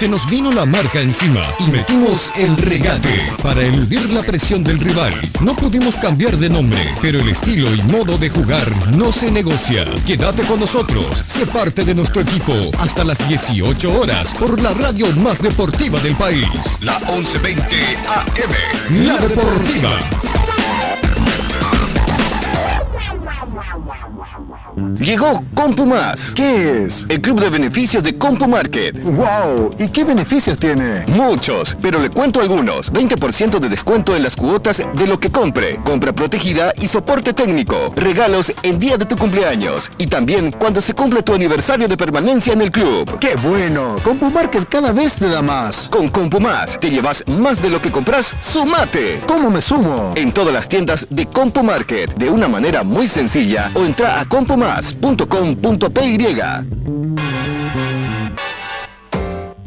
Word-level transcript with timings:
Se 0.00 0.08
nos 0.08 0.26
vino 0.30 0.50
la 0.50 0.64
marca 0.64 0.98
encima 0.98 1.42
y 1.58 1.70
metimos 1.70 2.32
el 2.36 2.56
regate 2.56 3.30
para 3.42 3.60
eludir 3.60 4.08
la 4.08 4.22
presión 4.22 4.64
del 4.64 4.80
rival. 4.80 5.12
No 5.42 5.54
pudimos 5.54 5.96
cambiar 5.96 6.38
de 6.38 6.48
nombre, 6.48 6.80
pero 7.02 7.18
el 7.20 7.28
estilo 7.28 7.68
y 7.74 7.82
modo 7.82 8.16
de 8.16 8.30
jugar 8.30 8.66
no 8.96 9.12
se 9.12 9.30
negocia. 9.30 9.84
Quédate 10.06 10.42
con 10.44 10.58
nosotros, 10.58 11.22
sé 11.26 11.44
parte 11.44 11.84
de 11.84 11.94
nuestro 11.94 12.22
equipo 12.22 12.54
hasta 12.78 13.04
las 13.04 13.28
18 13.28 14.00
horas 14.00 14.32
por 14.38 14.58
la 14.62 14.72
radio 14.72 15.06
más 15.16 15.42
deportiva 15.42 16.00
del 16.00 16.16
país, 16.16 16.46
la 16.80 16.98
1120 17.00 17.76
AM. 18.06 19.04
La 19.04 19.18
Deportiva. 19.18 20.39
Llegó 24.98 25.44
CompuMás. 25.54 26.32
¿Qué 26.34 26.84
es? 26.84 27.06
El 27.08 27.20
club 27.20 27.40
de 27.40 27.48
beneficios 27.48 28.02
de 28.02 28.16
CompuMarket. 28.18 29.02
¡Wow! 29.02 29.70
¿Y 29.78 29.88
qué 29.88 30.04
beneficios 30.04 30.58
tiene? 30.58 31.04
Muchos, 31.08 31.76
pero 31.80 32.00
le 32.00 32.10
cuento 32.10 32.40
algunos. 32.40 32.92
20% 32.92 33.58
de 33.58 33.68
descuento 33.68 34.16
en 34.16 34.22
las 34.22 34.36
cuotas 34.36 34.82
de 34.94 35.06
lo 35.06 35.18
que 35.18 35.30
compre. 35.30 35.76
Compra 35.84 36.12
protegida 36.12 36.72
y 36.76 36.86
soporte 36.86 37.32
técnico. 37.32 37.92
Regalos 37.96 38.52
el 38.62 38.78
día 38.78 38.96
de 38.96 39.06
tu 39.06 39.16
cumpleaños. 39.16 39.90
Y 39.98 40.06
también 40.06 40.52
cuando 40.52 40.80
se 40.80 40.94
cumple 40.94 41.22
tu 41.22 41.34
aniversario 41.34 41.88
de 41.88 41.96
permanencia 41.96 42.52
en 42.52 42.60
el 42.60 42.70
club. 42.70 43.18
¡Qué 43.18 43.36
bueno! 43.36 43.96
CompuMarket 44.02 44.68
cada 44.68 44.92
vez 44.92 45.16
te 45.16 45.28
da 45.28 45.42
más. 45.42 45.88
Con 45.90 46.08
CompuMás 46.08 46.78
te 46.80 46.90
llevas 46.90 47.24
más 47.28 47.62
de 47.62 47.70
lo 47.70 47.80
que 47.80 47.90
compras. 47.90 48.34
¡Sumate! 48.40 49.20
¿Cómo 49.26 49.50
me 49.50 49.60
sumo? 49.60 50.12
En 50.16 50.32
todas 50.32 50.52
las 50.52 50.68
tiendas 50.68 51.06
de 51.10 51.26
CompuMarket 51.26 52.14
de 52.16 52.28
una 52.28 52.48
manera 52.48 52.82
muy 52.82 53.08
sencilla 53.08 53.70
o 53.74 53.84
entra 53.84 54.20
a 54.20 54.24
compumás.com.py. 54.80 56.30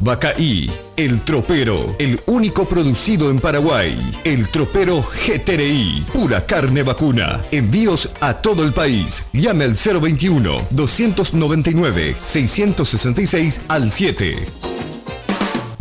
Bacaí, 0.00 0.70
el 0.96 1.22
tropero, 1.22 1.96
el 1.98 2.20
único 2.26 2.66
producido 2.68 3.30
en 3.30 3.40
Paraguay. 3.40 3.96
El 4.24 4.48
tropero 4.50 5.02
GTRI, 5.02 6.04
pura 6.12 6.44
carne 6.44 6.82
vacuna. 6.82 7.42
Envíos 7.50 8.10
a 8.20 8.34
todo 8.34 8.64
el 8.64 8.74
país. 8.74 9.24
Llame 9.32 9.64
al 9.64 9.76
021 9.76 10.66
299 10.70 12.16
666 12.22 13.62
al 13.68 13.90
7. 13.90 14.93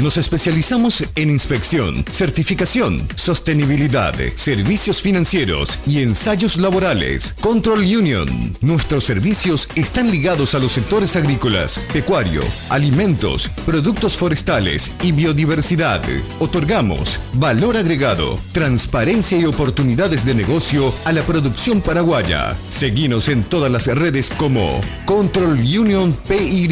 Nos 0.03 0.17
especializamos 0.17 1.01
en 1.15 1.29
inspección, 1.29 2.03
certificación, 2.11 3.07
sostenibilidad, 3.15 4.13
servicios 4.35 5.01
financieros 5.01 5.79
y 5.85 6.01
ensayos 6.01 6.57
laborales. 6.57 7.33
Control 7.39 7.79
Union. 7.79 8.27
Nuestros 8.59 9.05
servicios 9.05 9.69
están 9.75 10.11
ligados 10.11 10.55
a 10.55 10.59
los 10.59 10.73
sectores 10.73 11.15
agrícolas, 11.15 11.79
pecuario, 11.93 12.41
alimentos, 12.69 13.49
productos 13.65 14.17
forestales 14.17 14.93
y 15.01 15.13
biodiversidad. 15.13 16.03
Otorgamos 16.39 17.17
valor 17.35 17.77
agregado, 17.77 18.37
transparencia 18.51 19.37
y 19.39 19.45
oportunidades 19.45 20.25
de 20.25 20.35
negocio 20.35 20.93
a 21.05 21.13
la 21.13 21.21
producción 21.21 21.79
paraguaya. 21.79 22.57
Seguimos 22.67 23.29
en 23.29 23.41
todas 23.41 23.71
las 23.71 23.87
redes 23.87 24.31
como 24.31 24.81
Control 25.05 25.59
Union 25.59 26.13
PY. 26.27 26.67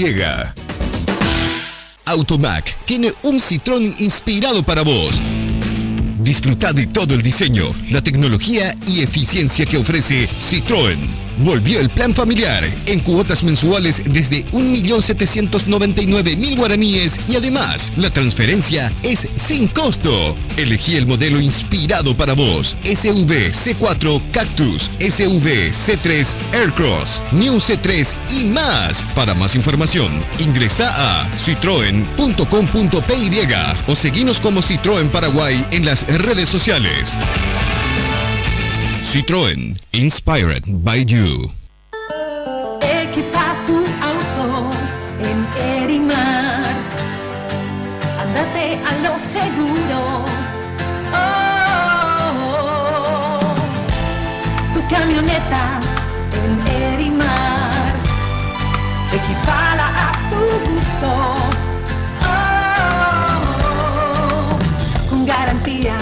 Automac 2.12 2.76
tiene 2.86 3.14
un 3.24 3.40
Citrón 3.40 3.84
inspirado 4.00 4.64
para 4.64 4.82
vos. 4.82 5.22
Disfruta 6.20 6.74
de 6.74 6.88
todo 6.88 7.14
el 7.14 7.24
diseño, 7.24 7.66
la 7.90 8.02
tecnología 8.02 8.76
y 8.86 9.02
eficiencia 9.02 9.66
que 9.66 9.78
ofrece 9.78 10.28
Citroën. 10.28 11.31
Volvió 11.40 11.80
el 11.80 11.90
plan 11.90 12.14
familiar 12.14 12.64
en 12.86 13.00
cuotas 13.00 13.44
mensuales 13.44 14.04
desde 14.06 14.46
1.799.000 14.48 16.58
guaraníes 16.58 17.20
y 17.28 17.36
además 17.36 17.92
la 17.98 18.10
transferencia 18.10 18.92
es 19.04 19.28
sin 19.36 19.68
costo. 19.68 20.36
Elegí 20.58 20.98
el 20.98 21.08
modelo 21.08 21.40
inspirado 21.40 22.16
para 22.16 22.34
vos. 22.34 22.76
SV 22.84 23.54
C4 23.54 24.22
Cactus, 24.32 24.90
SV 25.00 25.72
C3 25.72 26.36
Aircross, 26.54 27.22
New 27.32 27.56
C3 27.56 28.16
y 28.40 28.44
más. 28.46 29.04
Para 29.16 29.34
más 29.34 29.56
información, 29.56 30.12
ingresa 30.40 30.92
a 30.96 31.28
citroen.com.py 31.38 33.32
o 33.88 33.96
seguinos 33.96 34.40
como 34.40 34.62
Citroën 34.62 35.10
Paraguay 35.10 35.66
en 35.72 35.86
las 35.86 36.06
redes 36.08 36.50
sociales. 36.50 37.16
Citroën, 39.02 39.76
inspired 39.94 40.64
by 40.86 41.04
you. 41.08 41.50
Equipa 42.82 43.56
tu 43.66 43.86
auto 44.00 44.70
en 45.20 45.48
Erimar. 45.58 46.76
Andate 48.22 48.80
a 48.86 48.92
lo 49.02 49.18
seguro. 49.18 50.24
Oh, 51.14 52.60
tu 54.74 54.82
camioneta 54.88 55.80
en 56.44 56.62
Erimar. 56.68 57.94
Equipala 59.12 59.88
a 60.06 60.08
tu 60.30 60.42
gusto. 60.72 61.12
Oh, 62.22 63.42
con 65.10 65.26
garantía, 65.26 65.98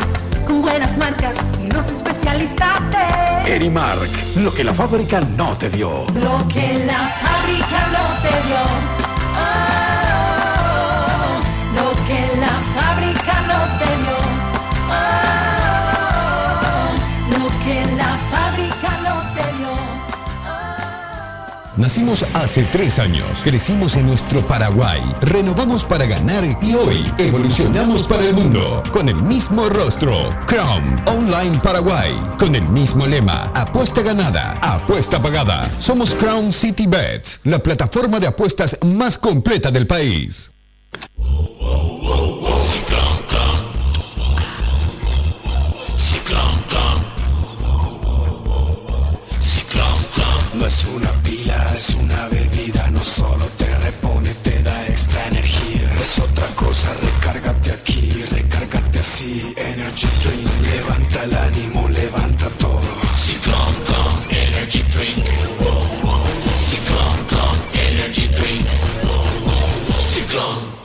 con 0.45 0.61
buenas 0.61 0.97
marcas 0.97 1.35
los 1.73 1.89
especialistas 1.91 2.79
de 2.91 3.55
Erimark, 3.55 4.09
lo 4.37 4.53
que 4.53 4.63
la 4.63 4.73
fábrica 4.73 5.19
no 5.37 5.57
te 5.57 5.69
dio. 5.69 6.05
lo 6.13 6.47
que 6.47 6.85
la 6.85 7.07
fábrica 7.07 7.79
no 7.91 8.21
te 8.21 8.47
dio. 8.47 8.98
Nacimos 21.79 22.25
hace 22.33 22.63
tres 22.73 22.99
años, 22.99 23.39
crecimos 23.41 23.95
en 23.95 24.05
nuestro 24.05 24.45
Paraguay, 24.45 25.01
renovamos 25.21 25.85
para 25.85 26.05
ganar 26.05 26.43
y 26.61 26.75
hoy 26.75 27.09
evolucionamos 27.17 28.03
para 28.03 28.25
el 28.25 28.33
mundo 28.33 28.83
con 28.91 29.07
el 29.07 29.15
mismo 29.23 29.69
rostro. 29.69 30.29
Crown 30.45 31.01
Online 31.07 31.57
Paraguay, 31.63 32.19
con 32.37 32.53
el 32.53 32.67
mismo 32.67 33.07
lema, 33.07 33.49
apuesta 33.55 34.01
ganada, 34.01 34.59
apuesta 34.61 35.21
pagada. 35.21 35.71
Somos 35.79 36.13
Crown 36.13 36.51
City 36.51 36.85
Bets, 36.85 37.39
la 37.45 37.59
plataforma 37.59 38.19
de 38.19 38.27
apuestas 38.27 38.77
más 38.83 39.17
completa 39.17 39.71
del 39.71 39.87
país. 39.87 40.51
Es 51.79 51.95
una 51.95 52.27
bebida, 52.27 52.89
no 52.91 53.01
solo 53.01 53.45
te 53.57 53.73
repone, 53.77 54.33
te 54.43 54.61
da 54.63 54.85
extra 54.87 55.27
energía. 55.27 55.89
Es 56.01 56.19
otra 56.19 56.45
cosa, 56.47 56.89
recárgate 57.01 57.71
aquí, 57.71 58.25
recárgate 58.31 58.99
así. 58.99 59.53
Energy 59.55 60.09
Drink, 60.23 60.49
levanta 60.73 61.23
el 61.23 61.33
ánimo, 61.37 61.87
levanta 61.87 62.49
todo. 62.59 62.81
Ciclón 63.15 63.73
con 63.89 64.35
Energy 64.35 64.83
Drink. 64.93 65.25
Ciclón 66.69 67.17
con 67.31 67.55
Energy 67.79 68.27
Drink. 68.27 68.67
Ciclón. 70.13 70.78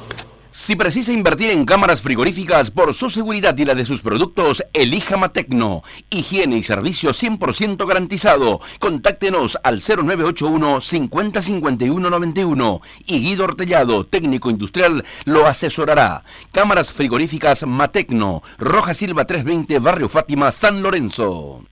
Si 0.65 0.77
precisa 0.77 1.13
invertir 1.13 1.51
en 1.51 1.67
cámaras 1.67 2.01
frigoríficas 2.01 2.71
por 2.71 2.95
su 2.95 3.11
seguridad 3.11 3.55
y 3.59 3.67
la 3.67 3.75
de 3.75 3.85
sus 3.85 4.01
productos, 4.01 4.65
elija 4.73 5.19
Matecno. 5.19 5.83
Higiene 6.09 6.57
y 6.57 6.63
servicio 6.63 7.11
100% 7.11 7.87
garantizado. 7.87 8.63
Contáctenos 8.79 9.59
al 9.63 9.83
0981 9.83 10.81
50 10.81 11.43
51 11.43 12.09
91 12.09 12.81
y 13.07 13.21
Guido 13.21 13.45
Ortellado, 13.45 14.07
técnico 14.07 14.49
industrial, 14.49 15.05
lo 15.27 15.47
asesorará. 15.47 16.25
Cámaras 16.51 16.95
frigoríficas 16.95 17.67
Matecno, 17.67 18.43
Roja 18.57 18.95
Silva 18.95 19.27
320, 19.27 19.79
Barrio 19.81 20.09
Fátima, 20.09 20.51
San 20.51 20.83
Lorenzo. 20.83 21.63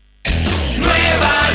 Nueva 0.76 1.48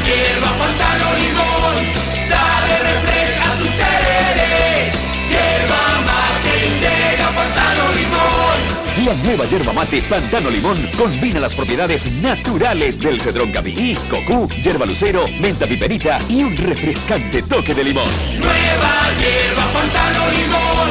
La 9.07 9.13
nueva 9.23 9.45
yerba 9.45 9.71
mate 9.71 10.01
Pantano 10.01 10.49
Limón 10.49 10.77
combina 10.97 11.39
las 11.39 11.53
propiedades 11.53 12.11
naturales 12.11 12.99
del 12.99 13.21
cedrón 13.21 13.53
capirí, 13.53 13.95
cocú, 14.09 14.49
yerba 14.61 14.85
lucero, 14.85 15.25
menta 15.39 15.65
piperita 15.65 16.19
y 16.27 16.43
un 16.43 16.57
refrescante 16.57 17.41
toque 17.43 17.73
de 17.73 17.85
limón. 17.85 18.09
Nueva 18.33 19.07
hierba, 19.17 19.63
pantano, 19.71 20.29
limón. 20.29 20.89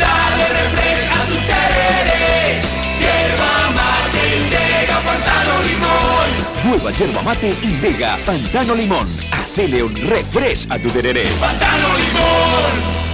Dale 0.00 0.48
refresh 0.48 1.06
a 1.06 1.24
tu 1.24 1.34
tereré. 1.46 2.62
Hierba 2.98 3.70
mate, 3.76 4.36
integra, 4.38 4.98
pantano, 5.04 5.62
limón. 5.62 6.62
Nueva 6.64 6.90
yerba 6.90 7.22
mate 7.22 7.54
Indega 7.62 8.18
Pantano 8.26 8.74
Limón. 8.74 9.08
Hacele 9.30 9.84
un 9.84 9.94
refresh 9.94 10.66
a 10.68 10.80
tu 10.80 10.88
tereré. 10.88 11.28
Pantano, 11.38 11.96
limón. 11.96 13.11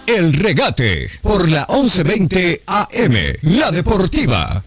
El 0.06 0.32
regate 0.32 1.10
por 1.20 1.50
la 1.50 1.66
1120 1.68 2.62
AM, 2.66 3.16
la 3.42 3.70
deportiva. 3.70 4.64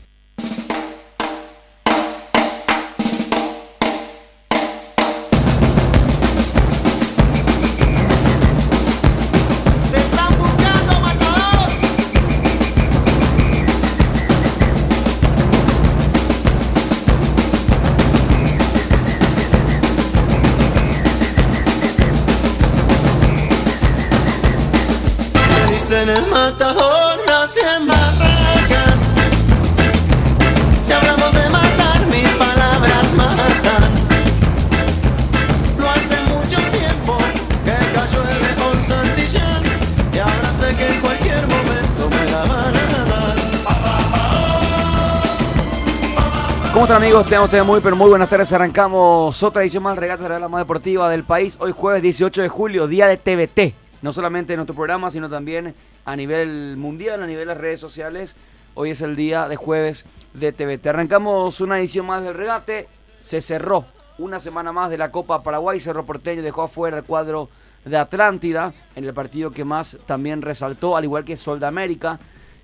¿Cómo 46.84 46.96
están 46.96 47.04
amigos? 47.04 47.26
Tengan 47.28 47.46
ustedes 47.46 47.66
muy 47.66 47.80
pero 47.80 47.96
muy 47.96 48.10
buenas 48.10 48.30
tardes. 48.30 48.52
Arrancamos 48.52 49.42
otra 49.42 49.62
edición 49.62 49.84
más 49.84 49.98
regata 49.98 50.28
de 50.28 50.38
la 50.38 50.50
más 50.50 50.60
deportiva 50.60 51.10
del 51.10 51.24
país. 51.24 51.56
Hoy 51.62 51.72
jueves 51.72 52.02
18 52.02 52.42
de 52.42 52.50
julio, 52.50 52.88
día 52.88 53.08
de 53.08 53.16
TVT. 53.16 53.74
No 54.02 54.12
solamente 54.12 54.52
en 54.52 54.58
nuestro 54.58 54.76
programa, 54.76 55.10
sino 55.10 55.30
también 55.30 55.76
a 56.04 56.16
nivel 56.18 56.76
mundial, 56.76 57.24
a 57.24 57.26
nivel 57.26 57.48
de 57.48 57.54
las 57.54 57.58
redes 57.58 57.80
sociales. 57.80 58.36
Hoy 58.74 58.90
es 58.90 59.00
el 59.00 59.16
día 59.16 59.48
de 59.48 59.56
jueves 59.56 60.04
de 60.34 60.52
TVT. 60.52 60.88
Arrancamos 60.88 61.62
una 61.62 61.80
edición 61.80 62.06
más 62.06 62.22
del 62.22 62.34
regate. 62.34 62.90
Se 63.18 63.40
cerró 63.40 63.86
una 64.18 64.42
semana 64.42 64.74
más 64.74 64.90
de 64.90 64.98
la 64.98 65.10
Copa 65.10 65.42
Paraguay. 65.42 65.80
Cerro 65.80 66.06
Porteño 66.06 66.42
dejó 66.42 66.64
afuera 66.64 66.98
el 66.98 67.06
cuadro 67.06 67.48
de 67.86 67.96
Atlántida 67.96 68.74
en 68.98 69.06
el 69.06 69.14
partido 69.14 69.52
que 69.52 69.64
más 69.64 69.98
también 70.06 70.42
resaltó, 70.42 70.98
al 70.98 71.06
igual 71.06 71.24
que 71.24 71.38
Sol 71.38 71.62
de 71.62 71.66
América. 71.66 72.20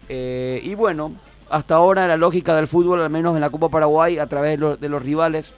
Eh, 0.10 0.60
y 0.62 0.75
bueno, 0.75 1.15
hasta 1.50 1.75
ahora 1.75 2.07
la 2.07 2.18
lógica 2.18 2.56
del 2.56 2.68
fútbol, 2.68 3.01
al 3.01 3.10
menos 3.10 3.36
en 3.36 3.42
la 3.42 3.50
Copa 3.50 3.69
Paraguay, 3.69 4.18
a 4.19 4.28
través 4.28 4.51
de, 4.51 4.57
lo- 4.57 4.78
de 4.78 4.90
los 4.90 5.01
rivales 5.01 5.51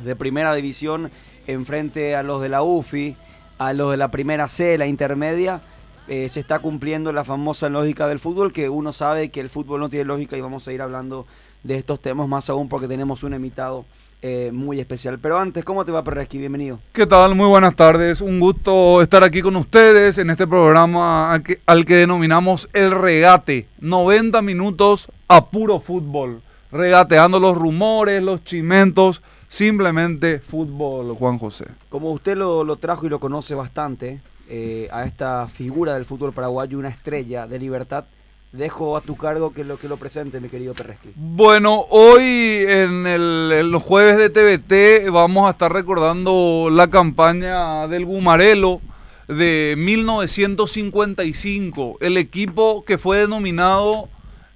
de 0.00 0.14
primera 0.16 0.54
división, 0.54 1.10
enfrente 1.46 2.16
a 2.16 2.22
los 2.22 2.40
de 2.42 2.48
la 2.48 2.62
UFI, 2.62 3.16
a 3.58 3.72
los 3.72 3.90
de 3.90 3.96
la 3.96 4.10
primera 4.10 4.48
C, 4.48 4.76
la 4.78 4.86
intermedia, 4.86 5.60
eh, 6.08 6.28
se 6.28 6.40
está 6.40 6.58
cumpliendo 6.58 7.12
la 7.12 7.24
famosa 7.24 7.68
lógica 7.68 8.06
del 8.08 8.18
fútbol, 8.18 8.52
que 8.52 8.68
uno 8.68 8.92
sabe 8.92 9.30
que 9.30 9.40
el 9.40 9.48
fútbol 9.48 9.80
no 9.80 9.88
tiene 9.88 10.04
lógica 10.04 10.36
y 10.36 10.40
vamos 10.40 10.68
a 10.68 10.72
ir 10.72 10.82
hablando 10.82 11.26
de 11.62 11.76
estos 11.76 12.00
temas 12.00 12.28
más 12.28 12.48
aún 12.50 12.68
porque 12.68 12.86
tenemos 12.86 13.22
un 13.24 13.34
invitado 13.34 13.84
eh, 14.28 14.50
muy 14.50 14.80
especial. 14.80 15.20
Pero 15.20 15.38
antes, 15.38 15.64
¿cómo 15.64 15.84
te 15.84 15.92
va, 15.92 16.02
Perresqui? 16.02 16.38
Bienvenido. 16.38 16.80
¿Qué 16.92 17.06
tal? 17.06 17.36
Muy 17.36 17.46
buenas 17.46 17.76
tardes. 17.76 18.20
Un 18.20 18.40
gusto 18.40 19.00
estar 19.00 19.22
aquí 19.22 19.40
con 19.40 19.54
ustedes 19.54 20.18
en 20.18 20.30
este 20.30 20.48
programa 20.48 21.32
al 21.32 21.44
que, 21.44 21.60
al 21.64 21.84
que 21.84 21.94
denominamos 21.94 22.68
El 22.72 22.90
Regate. 22.90 23.68
90 23.78 24.42
minutos 24.42 25.06
a 25.28 25.46
puro 25.46 25.78
fútbol. 25.78 26.42
Regateando 26.72 27.38
los 27.38 27.56
rumores, 27.56 28.20
los 28.20 28.42
chimentos. 28.42 29.22
Simplemente 29.48 30.40
fútbol, 30.40 31.14
Juan 31.14 31.38
José. 31.38 31.66
Como 31.88 32.10
usted 32.10 32.36
lo, 32.36 32.64
lo 32.64 32.76
trajo 32.78 33.06
y 33.06 33.08
lo 33.08 33.20
conoce 33.20 33.54
bastante, 33.54 34.20
eh, 34.48 34.88
a 34.90 35.04
esta 35.04 35.46
figura 35.46 35.94
del 35.94 36.04
fútbol 36.04 36.32
paraguayo, 36.32 36.78
una 36.78 36.88
estrella 36.88 37.46
de 37.46 37.60
libertad, 37.60 38.06
dejo 38.56 38.96
a 38.96 39.00
tu 39.00 39.16
cargo 39.16 39.52
que 39.52 39.64
lo 39.64 39.78
que 39.78 39.88
lo 39.88 39.96
presente, 39.96 40.40
mi 40.40 40.48
querido 40.48 40.74
Perresqui. 40.74 41.10
Bueno, 41.14 41.84
hoy 41.90 42.64
en, 42.66 43.06
el- 43.06 43.70
los 43.70 43.82
jueves 43.82 44.16
de 44.18 44.30
TVT 44.30 45.10
vamos 45.10 45.46
a 45.46 45.50
estar 45.52 45.72
recordando 45.72 46.68
la 46.70 46.88
campaña 46.88 47.86
del 47.88 48.04
Gumarelo 48.04 48.80
de 49.28 49.74
1955, 49.76 51.98
el 52.00 52.16
equipo 52.16 52.84
que 52.84 52.98
fue 52.98 53.18
denominado 53.18 54.08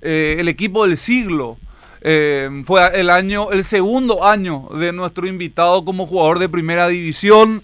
eh, 0.03 0.37
el 0.39 0.49
equipo 0.49 0.87
del 0.87 0.97
siglo. 0.97 1.59
Eh, 2.03 2.49
fue 2.65 2.81
el 2.99 3.11
año, 3.11 3.51
el 3.53 3.65
segundo 3.65 4.25
año 4.25 4.69
de 4.75 4.93
nuestro 4.93 5.27
invitado 5.27 5.85
como 5.85 6.07
jugador 6.07 6.39
de 6.39 6.49
primera 6.49 6.89
división. 6.89 7.63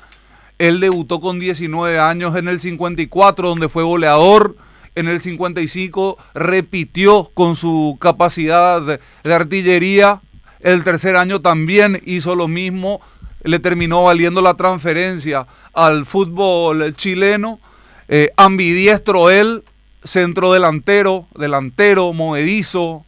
Él 0.58 0.80
debutó 0.80 1.20
con 1.20 1.38
19 1.38 1.98
años 1.98 2.36
en 2.36 2.48
el 2.48 2.60
54, 2.60 3.48
donde 3.48 3.68
fue 3.68 3.82
goleador. 3.82 4.56
En 4.96 5.08
el 5.08 5.20
55 5.20 6.16
repitió 6.34 7.30
con 7.34 7.54
su 7.54 7.98
capacidad 8.00 8.80
de, 8.80 9.34
artillería. 9.34 10.22
El 10.60 10.84
tercer 10.84 11.16
año 11.16 11.42
también 11.42 12.02
hizo 12.06 12.34
lo 12.34 12.48
mismo. 12.48 13.02
Le 13.42 13.58
terminó 13.58 14.04
valiendo 14.04 14.40
la 14.40 14.54
transferencia 14.54 15.46
al 15.74 16.06
fútbol 16.06 16.96
chileno. 16.96 17.60
Eh, 18.08 18.30
ambidiestro 18.38 19.28
él, 19.30 19.64
centro 20.02 20.50
delantero, 20.54 21.26
delantero, 21.36 22.14
movedizo. 22.14 23.04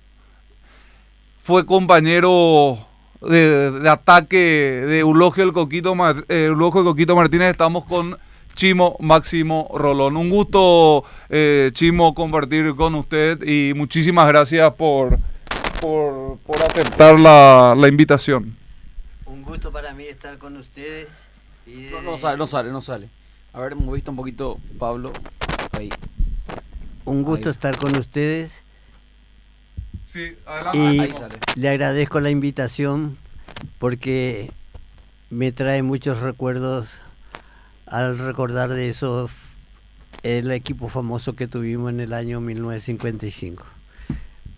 Fue 1.43 1.65
compañero 1.65 2.87
de, 3.23 3.89
ataque 3.89 4.37
de 4.37 4.99
Eulogio 4.99 5.43
el 5.43 5.55
Coquito, 5.55 5.95
Mar- 5.95 6.27
eh, 6.29 6.51
el 6.51 6.59
Coquito 6.59 7.17
Martínez. 7.17 7.51
Estamos 7.51 7.85
con 7.87 8.19
Chimo 8.59 8.97
Máximo 8.99 9.71
Rolón. 9.73 10.17
Un 10.17 10.31
gusto, 10.31 11.05
eh, 11.31 11.71
Chimo, 11.75 12.13
compartir 12.13 12.75
con 12.75 12.97
usted 12.97 13.41
y 13.47 13.73
muchísimas 13.75 14.27
gracias 14.27 14.75
por, 14.75 15.17
por, 15.81 16.39
por 16.39 16.57
aceptar 16.57 17.21
la, 17.21 17.77
la 17.79 17.87
invitación. 17.87 18.57
Un 19.27 19.45
gusto 19.45 19.71
para 19.71 19.95
mí 19.95 20.03
estar 20.03 20.39
con 20.39 20.57
ustedes. 20.57 21.07
Y 21.69 21.87
No, 21.93 21.99
de- 21.99 22.03
no 22.03 22.19
sale, 22.19 22.37
no 22.37 22.49
sale, 22.49 22.73
no 22.73 22.81
sale. 22.81 23.09
A 23.53 23.61
ver, 23.61 23.73
hemos 23.73 23.95
visto 23.95 24.11
un 24.11 24.17
poquito, 24.17 24.59
Pablo. 24.77 25.13
Ahí. 25.79 25.89
Un 27.05 27.23
gusto 27.23 27.51
Ahí. 27.51 27.53
estar 27.53 27.77
con 27.79 27.95
ustedes 27.97 28.65
Sí, 30.07 30.37
y 30.75 30.79
Ahí 30.79 31.13
sale. 31.13 31.37
le 31.55 31.69
agradezco 31.69 32.19
la 32.19 32.31
invitación 32.31 33.19
porque 33.79 34.51
me 35.31 35.53
trae 35.53 35.85
muchos 35.85 36.19
recuerdos 36.19 36.99
al 37.91 38.19
recordar 38.19 38.71
de 38.71 38.89
esos 38.89 39.31
el 40.23 40.51
equipo 40.51 40.89
famoso 40.89 41.35
que 41.35 41.47
tuvimos 41.47 41.91
en 41.91 42.01
el 42.01 42.13
año 42.13 42.41
1955. 42.41 43.65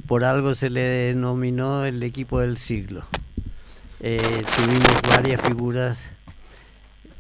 Por 0.06 0.24
algo 0.24 0.54
se 0.54 0.70
le 0.70 0.80
denominó 0.80 1.84
el 1.84 2.02
equipo 2.02 2.40
del 2.40 2.58
siglo. 2.58 3.04
Eh, 4.00 4.42
tuvimos 4.56 5.02
varias 5.08 5.40
figuras 5.42 6.02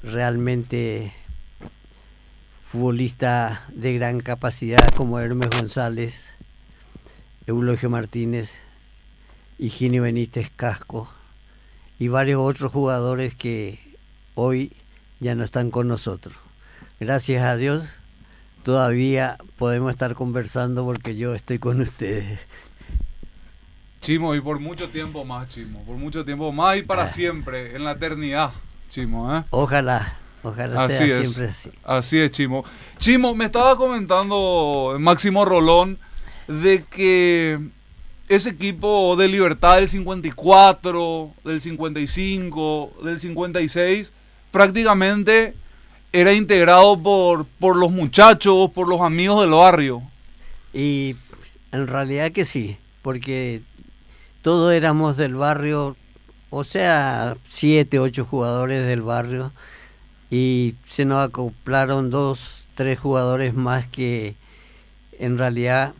realmente 0.02 1.12
futbolistas 2.70 3.60
de 3.68 3.94
gran 3.94 4.20
capacidad 4.20 4.88
como 4.96 5.18
Hermes 5.18 5.50
González, 5.50 6.32
Eulogio 7.46 7.90
Martínez, 7.90 8.54
Higinio 9.58 10.02
Benítez 10.02 10.50
Casco 10.54 11.10
y 11.98 12.08
varios 12.08 12.40
otros 12.40 12.72
jugadores 12.72 13.34
que 13.34 13.78
hoy 14.34 14.72
ya 15.20 15.34
no 15.34 15.44
están 15.44 15.70
con 15.70 15.86
nosotros. 15.88 16.34
Gracias 16.98 17.42
a 17.42 17.56
Dios 17.56 17.84
todavía 18.62 19.38
podemos 19.56 19.90
estar 19.90 20.14
conversando 20.14 20.84
porque 20.84 21.16
yo 21.16 21.34
estoy 21.34 21.58
con 21.58 21.80
ustedes. 21.80 22.40
Chimo, 24.00 24.34
y 24.34 24.40
por 24.40 24.60
mucho 24.60 24.88
tiempo 24.90 25.24
más, 25.24 25.48
Chimo. 25.48 25.82
Por 25.84 25.96
mucho 25.96 26.24
tiempo 26.24 26.52
más 26.52 26.78
y 26.78 26.82
para 26.82 27.04
Ah. 27.04 27.08
siempre, 27.08 27.76
en 27.76 27.84
la 27.84 27.92
eternidad, 27.92 28.52
Chimo, 28.88 29.34
¿eh? 29.36 29.44
Ojalá, 29.50 30.18
ojalá 30.42 30.84
Así 30.84 30.96
sea 30.96 31.20
es. 31.20 31.32
siempre 31.32 31.52
así. 31.52 31.70
Así 31.84 32.18
es, 32.18 32.30
Chimo. 32.30 32.64
Chimo, 32.98 33.34
me 33.34 33.44
estaba 33.46 33.76
comentando 33.76 34.96
Máximo 34.98 35.44
Rolón 35.44 35.98
de 36.48 36.84
que 36.84 37.60
ese 38.28 38.50
equipo 38.50 39.16
de 39.16 39.28
Libertad 39.28 39.76
del 39.76 39.88
54, 39.88 41.34
del 41.44 41.60
55, 41.60 42.92
del 43.04 43.18
56, 43.20 44.12
prácticamente 44.50 45.54
era 46.12 46.32
integrado 46.32 47.00
por, 47.00 47.46
por 47.46 47.76
los 47.76 47.90
muchachos, 47.92 48.70
por 48.72 48.88
los 48.88 49.00
amigos 49.00 49.42
del 49.42 49.50
barrio. 49.50 50.02
Y 50.72 51.16
en 51.72 51.86
realidad 51.86 52.32
que 52.32 52.44
sí, 52.44 52.76
porque 53.02 53.62
todos 54.42 54.72
éramos 54.72 55.16
del 55.16 55.34
barrio, 55.34 55.96
o 56.50 56.64
sea, 56.64 57.36
siete, 57.48 57.98
ocho 57.98 58.24
jugadores 58.24 58.86
del 58.86 59.02
barrio, 59.02 59.52
y 60.30 60.74
se 60.88 61.04
nos 61.04 61.26
acoplaron 61.28 62.10
dos, 62.10 62.66
tres 62.74 62.98
jugadores 62.98 63.54
más 63.54 63.86
que 63.86 64.36
en 65.18 65.38
realidad 65.38 65.92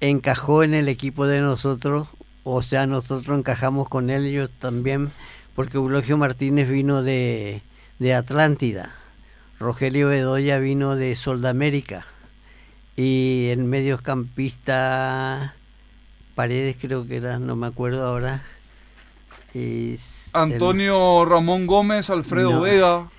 encajó 0.00 0.62
en 0.62 0.74
el 0.74 0.88
equipo 0.88 1.26
de 1.26 1.40
nosotros, 1.40 2.08
o 2.44 2.62
sea, 2.62 2.86
nosotros 2.86 3.38
encajamos 3.38 3.88
con 3.88 4.10
ellos 4.10 4.50
también, 4.58 5.12
porque 5.60 5.76
Eulogio 5.76 6.16
Martínez 6.16 6.70
vino 6.70 7.02
de, 7.02 7.60
de 7.98 8.14
Atlántida, 8.14 8.94
Rogelio 9.58 10.08
Bedoya 10.08 10.58
vino 10.58 10.96
de 10.96 11.14
Soldamérica, 11.14 12.06
y 12.96 13.48
el 13.50 13.64
mediocampista 13.64 15.54
Paredes 16.34 16.76
creo 16.80 17.06
que 17.06 17.16
era, 17.16 17.38
no 17.38 17.56
me 17.56 17.66
acuerdo 17.66 18.06
ahora. 18.06 18.42
es 19.52 20.30
el- 20.32 20.40
Antonio 20.40 21.26
Ramón 21.26 21.66
Gómez, 21.66 22.08
Alfredo 22.08 22.52
No. 22.52 22.60
Vega. 22.62 23.10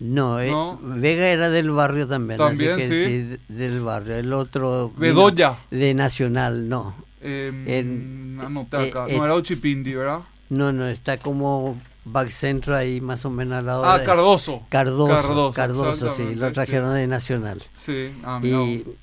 no, 0.00 0.40
eh. 0.40 0.52
Vega 0.82 1.28
era 1.28 1.50
del 1.50 1.70
barrio 1.70 2.08
también. 2.08 2.38
También, 2.38 2.72
así 2.72 2.80
que 2.88 3.04
sí. 3.04 3.18
de- 3.22 3.38
del 3.46 3.80
barrio. 3.80 4.16
El 4.16 4.32
otro. 4.32 4.88
vino 4.96 5.00
Bedoya. 5.00 5.58
De 5.70 5.94
Nacional, 5.94 6.68
no. 6.68 6.96
em, 7.20 8.40
anoté 8.40 8.76
eh, 8.76 8.88
acá. 8.90 9.06
eh, 9.08 9.16
no 9.16 9.24
era 9.24 9.34
Ochipindi, 9.36 9.94
¿verdad? 9.94 10.22
No, 10.48 10.72
no, 10.72 10.86
está 10.88 11.18
como 11.18 11.76
back 12.04 12.30
centro 12.30 12.76
ahí 12.76 13.00
más 13.00 13.24
o 13.24 13.30
menos 13.30 13.58
al 13.58 13.66
lado 13.66 13.84
Ah, 13.84 13.98
de- 13.98 14.04
Cardoso. 14.04 14.62
Cardoso, 14.68 15.08
Cardoso, 15.52 15.52
Cardoso, 15.52 16.10
sí, 16.14 16.34
lo 16.36 16.52
trajeron 16.52 16.94
de 16.94 17.06
Nacional. 17.06 17.62
Sí, 17.74 18.12
ah, 18.24 18.40
y 18.42 18.52
vos. 18.78 18.94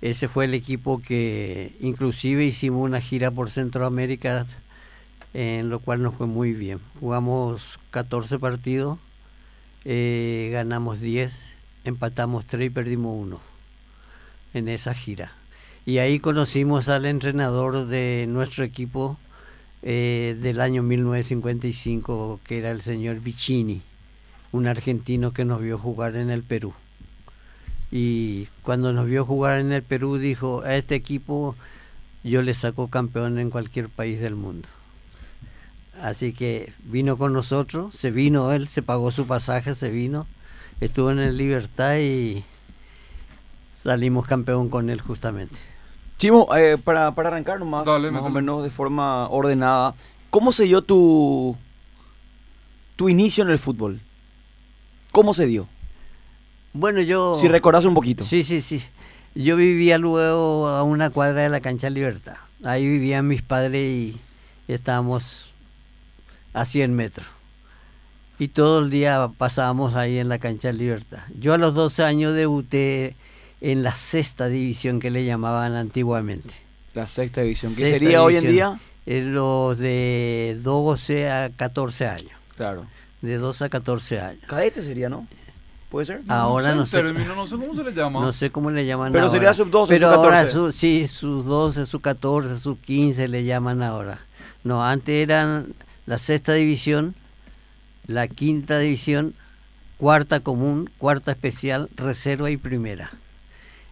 ese 0.00 0.28
fue 0.28 0.46
el 0.46 0.54
equipo 0.54 1.02
que 1.02 1.76
inclusive 1.80 2.44
hicimos 2.44 2.82
una 2.84 3.00
gira 3.02 3.30
por 3.30 3.50
Centroamérica, 3.50 4.46
en 5.34 5.68
lo 5.68 5.80
cual 5.80 6.02
nos 6.02 6.14
fue 6.14 6.26
muy 6.26 6.52
bien. 6.54 6.80
Jugamos 6.98 7.78
14 7.90 8.38
partidos, 8.38 8.98
eh, 9.84 10.48
ganamos 10.52 11.00
10, 11.00 11.38
empatamos 11.84 12.46
3 12.46 12.66
y 12.68 12.70
perdimos 12.70 13.14
1 13.20 13.40
en 14.54 14.68
esa 14.68 14.94
gira. 14.94 15.32
Y 15.86 15.98
ahí 15.98 16.20
conocimos 16.20 16.88
al 16.88 17.04
entrenador 17.06 17.86
de 17.86 18.26
nuestro 18.28 18.64
equipo 18.64 19.18
eh, 19.82 20.36
del 20.40 20.60
año 20.60 20.82
1955, 20.82 22.40
que 22.44 22.58
era 22.58 22.70
el 22.70 22.82
señor 22.82 23.20
Vicini, 23.20 23.82
un 24.52 24.66
argentino 24.66 25.32
que 25.32 25.44
nos 25.44 25.60
vio 25.60 25.78
jugar 25.78 26.16
en 26.16 26.30
el 26.30 26.42
Perú. 26.42 26.74
Y 27.90 28.46
cuando 28.62 28.92
nos 28.92 29.06
vio 29.06 29.24
jugar 29.24 29.60
en 29.60 29.72
el 29.72 29.82
Perú 29.82 30.18
dijo, 30.18 30.62
a 30.62 30.76
este 30.76 30.94
equipo 30.94 31.56
yo 32.22 32.42
le 32.42 32.54
saco 32.54 32.88
campeón 32.88 33.38
en 33.38 33.50
cualquier 33.50 33.88
país 33.88 34.20
del 34.20 34.36
mundo. 34.36 34.68
Así 36.00 36.32
que 36.32 36.72
vino 36.84 37.18
con 37.18 37.32
nosotros, 37.32 37.94
se 37.94 38.10
vino 38.10 38.52
él, 38.52 38.68
se 38.68 38.82
pagó 38.82 39.10
su 39.10 39.26
pasaje, 39.26 39.74
se 39.74 39.90
vino, 39.90 40.26
estuvo 40.80 41.10
en 41.10 41.18
el 41.18 41.36
Libertad 41.36 41.98
y 41.98 42.44
salimos 43.74 44.26
campeón 44.26 44.70
con 44.70 44.88
él 44.88 45.00
justamente. 45.00 45.69
Chimo, 46.20 46.54
eh, 46.54 46.76
para, 46.76 47.14
para 47.14 47.30
arrancar 47.30 47.58
nomás, 47.58 47.86
Dale, 47.86 48.10
más 48.10 48.22
o 48.22 48.28
menos 48.28 48.62
de 48.62 48.68
forma 48.68 49.26
ordenada, 49.30 49.94
¿cómo 50.28 50.52
se 50.52 50.64
dio 50.64 50.82
tu, 50.82 51.56
tu 52.96 53.08
inicio 53.08 53.42
en 53.42 53.48
el 53.48 53.58
fútbol? 53.58 54.02
¿Cómo 55.12 55.32
se 55.32 55.46
dio? 55.46 55.66
Bueno, 56.74 57.00
yo... 57.00 57.36
Si 57.36 57.48
recordás 57.48 57.86
un 57.86 57.94
poquito. 57.94 58.26
Sí, 58.26 58.44
sí, 58.44 58.60
sí. 58.60 58.84
Yo 59.34 59.56
vivía 59.56 59.96
luego 59.96 60.68
a 60.68 60.82
una 60.82 61.08
cuadra 61.08 61.40
de 61.40 61.48
la 61.48 61.60
cancha 61.60 61.88
Libertad. 61.88 62.36
Ahí 62.64 62.86
vivían 62.86 63.26
mis 63.26 63.40
padres 63.40 63.80
y 63.82 64.20
estábamos 64.68 65.46
a 66.52 66.66
100 66.66 66.94
metros. 66.94 67.26
Y 68.38 68.48
todo 68.48 68.80
el 68.80 68.90
día 68.90 69.30
pasábamos 69.38 69.94
ahí 69.94 70.18
en 70.18 70.28
la 70.28 70.38
cancha 70.38 70.70
Libertad. 70.70 71.20
Yo 71.38 71.54
a 71.54 71.58
los 71.58 71.72
12 71.72 72.04
años 72.04 72.34
debuté 72.34 73.16
en 73.60 73.82
la 73.82 73.94
sexta 73.94 74.48
división 74.48 75.00
que 75.00 75.10
le 75.10 75.24
llamaban 75.24 75.74
antiguamente. 75.74 76.54
La 76.94 77.06
sexta 77.06 77.42
división. 77.42 77.72
¿Qué 77.74 77.82
Sexta 77.82 77.98
sería 77.98 78.22
hoy 78.22 78.36
en 78.36 78.42
división. 78.42 78.78
día? 79.06 79.16
Eh, 79.18 79.22
los 79.22 79.78
de 79.78 80.58
12 80.62 81.30
a 81.30 81.50
14 81.50 82.06
años. 82.06 82.32
Claro. 82.56 82.86
De 83.22 83.36
12 83.38 83.64
a 83.64 83.68
14 83.68 84.20
años. 84.20 84.44
Cadete 84.46 84.82
sería, 84.82 85.08
¿no? 85.08 85.26
¿Puede 85.90 86.06
ser? 86.06 86.22
Ahora 86.28 86.74
no 86.74 86.82
el 86.82 86.86
sé. 86.86 86.98
término, 87.02 87.34
no 87.34 87.46
sé 87.46 87.56
cómo 87.56 87.74
se 87.74 87.82
le 87.82 87.92
llama. 87.92 88.20
No 88.20 88.32
sé 88.32 88.50
cómo 88.50 88.70
le 88.70 88.86
llaman 88.86 89.10
Pero 89.12 89.24
ahora. 89.24 89.32
sería 89.32 89.54
sub 89.54 89.70
12, 89.70 89.92
Pero 89.92 90.08
sub 90.10 90.18
ahora 90.20 90.36
14. 90.44 90.52
su- 90.52 90.72
sí, 90.72 91.08
sus 91.08 91.44
12, 91.44 91.86
sus 91.86 92.00
14, 92.00 92.58
sus 92.58 92.78
15 92.78 93.26
le 93.28 93.44
llaman 93.44 93.82
ahora. 93.82 94.20
No, 94.62 94.84
antes 94.84 95.14
eran 95.20 95.74
la 96.06 96.18
sexta 96.18 96.52
división, 96.52 97.14
la 98.06 98.28
quinta 98.28 98.78
división, 98.78 99.34
cuarta 99.96 100.40
común, 100.40 100.90
cuarta 100.98 101.32
especial, 101.32 101.88
reserva 101.96 102.50
y 102.50 102.56
primera. 102.56 103.10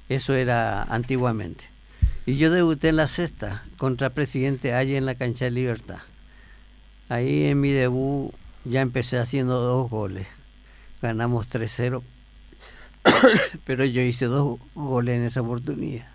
Eso 0.09 0.35
era 0.35 0.83
antiguamente. 0.85 1.65
Y 2.27 2.37
yo 2.37 2.51
debuté 2.51 2.89
en 2.91 2.97
la 2.97 3.07
sexta 3.07 3.65
contra 3.79 4.11
Presidente 4.11 4.75
Aye 4.75 4.97
en 4.97 5.07
la 5.07 5.15
cancha 5.15 5.47
de 5.47 5.51
Libertad. 5.51 5.99
Ahí 7.09 7.45
en 7.45 7.61
mi 7.61 7.71
debut 7.71 8.33
ya 8.65 8.81
empecé 8.83 9.19
haciendo 9.19 9.61
dos 9.61 9.89
goles. 9.91 10.27
Ganamos 11.01 11.49
3-0. 11.49 12.03
Pero 13.65 13.85
yo 13.85 14.03
hice 14.03 14.27
dos 14.27 14.59
goles 14.75 15.17
en 15.17 15.25
esa 15.25 15.41
oportunidad. 15.41 16.07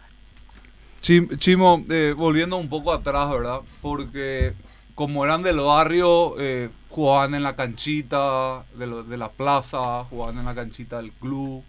Chim- 1.01 1.37
Chimo, 1.37 1.83
eh, 1.89 2.13
volviendo 2.15 2.57
un 2.57 2.69
poco 2.69 2.93
atrás, 2.93 3.29
¿verdad? 3.29 3.59
Porque 3.81 4.53
como 4.95 5.25
eran 5.25 5.41
del 5.41 5.57
barrio, 5.57 6.35
eh, 6.39 6.69
jugaban 6.89 7.33
en 7.33 7.43
la 7.43 7.55
canchita 7.55 8.63
de 8.77 9.17
la 9.17 9.29
plaza, 9.31 10.03
jugaban 10.05 10.37
en 10.37 10.45
la 10.45 10.53
canchita 10.55 10.97
del 10.97 11.11
club. 11.11 11.63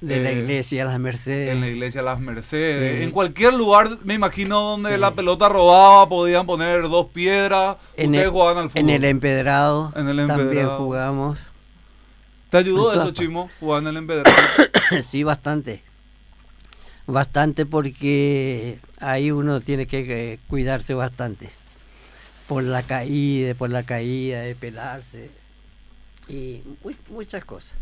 De 0.00 0.22
la 0.22 0.30
eh, 0.30 0.38
iglesia, 0.40 0.84
las 0.86 0.98
Mercedes. 0.98 1.50
En 1.52 1.60
la 1.60 1.68
iglesia 1.68 2.00
Las 2.02 2.18
Mercedes. 2.20 2.98
Sí. 2.98 3.02
En 3.04 3.10
cualquier 3.10 3.52
lugar, 3.52 3.98
me 4.04 4.14
imagino, 4.14 4.60
donde 4.60 4.94
Sí. 4.94 4.98
la 4.98 5.14
pelota 5.14 5.48
rodaba, 5.50 6.08
podían 6.08 6.46
poner 6.46 6.82
dos 6.88 7.08
piedras. 7.08 7.76
En 7.96 8.06
Ustedes 8.10 8.24
el, 8.26 8.30
jugaban 8.30 8.58
al 8.58 8.70
fútbol. 8.70 8.80
en 8.82 8.90
el 8.90 9.04
empedrado 9.04 9.92
En 9.96 10.08
el 10.08 10.16
también 10.26 10.40
empedrado. 10.48 10.78
jugamos. 10.78 11.38
¿Te 12.48 12.56
ayudó 12.56 12.92
eso, 12.94 13.10
Chimo? 13.12 13.50
Jugar 13.60 13.82
en 13.82 13.88
el 13.88 13.96
empedrado. 13.98 14.36
sí, 15.10 15.22
bastante. 15.22 15.82
Bastante 17.06 17.66
porque 17.66 18.78
ahí 19.00 19.30
uno 19.30 19.60
tiene 19.60 19.86
que 19.86 20.38
cuidarse 20.48 20.94
bastante. 20.94 21.50
Por 22.48 22.62
la 22.64 22.82
caída, 22.82 23.54
por 23.54 23.70
la 23.70 23.82
caída, 23.82 24.40
de 24.40 24.54
pelarse. 24.54 25.30
Y 26.28 26.62
mu- 26.82 26.92
muchas 27.10 27.44
cosas. 27.44 27.74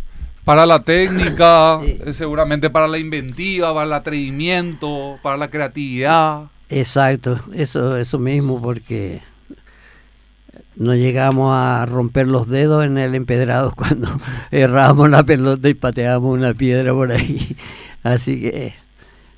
Para 0.48 0.64
la 0.64 0.82
técnica, 0.82 1.78
Sí. 1.84 1.98
eh, 2.06 2.12
seguramente 2.14 2.70
para 2.70 2.88
la 2.88 2.98
inventiva, 2.98 3.74
para 3.74 3.84
el 3.84 3.92
atrevimiento, 3.92 5.18
para 5.22 5.36
la 5.36 5.50
creatividad. 5.50 6.44
Exacto, 6.70 7.38
eso, 7.52 7.98
eso 7.98 8.18
mismo, 8.18 8.58
porque 8.58 9.20
no 10.74 10.94
llegamos 10.94 11.54
a 11.54 11.84
romper 11.84 12.28
los 12.28 12.48
dedos 12.48 12.86
en 12.86 12.96
el 12.96 13.14
empedrado 13.14 13.72
cuando 13.76 14.08
errábamos 14.50 15.10
la 15.10 15.22
pelota 15.22 15.68
y 15.68 15.74
pateábamos 15.74 16.32
una 16.32 16.54
piedra 16.54 16.94
por 16.94 17.12
ahí. 17.12 17.54
Así 18.02 18.40
que 18.40 18.72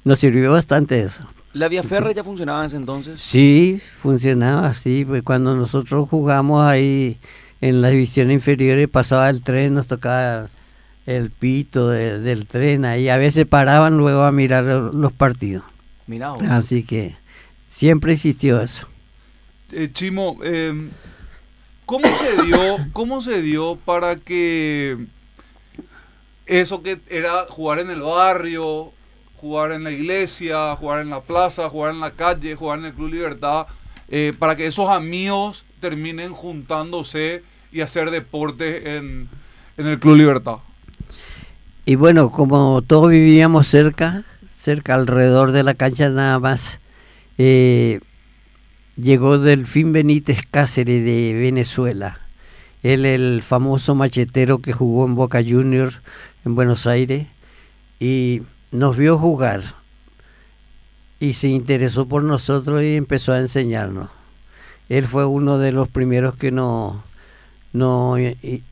nos 0.05 0.21
sirvió 0.21 0.53
bastante 0.53 1.01
eso. 1.01 1.27
¿La 1.55 1.67
vía 1.67 1.83
férrea 1.83 2.13
ya 2.13 2.23
funcionaba 2.23 2.61
en 2.61 2.67
ese 2.67 2.77
entonces? 2.77 3.21
Sí, 3.21 3.81
funcionaba 4.01 4.69
así, 4.69 5.05
pues 5.05 5.25
cuando 5.25 5.57
nosotros 5.57 6.09
jugamos 6.09 6.63
ahí 6.65 7.19
en 7.61 7.83
la 7.83 7.89
división 7.89 8.31
inferior 8.31 8.89
pasaba 8.89 9.29
el 9.29 9.43
tren, 9.43 9.75
nos 9.75 9.89
tocaba 9.89 10.49
el 11.17 11.31
pito 11.31 11.89
de- 11.89 12.21
del 12.21 12.47
tren 12.47 12.85
ahí, 12.85 13.09
a 13.09 13.17
veces 13.17 13.47
paraban 13.47 13.99
luego 13.99 14.23
a 14.25 14.33
mirar 14.33 14.65
los 14.65 15.13
partidos. 15.13 15.65
Mirá 16.07 16.31
vos. 16.33 16.43
Así 16.49 16.83
que 16.83 17.17
siempre 17.69 18.13
existió 18.13 18.61
eso. 18.61 18.87
Eh, 19.73 19.89
Chimo, 19.93 20.39
eh, 20.43 20.89
¿cómo 21.87 22.07
se 22.09 22.43
dio, 22.45 22.79
cómo 22.93 23.21
se 23.21 23.43
dio 23.43 23.77
para 23.77 24.17
que 24.17 24.97
eso 26.47 26.83
que 26.83 27.01
era 27.09 27.47
jugar 27.49 27.79
en 27.79 27.91
el 27.91 28.01
barrio, 28.01 28.93
jugar 29.37 29.73
en 29.73 29.85
la 29.85 29.91
iglesia, 29.93 30.75
jugar 30.77 31.01
en 31.01 31.11
la 31.11 31.21
plaza, 31.23 31.69
jugar 31.69 31.95
en 31.95 32.01
la 32.01 32.11
calle, 32.13 32.55
jugar 32.57 32.81
en 32.81 32.87
el 32.87 32.93
Club 32.95 33.11
Libertad, 33.11 33.67
eh, 34.09 34.33
para 34.39 34.57
que 34.57 34.67
esos 34.67 34.89
amigos 34.91 35.65
terminen 35.81 36.33
juntándose 36.33 37.43
y 37.73 37.81
hacer 37.81 38.11
deporte 38.11 38.97
en, 38.97 39.29
en 39.77 39.87
el 39.87 39.99
Club 40.01 40.17
Libertad? 40.17 40.57
Y 41.87 41.95
bueno, 41.97 42.31
como 42.31 42.83
todos 42.83 43.11
vivíamos 43.11 43.67
cerca, 43.67 44.25
cerca 44.59 44.95
alrededor 44.95 45.53
de 45.53 45.63
la 45.63 45.75
cancha 45.75 46.09
nada 46.09 46.39
más, 46.39 46.79
eh, 47.39 48.01
llegó 48.97 49.39
Delfín 49.39 49.93
Benítez 49.93 50.41
Cáceres 50.51 51.05
de 51.05 51.33
Venezuela. 51.35 52.21
Él, 52.83 53.05
el 53.07 53.43
famoso 53.43 53.95
machetero 53.95 54.59
que 54.59 54.73
jugó 54.73 55.05
en 55.07 55.15
Boca 55.15 55.43
Juniors 55.43 56.01
en 56.45 56.55
Buenos 56.55 56.87
Aires, 56.87 57.27
y 57.99 58.43
nos 58.71 58.97
vio 58.97 59.19
jugar. 59.19 59.63
Y 61.19 61.35
se 61.35 61.49
interesó 61.49 62.07
por 62.07 62.25
nosotros 62.25 62.83
y 62.83 62.95
empezó 62.95 63.33
a 63.33 63.41
enseñarnos. 63.41 64.09
Él 64.89 65.07
fue 65.07 65.27
uno 65.27 65.59
de 65.59 65.73
los 65.73 65.89
primeros 65.89 66.35
que 66.37 66.51
nos, 66.51 66.97
y- 68.43 68.63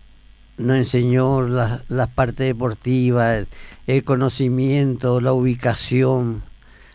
nos 0.58 0.76
enseñó 0.76 1.42
la, 1.42 1.82
la 1.88 2.06
parte 2.06 2.44
deportiva, 2.44 3.36
el, 3.36 3.48
el 3.86 4.04
conocimiento, 4.04 5.20
la 5.20 5.32
ubicación, 5.32 6.42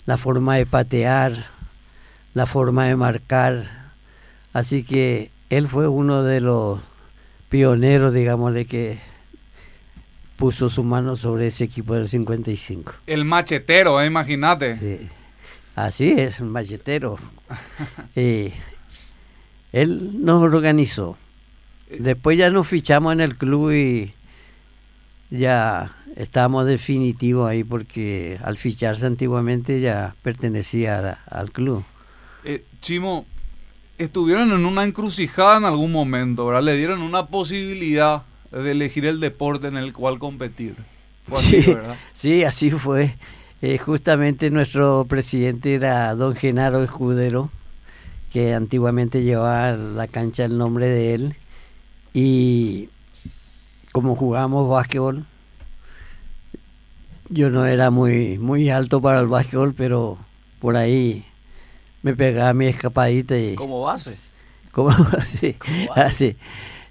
la 0.05 0.17
forma 0.17 0.55
de 0.55 0.65
patear, 0.65 1.45
la 2.33 2.45
forma 2.45 2.85
de 2.85 2.95
marcar. 2.95 3.63
Así 4.53 4.83
que 4.83 5.31
él 5.49 5.67
fue 5.67 5.87
uno 5.87 6.23
de 6.23 6.41
los 6.41 6.79
pioneros, 7.49 8.13
digamos, 8.13 8.53
de 8.53 8.65
que 8.65 8.99
puso 10.35 10.69
su 10.69 10.83
mano 10.83 11.15
sobre 11.15 11.47
ese 11.47 11.63
equipo 11.63 11.93
del 11.93 12.07
55. 12.07 12.93
El 13.07 13.25
machetero, 13.25 14.01
eh, 14.01 14.07
imagínate. 14.07 14.77
Sí. 14.77 15.09
Así 15.75 16.13
es, 16.17 16.39
un 16.39 16.49
machetero. 16.49 17.17
Eh, 18.15 18.53
él 19.71 20.23
nos 20.23 20.43
organizó. 20.43 21.17
Después 21.99 22.37
ya 22.37 22.49
nos 22.49 22.67
fichamos 22.67 23.13
en 23.13 23.21
el 23.21 23.35
club 23.37 23.71
y 23.71 24.13
ya 25.29 25.95
estábamos 26.15 26.65
definitivos 26.65 27.49
ahí 27.49 27.63
porque 27.63 28.39
al 28.43 28.57
ficharse 28.57 29.05
antiguamente 29.05 29.79
ya 29.81 30.15
pertenecía 30.21 31.19
a- 31.29 31.39
al 31.39 31.51
club. 31.51 31.83
Eh, 32.43 32.63
Chimo, 32.81 33.25
estuvieron 33.97 34.51
en 34.51 34.65
una 34.65 34.83
encrucijada 34.83 35.57
en 35.57 35.65
algún 35.65 35.91
momento, 35.91 36.45
¿verdad? 36.45 36.63
Le 36.63 36.77
dieron 36.77 37.01
una 37.01 37.27
posibilidad 37.27 38.23
de 38.51 38.71
elegir 38.71 39.05
el 39.05 39.19
deporte 39.19 39.67
en 39.67 39.77
el 39.77 39.93
cual 39.93 40.19
competir. 40.19 40.75
Así, 41.31 41.61
Sí, 41.61 41.75
sí, 42.13 42.43
así 42.43 42.69
fue. 42.69 43.15
Eh, 43.61 43.77
justamente 43.77 44.49
nuestro 44.49 45.05
presidente 45.07 45.73
era 45.73 46.13
don 46.15 46.35
Genaro 46.35 46.83
Escudero, 46.83 47.49
que 48.31 48.53
antiguamente 48.53 49.23
llevaba 49.23 49.71
la 49.71 50.07
cancha 50.07 50.43
el 50.43 50.57
nombre 50.57 50.87
de 50.87 51.13
él. 51.15 51.35
Y 52.13 52.89
como 53.91 54.15
jugábamos 54.15 54.69
básquetbol, 54.69 55.25
yo 57.29 57.49
no 57.49 57.65
era 57.65 57.89
muy, 57.89 58.37
muy 58.37 58.69
alto 58.69 59.01
para 59.01 59.19
el 59.19 59.27
básquetbol, 59.27 59.73
pero 59.73 60.17
por 60.59 60.75
ahí 60.75 61.25
me 62.01 62.15
pegaba 62.15 62.53
mi 62.53 62.67
escapadita 62.67 63.37
y 63.37 63.55
Como 63.55 63.81
base. 63.81 64.19
como 64.71 64.89
así, 65.17 65.55
así. 65.95 66.35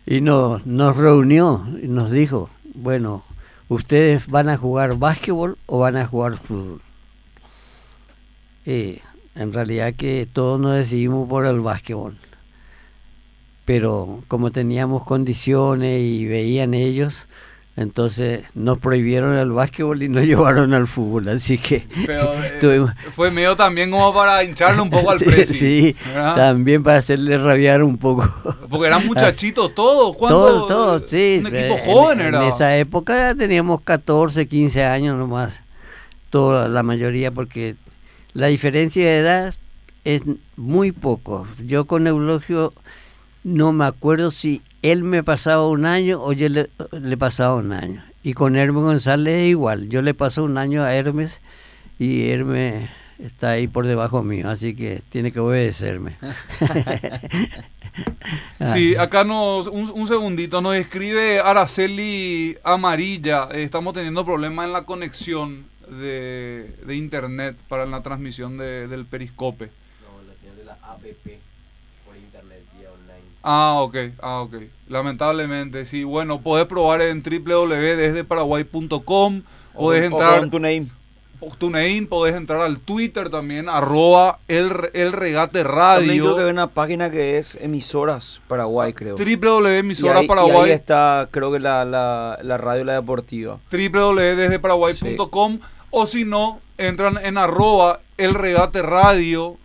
Y 0.07 0.21
nos, 0.21 0.67
nos 0.67 0.97
reunió 0.97 1.65
y 1.83 1.87
nos 1.87 2.11
dijo, 2.11 2.51
bueno, 2.75 3.23
¿ustedes 3.69 4.27
van 4.27 4.49
a 4.49 4.57
jugar 4.57 4.97
básquetbol 4.97 5.59
o 5.67 5.79
van 5.81 5.97
a 5.97 6.07
jugar 6.07 6.39
fútbol? 6.39 6.81
Y 8.67 8.99
en 9.35 9.53
realidad 9.53 9.95
que 9.95 10.29
todos 10.33 10.61
nos 10.61 10.77
decidimos 10.77 11.29
por 11.29 11.47
el 11.47 11.61
básquetbol. 11.61 12.17
Pero 13.65 14.21
como 14.29 14.51
teníamos 14.51 15.05
condiciones 15.05 16.01
y 16.03 16.27
veían 16.27 16.75
ellos, 16.75 17.29
entonces 17.77 18.43
nos 18.55 18.79
prohibieron 18.81 19.37
el 19.39 19.53
básquetbol 19.53 20.03
y 20.03 20.09
nos 20.09 20.25
llevaron 20.27 20.75
al 20.75 20.89
fútbol. 20.89 21.29
Así 21.29 21.59
que 21.59 21.87
Pero 22.05 22.35
eh, 22.45 22.59
tuvimos- 22.61 22.93
fue 23.15 23.31
medio 23.31 23.55
también 23.57 23.91
como 23.91 24.13
para 24.13 24.43
hincharle 24.43 24.83
un 24.83 24.91
poco 24.91 25.13
al 25.13 25.19
Sí, 25.21 25.25
precio. 25.25 25.55
sí, 25.57 25.97
también 26.13 26.83
para 26.83 26.99
hacerle 26.99 27.39
rabiar 27.39 27.83
un 27.85 27.99
poco. 27.99 28.29
Porque 28.69 28.89
eran 28.89 29.07
muchachitos 29.07 29.75
todos. 29.75 30.17
¿Cuánto? 30.17 30.39
Todo, 30.39 30.67
todo, 30.67 31.09
sí. 31.09 31.39
Un 31.41 31.47
equipo 31.55 31.75
Eh, 31.77 31.83
joven 31.87 32.21
en, 32.21 32.27
era. 32.27 32.43
En 32.43 32.49
esa 32.53 32.77
época 32.77 33.35
teníamos 33.37 33.81
14, 33.83 34.49
15 34.49 34.85
años 34.85 35.17
nomás. 35.17 35.61
Toda 36.31 36.67
la 36.69 36.83
mayoría, 36.83 37.31
porque 37.31 37.77
la 38.35 38.47
diferencia 38.49 39.05
de 39.05 39.19
edad 39.19 39.55
es 40.05 40.23
muy 40.57 40.91
poco. 40.93 41.47
Yo 41.65 41.85
con 41.85 42.07
Eulogio 42.07 42.73
no 43.45 43.73
me 43.73 43.85
acuerdo 43.85 44.31
si 44.31 44.63
él 44.83 45.05
me 45.05 45.23
pasaba 45.23 45.67
un 45.69 45.85
año 45.87 46.21
o 46.23 46.33
yo 46.33 46.49
le, 46.49 46.71
le 46.93 47.17
pasaba 47.17 47.55
un 47.57 47.73
año. 47.73 48.05
Y 48.23 48.35
con 48.35 48.57
Hermes 48.57 48.83
González 48.83 49.35
es 49.43 49.49
igual. 49.51 49.89
Yo 49.89 50.03
le 50.03 50.15
paso 50.15 50.45
un 50.45 50.59
año 50.59 50.83
a 50.85 50.95
Hermes 50.95 51.41
y 51.99 52.29
Hermes 52.29 52.89
está 53.19 53.51
ahí 53.51 53.69
por 53.69 53.87
debajo 53.87 54.23
mío, 54.23 54.49
así 54.51 54.75
que 54.75 55.03
tiene 55.11 55.33
que 55.33 55.41
obedecerme. 55.41 56.17
Sí, 58.73 58.97
acá 58.97 59.23
nos, 59.25 59.67
un, 59.67 59.91
un 59.95 60.09
segundito, 60.09 60.63
nos 60.63 60.75
escribe 60.77 61.41
Araceli 61.41 62.57
Amarilla. 62.65 63.49
eh, 63.53 63.65
estamos 63.65 63.93
teniendo 63.93 64.25
problemas 64.25 64.65
en 64.67 64.73
la 64.73 64.85
conexión 64.85 65.67
de, 65.91 66.75
de 66.87 66.97
internet 66.97 67.55
para 67.69 67.85
la 67.85 68.03
transmisión 68.03 68.57
de- 68.57 68.89
del 68.89 69.05
periscope. 69.05 69.67
No, 69.67 70.23
la 70.27 70.35
señal 70.41 70.57
de 70.57 70.65
la 70.65 70.73
app 70.83 71.03
por 72.07 72.17
internet 72.17 72.63
y 72.81 72.85
online. 72.87 73.29
Ah, 73.43 73.77
ok, 73.81 73.97
ah, 74.21 74.41
ok. 74.43 74.55
Lamentablemente, 74.89 75.85
sí. 75.85 76.05
Bueno, 76.05 76.41
podés 76.41 76.67
probar 76.67 77.03
en 77.03 77.23
www.desdeparaguay.com. 77.23 79.43
Podés 79.75 80.05
entrar. 80.05 80.49
TuneIn. 80.51 80.91
TuneIn, 81.59 82.07
podés 82.07 82.37
entrar 82.37 82.61
al 82.61 82.79
Twitter 82.79 83.29
también, 83.29 83.69
arroba 83.69 84.39
el, 84.47 84.71
el 84.93 85.13
regate 85.13 85.65
También 85.65 86.19
creo 86.19 86.31
radio. 86.31 86.37
que 86.37 86.45
hay 86.45 86.51
una 86.51 86.69
página 86.69 87.11
que 87.11 87.37
es 87.39 87.59
Emisoras 87.61 88.41
Paraguay, 88.47 88.93
creo. 88.93 89.17
www.emisoras 89.17 90.15
Y 90.15 90.19
ahí- 90.21 90.25
y 90.25 90.29
Paraguay. 90.29 90.71
ahí 90.71 90.77
está, 90.77 91.27
creo 91.33 91.51
que 91.51 91.59
la, 91.59 91.85
la, 91.85 92.39
la 92.43 92.59
radio 92.59 92.85
La 92.85 92.93
Deportiva. 92.93 93.59
www.desdeparaguay.com 93.73 95.59
o 95.91 96.07
si 96.07 96.25
no, 96.25 96.61
entran 96.79 97.19
en 97.25 97.37
arroba 97.37 97.99
el 98.19 98.37
regate 98.37 98.81
radio 98.83 99.57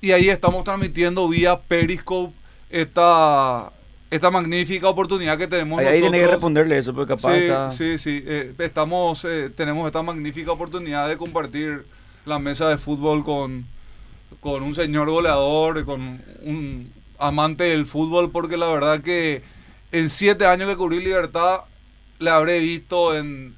y 0.00 0.12
ahí 0.12 0.30
estamos 0.30 0.64
transmitiendo 0.64 1.28
vía 1.28 1.60
Periscope 1.60 2.32
esta, 2.74 3.72
esta 4.10 4.30
magnífica 4.30 4.88
oportunidad 4.88 5.38
que 5.38 5.46
tenemos 5.46 5.78
Ahí, 5.78 5.86
ahí 5.86 5.92
tiene 6.00 6.10
que 6.10 6.22
nosotros. 6.22 6.32
responderle 6.32 6.78
eso, 6.78 6.92
porque 6.92 7.14
capaz 7.14 7.34
sí, 7.34 7.40
está... 7.44 7.70
sí, 7.70 7.98
sí, 7.98 8.24
eh, 8.26 8.52
estamos, 8.58 9.24
eh, 9.24 9.50
tenemos 9.54 9.86
esta 9.86 10.02
magnífica 10.02 10.50
oportunidad 10.50 11.08
de 11.08 11.16
compartir 11.16 11.86
la 12.26 12.40
mesa 12.40 12.68
de 12.68 12.78
fútbol 12.78 13.24
con, 13.24 13.64
con 14.40 14.64
un 14.64 14.74
señor 14.74 15.08
goleador, 15.08 15.84
con 15.84 16.20
un 16.42 16.92
amante 17.18 17.64
del 17.64 17.86
fútbol, 17.86 18.32
porque 18.32 18.56
la 18.56 18.66
verdad 18.68 19.00
que 19.02 19.42
en 19.92 20.10
siete 20.10 20.44
años 20.46 20.68
que 20.68 20.76
cubrí 20.76 20.98
Libertad, 20.98 21.60
le 22.18 22.30
habré 22.30 22.58
visto 22.58 23.16
en 23.16 23.54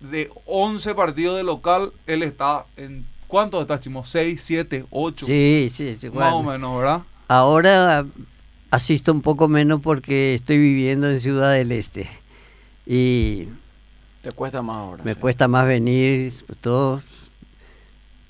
de 0.00 0.30
11 0.46 0.94
partidos 0.94 1.36
de 1.36 1.42
local, 1.42 1.92
él 2.06 2.22
está 2.22 2.64
en, 2.78 3.04
¿cuántos 3.26 3.60
está, 3.60 3.78
Chimo? 3.78 4.04
¿6, 4.04 4.38
7, 4.38 4.86
8? 4.90 5.26
Sí, 5.26 5.70
sí, 5.74 5.96
sí. 6.00 6.08
Más 6.08 6.32
o 6.32 6.42
menos, 6.42 6.78
¿verdad? 6.78 7.02
Ahora 7.26 8.06
asisto 8.70 9.12
un 9.12 9.22
poco 9.22 9.48
menos 9.48 9.80
porque 9.80 10.34
estoy 10.34 10.58
viviendo 10.58 11.08
en 11.10 11.20
Ciudad 11.20 11.52
del 11.52 11.72
Este 11.72 12.08
y 12.86 13.48
Te 14.22 14.32
cuesta 14.32 14.62
más 14.62 14.76
ahora. 14.76 15.04
me 15.04 15.14
sí. 15.14 15.20
cuesta 15.20 15.48
más 15.48 15.66
venir, 15.66 16.32
todo, 16.60 17.02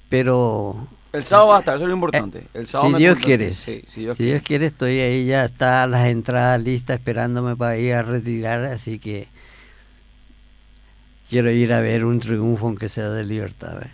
pero 0.08 0.86
El 1.12 1.22
sábado 1.22 1.48
va 1.48 1.56
a 1.56 1.58
estar, 1.60 1.74
eso 1.76 1.84
es 1.84 1.88
lo 1.88 1.94
importante. 1.94 2.46
El 2.54 2.66
sábado 2.66 2.90
si 2.92 2.96
Dios 2.98 3.18
quiere, 3.18 3.54
Sí, 3.54 3.82
si 3.86 4.00
Dios 4.02 4.16
si 4.16 4.22
quiere. 4.24 4.32
Dios 4.38 4.42
quiere 4.46 4.66
estoy 4.66 4.98
ahí, 5.00 5.26
ya 5.26 5.44
está 5.44 5.86
las 5.86 6.06
entradas 6.08 6.62
listas 6.62 6.98
esperándome 6.98 7.56
para 7.56 7.76
ir 7.78 7.94
a 7.94 8.02
retirar, 8.02 8.64
así 8.66 8.98
que 8.98 9.28
quiero 11.28 11.50
ir 11.50 11.72
a 11.72 11.80
ver 11.80 12.04
un 12.04 12.20
triunfo 12.20 12.66
aunque 12.66 12.88
sea 12.88 13.10
de 13.10 13.24
libertad. 13.24 13.78
¿ve? 13.80 13.86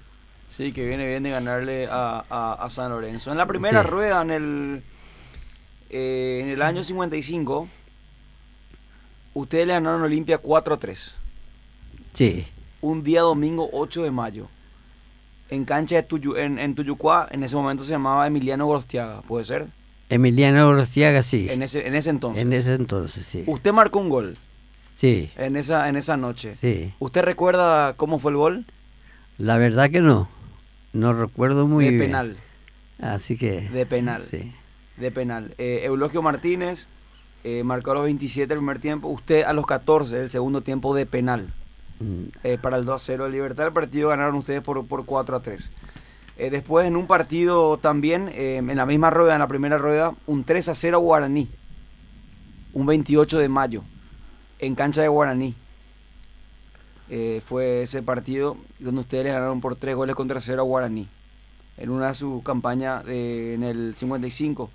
Sí, 0.51 0.73
que 0.73 0.87
viene 0.87 1.07
bien 1.07 1.23
de 1.25 1.31
ganarle 1.31 1.89
a, 1.91 2.25
a- 2.31 2.53
a 2.55 2.71
San 2.71 2.91
Lorenzo. 2.91 3.33
En 3.33 3.39
la 3.39 3.47
primera 3.47 3.83
Sí. 3.83 3.89
rueda, 3.89 4.23
en 4.23 4.31
el, 4.31 4.83
eh, 5.95 6.41
en 6.43 6.51
el 6.51 6.61
año 6.63 6.83
55, 6.85 7.69
ustedes 9.35 9.67
le 9.67 9.73
ganaron 9.75 10.03
a 10.03 10.05
Olimpia 10.05 10.39
4 10.39 10.75
a 10.75 10.79
3. 10.79 11.15
Sí, 12.13 12.47
Un 12.81 13.03
día 13.03 13.23
domingo 13.23 13.69
8 13.73 14.03
de 14.03 14.11
mayo. 14.11 14.49
En 15.51 15.65
cancha 15.65 15.97
de 15.97 16.03
Tuyu, 16.03 16.37
en, 16.37 16.59
en 16.59 16.75
Tuyucuá, 16.75 17.29
en 17.31 17.43
ese 17.45 17.55
momento 17.57 17.85
se 17.85 17.91
llamaba 17.91 18.27
Emiliano 18.27 18.67
Gorostiaga, 18.67 19.23
¿puede 19.23 19.45
ser? 19.45 19.67
Emiliano 20.11 20.69
Orostiaga 20.69 21.23
sí, 21.23 21.49
En 21.49 21.63
ese, 21.63 21.87
en 21.87 21.95
ese 21.95 22.11
entonces. 22.11 22.43
en 22.43 22.53
ese 22.53 22.75
entonces 22.75 23.25
sí, 23.27 23.43
Usted 23.47 23.73
marcó 23.73 23.99
un 24.01 24.11
gol 24.11 24.37
sí, 24.97 25.31
en 25.37 25.57
esa, 25.57 25.89
en 25.89 25.97
esa 25.97 26.17
noche. 26.17 26.55
sí. 26.57 26.93
¿Usted 26.99 27.23
recuerda 27.23 27.95
cómo 27.97 28.19
fue 28.19 28.31
el 28.33 28.37
gol? 28.37 28.67
La 29.39 29.57
verdad 29.59 29.91
que 29.91 30.01
no, 30.01 30.29
no 30.93 31.13
recuerdo 31.15 31.67
muy 31.67 31.85
de 31.87 31.91
bien. 31.91 32.03
penal. 32.03 32.37
Así 33.01 33.37
que... 33.37 33.63
De 33.71 33.87
penal. 33.87 34.23
Sí. 34.31 34.53
De 34.97 35.11
penal. 35.11 35.55
Eh, 35.59 35.81
Eulogio 35.85 36.23
Martínez 36.23 36.87
eh, 37.43 37.63
marcó 37.65 37.91
a 37.91 37.95
los 37.95 38.05
27 38.05 38.53
el 38.55 38.59
primer 38.59 38.79
tiempo. 38.79 39.09
Usted 39.09 39.43
a 39.43 39.53
los 39.53 39.67
14 39.67 40.21
el 40.21 40.31
segundo 40.31 40.61
tiempo 40.61 40.95
de 40.95 41.05
penal. 41.07 41.53
Mm, 42.01 42.25
eh, 42.45 42.59
para 42.61 42.77
el 42.77 42.85
2 42.85 43.03
a 43.03 43.05
0 43.05 43.25
de 43.25 43.31
Libertad. 43.31 43.67
El 43.67 43.73
partido 43.73 44.09
ganaron 44.11 44.35
ustedes 44.37 44.63
por, 44.63 44.87
por 44.87 45.05
4 45.05 45.37
a 45.37 45.41
3. 45.43 45.71
Eh, 46.37 46.51
después 46.51 46.87
en 46.87 46.97
un 46.97 47.07
partido 47.07 47.77
también, 47.79 48.29
en 48.35 48.77
la 48.77 48.87
misma 48.87 49.11
rueda, 49.11 49.35
en 49.35 49.39
la 49.41 49.47
primera 49.47 49.79
rueda, 49.79 50.15
un 50.27 50.43
3 50.45 50.69
a 50.71 50.75
0 50.75 50.99
Guaraní. 51.01 51.49
Un 52.73 52.87
28 52.87 53.39
de 53.39 53.49
mayo. 53.49 53.83
En 54.59 54.75
cancha 54.75 55.03
de 55.03 55.09
Guaraní. 55.09 55.55
Fue 57.45 57.83
ese 57.83 58.03
partido 58.03 58.57
donde 58.81 59.03
ustedes 59.03 59.27
ganaron 59.33 59.61
por 59.61 59.77
3 59.77 59.95
goles 59.95 60.17
contra 60.17 60.41
0 60.41 60.63
a 60.63 60.65
Guaraní. 60.65 61.09
En 61.77 61.91
una 61.91 62.09
de 62.09 62.15
sus 62.15 62.43
campañas 62.43 63.05
de- 63.05 63.55
en 63.55 63.63
el 63.63 63.95
55, 63.95 64.71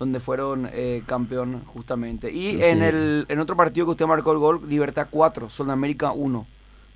donde 0.00 0.18
fueron 0.18 0.68
eh, 0.72 1.02
campeón 1.06 1.62
justamente. 1.66 2.32
Y 2.32 2.52
Sí. 2.56 2.62
en, 2.64 2.82
el, 2.82 3.26
en 3.28 3.38
otro 3.38 3.54
partido 3.54 3.86
que 3.86 3.92
usted 3.92 4.06
marcó 4.06 4.32
el 4.32 4.38
gol, 4.38 4.62
Libertad 4.68 5.06
4, 5.10 5.48
Sudamérica 5.48 6.10
1. 6.10 6.46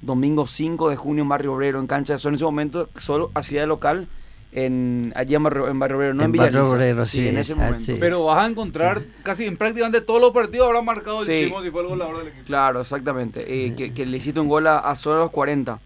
Domingo 0.00 0.46
5 0.48 0.90
de 0.90 0.96
junio 0.96 1.22
en 1.22 1.28
Barrio 1.28 1.52
Obrero, 1.54 1.78
en 1.78 1.86
cancha 1.86 2.14
de 2.14 2.18
sol. 2.18 2.30
En 2.32 2.34
ese 2.36 2.44
momento 2.44 2.88
solo 2.96 3.30
hacía 3.34 3.60
de 3.60 3.66
local 3.68 4.08
en, 4.52 5.12
allí 5.16 5.34
en 5.34 5.42
Barrio, 5.42 5.68
en 5.68 5.78
Barrio 5.78 5.96
Obrero, 5.98 6.14
no 6.14 6.22
en, 6.22 6.26
En 6.26 6.32
Villa 6.32 6.44
Barrio. 6.44 6.70
Obrero, 6.70 7.04
sí, 7.04 7.18
sí, 7.18 7.28
en 7.28 7.38
ese 7.38 7.52
ah, 7.52 7.56
momento. 7.56 7.80
sí. 7.80 7.96
Pero 8.00 8.24
vas 8.24 8.38
a 8.38 8.46
encontrar 8.48 9.02
casi 9.22 9.44
en 9.46 9.56
prácticamente 9.56 10.00
todos 10.00 10.20
los 10.20 10.30
partidos 10.32 10.66
habrá 10.66 10.80
marcado 10.82 11.20
el 11.20 11.26
Sí. 11.26 11.44
Chimo 11.44 11.62
si 11.62 11.70
fue 11.70 11.82
el 11.82 11.88
goleador 11.88 12.18
del 12.18 12.28
equipo. 12.28 12.44
Claro, 12.46 12.80
exactamente. 12.80 13.44
Eh, 13.66 13.74
que, 13.74 13.92
que 13.94 14.06
le 14.06 14.16
hiciste 14.16 14.40
un 14.40 14.48
gol 14.48 14.66
a, 14.66 14.78
a 14.78 14.94
solo 14.96 15.18
los 15.20 15.30
40 15.30 15.78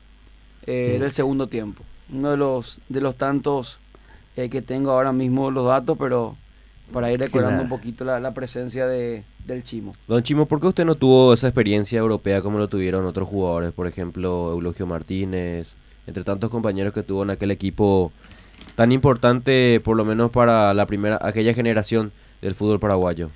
eh, 0.66 0.92
Sí. 0.94 1.00
del 1.00 1.12
segundo 1.12 1.46
tiempo. 1.48 1.82
Uno 2.12 2.30
de 2.30 2.36
los, 2.36 2.80
de 2.88 3.00
los 3.00 3.16
tantos 3.16 3.78
eh, 4.36 4.48
que 4.50 4.62
tengo 4.62 4.90
ahora 4.92 5.12
mismo 5.12 5.50
los 5.50 5.66
datos, 5.66 5.96
pero 5.98 6.36
para 6.92 7.12
ir 7.12 7.20
recordando 7.20 7.58
Claro. 7.60 7.62
un 7.64 7.68
poquito 7.68 8.04
la, 8.04 8.18
la 8.20 8.32
presencia 8.34 8.86
de, 8.86 9.22
del 9.46 9.62
Chimo. 9.64 9.94
Don 10.06 10.22
Chimo, 10.22 10.46
¿por 10.46 10.60
qué 10.60 10.66
usted 10.68 10.84
no 10.84 10.94
tuvo 10.94 11.32
esa 11.34 11.48
experiencia 11.48 11.98
europea 11.98 12.40
como 12.42 12.58
lo 12.58 12.68
tuvieron 12.68 13.04
otros 13.06 13.28
jugadores? 13.28 13.72
Por 13.72 13.86
ejemplo, 13.86 14.50
Eulogio 14.52 14.86
Martínez, 14.86 15.74
entre 16.06 16.24
tantos 16.24 16.50
compañeros 16.50 16.92
que 16.94 17.02
tuvo 17.02 17.22
en 17.22 17.30
aquel 17.30 17.50
equipo 17.50 18.12
tan 18.74 18.92
importante, 18.92 19.80
por 19.84 19.96
lo 19.96 20.04
menos 20.04 20.30
para 20.30 20.72
la 20.74 20.86
primera, 20.86 21.18
aquella 21.20 21.52
generación 21.54 22.12
del 22.40 22.54
fútbol 22.54 22.80
paraguayo. 22.80 23.30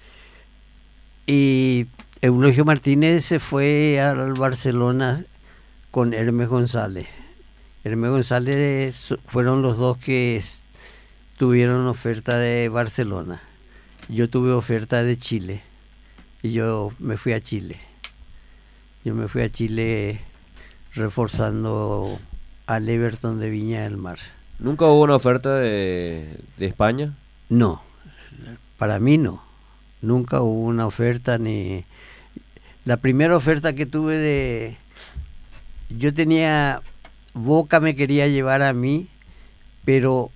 Y 1.27 1.87
Eulogio 2.21 2.65
Martínez 2.65 3.25
se 3.25 3.39
fue 3.39 4.01
al 4.01 4.33
Barcelona 4.35 5.25
con 5.91 6.15
Hermes 6.15 6.49
González. 6.49 7.07
Hermes 7.85 8.11
González 8.11 9.15
fueron 9.27 9.63
los 9.63 9.77
dos 9.77 9.99
que 9.99 10.37
tuvieron 11.43 11.89
oferta 11.89 12.39
de 12.39 12.69
Barcelona. 12.69 13.43
Yo 14.09 14.31
tuve 14.31 14.53
oferta 14.53 15.03
de 15.03 15.19
Chile 15.19 15.63
y 16.41 16.53
yo 16.53 16.93
me 17.01 17.17
fui 17.17 17.33
a 17.33 17.41
Chile. 17.41 17.81
Yo 19.05 19.13
me 19.13 19.27
fui 19.27 19.43
a 19.43 19.51
Chile 19.51 20.21
reforzando 20.95 22.21
al 22.67 22.89
Everton 22.89 23.41
de 23.41 23.51
Viña 23.51 23.83
del 23.83 23.97
Mar. 23.97 24.21
¿Nunca 24.61 24.85
hubo 24.85 25.03
una 25.03 25.17
oferta 25.17 25.57
de, 25.57 26.39
de 26.59 26.67
España? 26.67 27.17
No, 27.49 27.83
para 28.79 29.01
mí 29.01 29.19
no. 29.19 29.43
Nunca 30.01 30.43
hubo 30.43 30.63
una 30.69 30.87
oferta 30.87 31.39
ni... 31.39 31.85
La 32.85 32.99
primera 32.99 33.37
oferta 33.37 33.73
que 33.73 33.87
tuve 33.87 34.15
de... 34.15 34.77
Yo 35.89 36.15
tenía... 36.15 36.83
Boca 37.35 37.81
me 37.81 37.97
quería 37.97 38.29
llevar 38.29 38.63
a 38.63 38.73
mí, 38.73 39.09
pero 39.85 40.31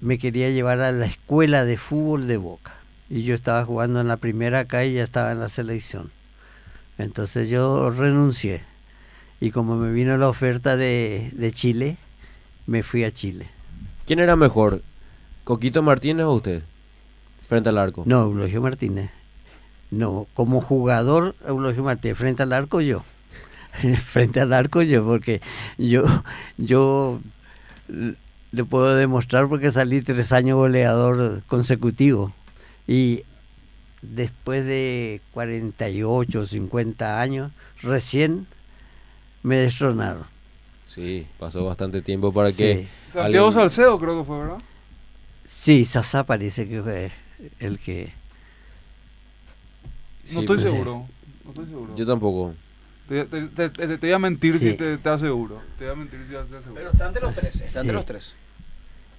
me 0.00 0.18
quería 0.18 0.50
llevar 0.50 0.80
a 0.80 0.92
la 0.92 1.06
escuela 1.06 1.64
de 1.64 1.76
fútbol 1.76 2.26
de 2.28 2.36
Boca. 2.36 2.72
Y 3.10 3.22
yo 3.22 3.34
estaba 3.34 3.64
jugando 3.64 4.00
en 4.00 4.08
la 4.08 4.18
primera 4.18 4.60
acá 4.60 4.84
y 4.84 4.94
ya 4.94 5.02
estaba 5.02 5.32
en 5.32 5.40
la 5.40 5.48
selección. 5.48 6.10
Entonces 6.98 7.48
yo 7.48 7.90
renuncié. 7.90 8.62
Y 9.40 9.50
como 9.50 9.76
me 9.76 9.92
vino 9.92 10.18
la 10.18 10.28
oferta 10.28 10.76
de, 10.76 11.30
de 11.32 11.52
Chile, 11.52 11.96
me 12.66 12.82
fui 12.82 13.04
a 13.04 13.10
Chile. 13.10 13.48
¿Quién 14.06 14.18
era 14.18 14.36
mejor? 14.36 14.82
¿Coquito 15.44 15.82
Martínez 15.82 16.26
o 16.26 16.32
usted? 16.32 16.62
Frente 17.48 17.70
al 17.70 17.78
arco. 17.78 18.02
No, 18.04 18.22
Eulogio 18.22 18.60
Martínez. 18.60 19.10
No, 19.90 20.26
como 20.34 20.60
jugador, 20.60 21.34
Eulogio 21.46 21.82
Martínez. 21.82 22.18
Frente 22.18 22.42
al 22.42 22.52
arco 22.52 22.80
yo. 22.80 23.04
frente 24.04 24.40
al 24.40 24.52
arco 24.52 24.82
yo, 24.82 25.04
porque 25.04 25.40
yo, 25.78 26.04
yo 26.56 27.20
le 28.52 28.64
puedo 28.64 28.94
demostrar 28.94 29.48
porque 29.48 29.70
salí 29.70 30.00
tres 30.02 30.32
años 30.32 30.56
goleador 30.56 31.42
consecutivo. 31.46 32.32
Y 32.86 33.24
después 34.02 34.64
de 34.64 35.20
48, 35.32 36.46
50 36.46 37.20
años, 37.20 37.52
recién 37.82 38.46
me 39.42 39.56
destronaron. 39.56 40.24
Sí, 40.86 41.26
pasó 41.38 41.64
bastante 41.64 42.00
tiempo 42.02 42.32
para 42.32 42.52
que... 42.52 42.88
Sí. 43.06 43.12
Santiago 43.12 43.48
alguien- 43.48 43.52
Salcedo 43.52 43.98
creo 43.98 44.18
que 44.20 44.24
fue, 44.26 44.38
¿verdad? 44.38 44.58
Sí, 45.48 45.84
Sasá 45.84 46.24
parece 46.24 46.68
que 46.68 46.82
fue 46.82 47.12
el 47.60 47.78
que... 47.78 48.12
Sí, 50.24 50.34
no 50.34 50.40
estoy 50.40 50.58
pues, 50.58 50.70
seguro. 50.70 51.06
No 51.44 51.50
estoy 51.50 51.66
seguro. 51.66 51.96
Yo 51.96 52.06
tampoco. 52.06 52.54
Te, 53.08 53.24
te- 53.24 53.48
te- 53.48 53.68
te- 53.70 53.98
te 53.98 54.06
voy 54.06 54.12
a 54.12 54.18
mentir 54.18 54.58
si 54.58 54.70
Sí. 54.70 54.74
te, 54.76 54.98
te 54.98 55.08
aseguro. 55.08 55.62
Te 55.78 55.84
voy 55.84 55.92
a 55.94 55.96
mentir 55.96 56.20
si 56.26 56.32
te 56.32 56.56
aseguro. 56.56 56.90
están 56.90 57.12
de 57.14 57.20
los 57.20 57.34
tres, 57.34 57.54
están 57.56 57.84
Sí. 57.86 57.92
tres. 58.06 58.34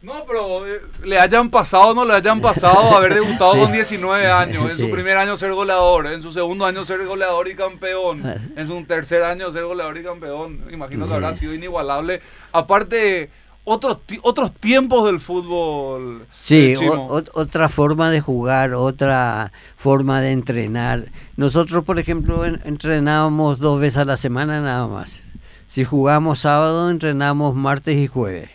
No, 0.02 0.24
pero 0.26 0.66
eh, 0.66 0.80
le 1.04 1.20
hayan 1.20 1.50
pasado 1.50 1.90
o 1.90 1.94
no 1.94 2.06
le 2.06 2.14
hayan 2.14 2.40
pasado 2.40 2.96
haber 2.96 3.16
debutado 3.16 3.54
Sí. 3.56 3.60
con 3.60 3.72
19 3.74 4.28
años. 4.28 4.72
En 4.72 4.78
Sí. 4.78 4.84
su 4.84 4.90
primer 4.92 5.18
año 5.18 5.36
ser 5.36 5.52
goleador, 5.54 6.08
en 6.08 6.22
su 6.24 6.32
segundo 6.32 6.66
año 6.66 6.86
ser 6.86 7.04
goleador 7.06 7.50
y 7.50 7.56
campeón, 7.56 8.22
en 8.56 8.68
su 8.68 8.82
tercer 8.86 9.24
año 9.24 9.52
ser 9.52 9.66
goleador 9.66 9.98
y 9.98 10.04
campeón. 10.04 10.64
Imagino 10.72 11.04
que 11.06 11.10
Sí. 11.10 11.16
habrá 11.16 11.36
sido 11.36 11.54
inigualable. 11.54 12.22
Aparte, 12.54 13.30
otros, 13.70 13.98
otros 14.24 14.54
tiempos 14.54 15.06
del 15.06 15.20
fútbol. 15.20 16.26
Sí, 16.42 16.74
eh, 16.74 16.90
o- 16.90 17.24
otra 17.34 17.70
forma 17.70 18.10
de 18.10 18.20
jugar, 18.22 18.74
otra 18.74 19.52
forma 19.78 20.22
de 20.22 20.32
entrenar. 20.32 21.06
Nosotros, 21.38 21.84
por 21.86 22.00
ejemplo, 22.00 22.46
en- 22.46 22.62
entrenábamos 22.66 23.60
dos 23.60 23.80
veces 23.80 23.98
a 24.00 24.06
la 24.06 24.18
semana 24.18 24.62
nada 24.62 24.88
más. 24.88 25.22
Si 25.68 25.84
jugamos 25.84 26.40
sábado, 26.40 26.90
entrenamos 26.90 27.54
martes 27.56 27.96
y 27.98 28.08
jueves. 28.08 28.50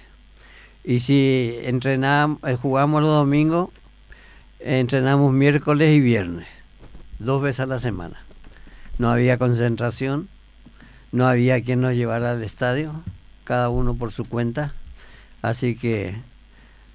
Y 0.83 0.99
si 0.99 1.57
entrenamos, 1.63 2.39
eh, 2.45 2.57
jugamos 2.61 3.01
los 3.01 3.11
domingos, 3.11 3.71
entrenamos 4.61 5.33
miércoles 5.33 5.95
y 5.97 6.01
viernes. 6.01 6.47
Dos 7.19 7.41
veces 7.43 7.61
a 7.61 7.67
la 7.67 7.79
semana. 7.79 8.17
No 8.99 9.11
había 9.11 9.39
concentración, 9.39 10.29
no 11.13 11.27
había 11.29 11.63
quien 11.63 11.81
nos 11.81 11.95
llevara 11.95 12.33
al 12.33 12.43
estadio, 12.43 12.93
cada 13.45 13.69
uno 13.69 13.95
por 13.95 14.13
su 14.13 14.25
cuenta. 14.25 14.75
Así 15.45 15.77
que 15.77 16.15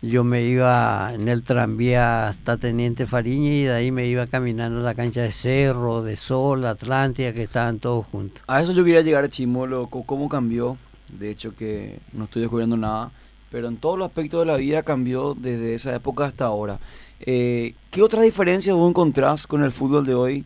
yo 0.02 0.24
me 0.24 0.42
iba 0.44 1.14
en 1.14 1.28
el 1.28 1.44
tranvía 1.44 2.30
hasta 2.30 2.58
Teniente 2.58 3.06
Fariña 3.06 3.52
y 3.54 3.64
de 3.64 3.74
ahí 3.74 3.92
me 3.92 4.08
iba 4.08 4.26
caminando 4.26 4.80
a 4.80 4.84
la 4.84 4.96
cancha 4.96 5.22
de 5.22 5.30
Cerro, 5.30 6.02
de 6.02 6.16
Sol, 6.16 6.66
Atlántida, 6.66 7.32
que 7.32 7.44
estaban 7.44 7.78
todos 7.78 8.08
juntos. 8.08 8.42
A 8.48 8.60
eso 8.60 8.72
yo 8.72 8.84
quería 8.84 9.02
llegar, 9.02 9.30
Chimo, 9.30 9.68
lo- 9.68 9.86
co- 9.88 10.02
cómo 10.04 10.28
cambió. 10.30 10.78
De 11.12 11.30
hecho 11.30 11.56
que 11.56 12.00
no 12.12 12.24
estoy 12.24 12.42
descubriendo 12.42 12.76
nada, 12.76 13.12
pero 13.52 13.68
en 13.68 13.78
todos 13.78 14.00
los 14.00 14.08
aspectos 14.08 14.40
de 14.40 14.46
la 14.48 14.58
vida 14.58 14.82
cambió 14.82 15.36
desde 15.36 15.76
esa 15.76 15.94
época 15.96 16.26
hasta 16.26 16.46
ahora. 16.46 16.80
Eh, 17.20 17.76
¿Qué 17.92 18.02
otras 18.02 18.24
diferencias 18.24 18.76
vos 18.76 18.90
encontrás 18.90 19.46
con 19.46 19.64
el 19.64 19.72
fútbol 19.72 20.06
de 20.08 20.16
hoy 20.16 20.46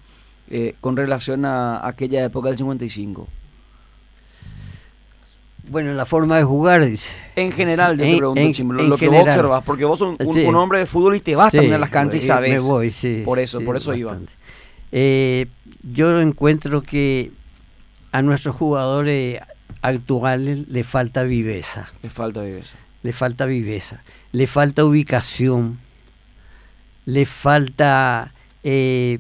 eh, 0.50 0.76
con 0.82 0.98
relación 0.98 1.46
a 1.46 1.88
aquella 1.88 2.22
época 2.26 2.50
del 2.50 2.58
55? 2.58 3.30
Bueno, 5.70 5.94
la 5.94 6.06
forma 6.06 6.38
de 6.38 6.44
jugar, 6.44 6.86
dice. 6.86 7.10
En 7.36 7.52
general, 7.52 7.98
yo 7.98 8.04
te 8.04 8.18
pregunto, 8.18 8.42
en- 8.42 8.68
lo, 8.74 8.80
en 8.84 8.90
lo 8.90 8.98
que 8.98 9.08
vos 9.08 9.22
observas, 9.22 9.64
porque 9.64 9.86
vos 9.86 9.98
sos 10.00 10.16
un, 10.20 10.34
Sí. 10.34 10.42
un 10.44 10.56
hombre 10.56 10.80
de 10.80 10.86
fútbol 10.86 11.16
y 11.16 11.20
te 11.22 11.36
vas 11.36 11.52
Sí, 11.52 11.58
también 11.58 11.76
a 11.76 11.78
las 11.80 11.90
canchas 11.90 12.24
y 12.24 12.28
sabes. 12.28 12.52
Me 12.52 12.60
voy, 12.60 12.92
sí. 12.92 13.22
Por 13.24 13.40
eso, 13.40 13.62
por 13.62 13.78
eso 13.78 13.94
iba. 13.96 14.12
bastante. 14.12 14.34
Eh, 14.92 15.48
yo 15.84 16.20
encuentro 16.22 16.82
que 16.84 17.32
a 18.12 18.22
nuestros 18.22 18.56
jugadores 18.56 19.40
actuales 19.82 20.68
le 20.68 20.84
falta 20.84 21.24
viveza. 21.24 21.88
Le 22.04 22.10
falta 22.10 22.42
viveza. 22.42 22.76
le 23.02 23.12
falta 23.14 23.46
viveza, 23.46 24.02
le 24.32 24.48
falta 24.48 24.86
ubicación, 24.86 25.80
le 27.06 27.26
falta 27.26 28.32
eh, 28.64 29.20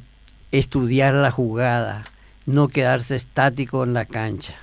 estudiar 0.51 1.13
la 1.15 1.31
jugada, 1.31 2.03
no 2.45 2.67
quedarse 2.69 3.15
estático 3.15 3.83
en 3.83 3.93
la 3.93 4.05
cancha. 4.05 4.55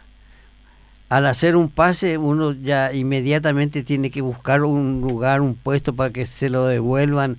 Al 1.11 1.27
hacer 1.27 1.57
un 1.57 1.69
pase, 1.69 2.17
uno 2.19 2.53
ya 2.53 2.93
inmediatamente 2.95 3.83
tiene 3.83 4.11
que 4.11 4.21
buscar 4.23 4.63
un 4.63 5.01
lugar, 5.01 5.41
un 5.43 5.57
puesto 5.57 5.93
para 5.95 6.11
que 6.11 6.25
se 6.25 6.49
lo 6.49 6.67
devuelvan 6.67 7.37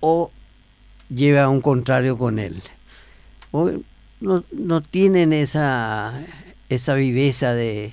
o 0.00 0.30
lleve 1.14 1.38
a 1.38 1.48
un 1.50 1.60
contrario 1.60 2.16
con 2.16 2.38
él. 2.38 2.62
Hoy 3.50 3.84
no, 4.20 4.42
no 4.52 4.80
tienen 4.80 5.34
esa, 5.34 6.14
esa 6.70 6.94
viveza 6.94 7.52
de, 7.54 7.92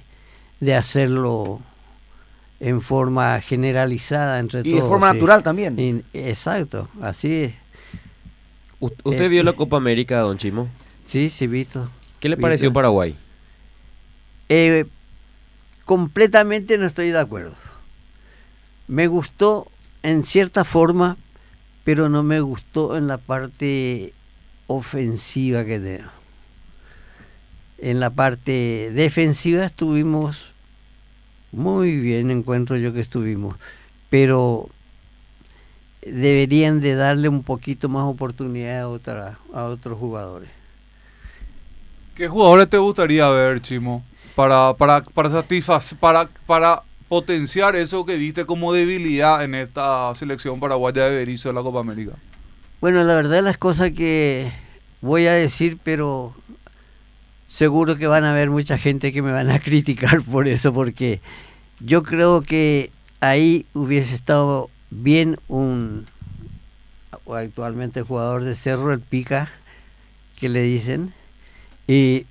de 0.61 0.75
hacerlo 0.75 1.59
en 2.61 2.79
forma 2.81 3.39
generalizada 3.41 4.39
entre 4.39 4.61
Y 4.61 4.71
todos. 4.71 4.83
de 4.83 4.87
forma 4.87 5.09
sí. 5.09 5.15
natural 5.15 5.43
también. 5.43 5.77
Y- 5.77 6.03
exacto, 6.17 6.87
así 7.01 7.33
es. 7.33 7.53
U- 8.79 8.87
¿Usted 9.03 9.25
Eh, 9.25 9.27
vio 9.27 9.43
la 9.43 9.53
Copa 9.53 9.75
América, 9.75 10.19
don 10.21 10.37
Chimo? 10.37 10.69
Sí, 11.07 11.29
sí, 11.29 11.47
visto. 11.47 11.89
¿Qué 12.21 12.29
le 12.29 12.35
Visto. 12.37 12.41
pareció 12.47 12.71
Paraguay? 12.71 13.13
Eh, 14.49 14.85
completamente 15.85 16.77
no 16.77 16.85
estoy 16.85 17.11
de 17.11 17.19
acuerdo. 17.19 17.55
Me 18.87 19.07
gustó 19.07 19.67
en 20.03 20.23
cierta 20.23 20.63
forma, 20.63 21.17
pero 21.83 22.09
no 22.09 22.23
me 22.23 22.41
gustó 22.41 22.97
en 22.97 23.07
la 23.07 23.17
parte 23.17 24.13
ofensiva 24.67 25.63
que 25.65 25.79
tenemos. 25.79 26.13
En 27.77 27.99
la 27.99 28.09
parte 28.09 28.91
defensiva 28.93 29.63
estuvimos 29.63 30.45
muy 31.51 31.97
bien, 31.99 32.29
encuentro 32.29 32.77
yo 32.77 32.93
que 32.93 32.99
estuvimos, 32.99 33.55
pero 34.09 34.69
deberían 36.01 36.81
de 36.81 36.95
darle 36.95 37.29
un 37.29 37.43
poquito 37.43 37.89
más 37.89 38.03
oportunidad 38.03 38.81
a, 38.81 38.87
otra, 38.89 39.39
a 39.53 39.65
otros 39.65 39.97
jugadores. 39.97 40.49
¿Qué 42.15 42.27
jugadores 42.27 42.69
te 42.69 42.77
gustaría 42.77 43.27
ver, 43.29 43.61
Chimo? 43.61 44.03
Para, 44.39 44.73
para, 44.73 45.03
para 45.03 45.29
satisfacer, 45.29 45.97
para, 45.97 46.29
para 46.45 46.83
potenciar 47.09 47.75
eso 47.75 48.05
que 48.05 48.15
viste 48.15 48.45
como 48.45 48.71
debilidad 48.71 49.43
en 49.43 49.53
esta 49.53 50.15
selección 50.15 50.61
paraguaya 50.61 51.09
de 51.09 51.17
Berizzo 51.17 51.49
de 51.49 51.55
la 51.55 51.61
Copa 51.61 51.81
América. 51.81 52.13
Bueno, 52.79 53.03
la 53.03 53.15
verdad 53.15 53.43
las 53.43 53.57
cosas 53.57 53.91
que 53.91 54.49
voy 55.01 55.27
a 55.27 55.33
decir, 55.33 55.77
pero 55.83 56.33
seguro 57.49 57.97
que 57.97 58.07
van 58.07 58.23
a 58.23 58.31
haber 58.31 58.49
mucha 58.49 58.77
gente 58.77 59.11
que 59.11 59.21
me 59.21 59.33
van 59.33 59.51
a 59.51 59.59
criticar 59.59 60.21
por 60.21 60.47
eso, 60.47 60.73
porque 60.73 61.19
yo 61.81 62.03
creo 62.03 62.41
que 62.41 62.91
ahí 63.19 63.65
hubiese 63.73 64.15
estado 64.15 64.69
bien 64.89 65.37
un 65.49 66.05
actualmente 67.29 68.03
jugador 68.03 68.45
de 68.45 68.55
Cerro 68.55 68.93
el 68.93 69.01
Pica, 69.01 69.51
que 70.39 70.47
le 70.47 70.61
dicen, 70.61 71.13
y 71.89 72.25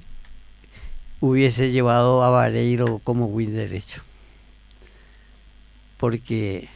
hubiese 1.21 1.71
llevado 1.71 2.23
a 2.23 2.31
Vareiro 2.31 3.01
como 3.03 3.27
win 3.27 3.55
derecho. 3.55 4.03
Porque 5.97 6.69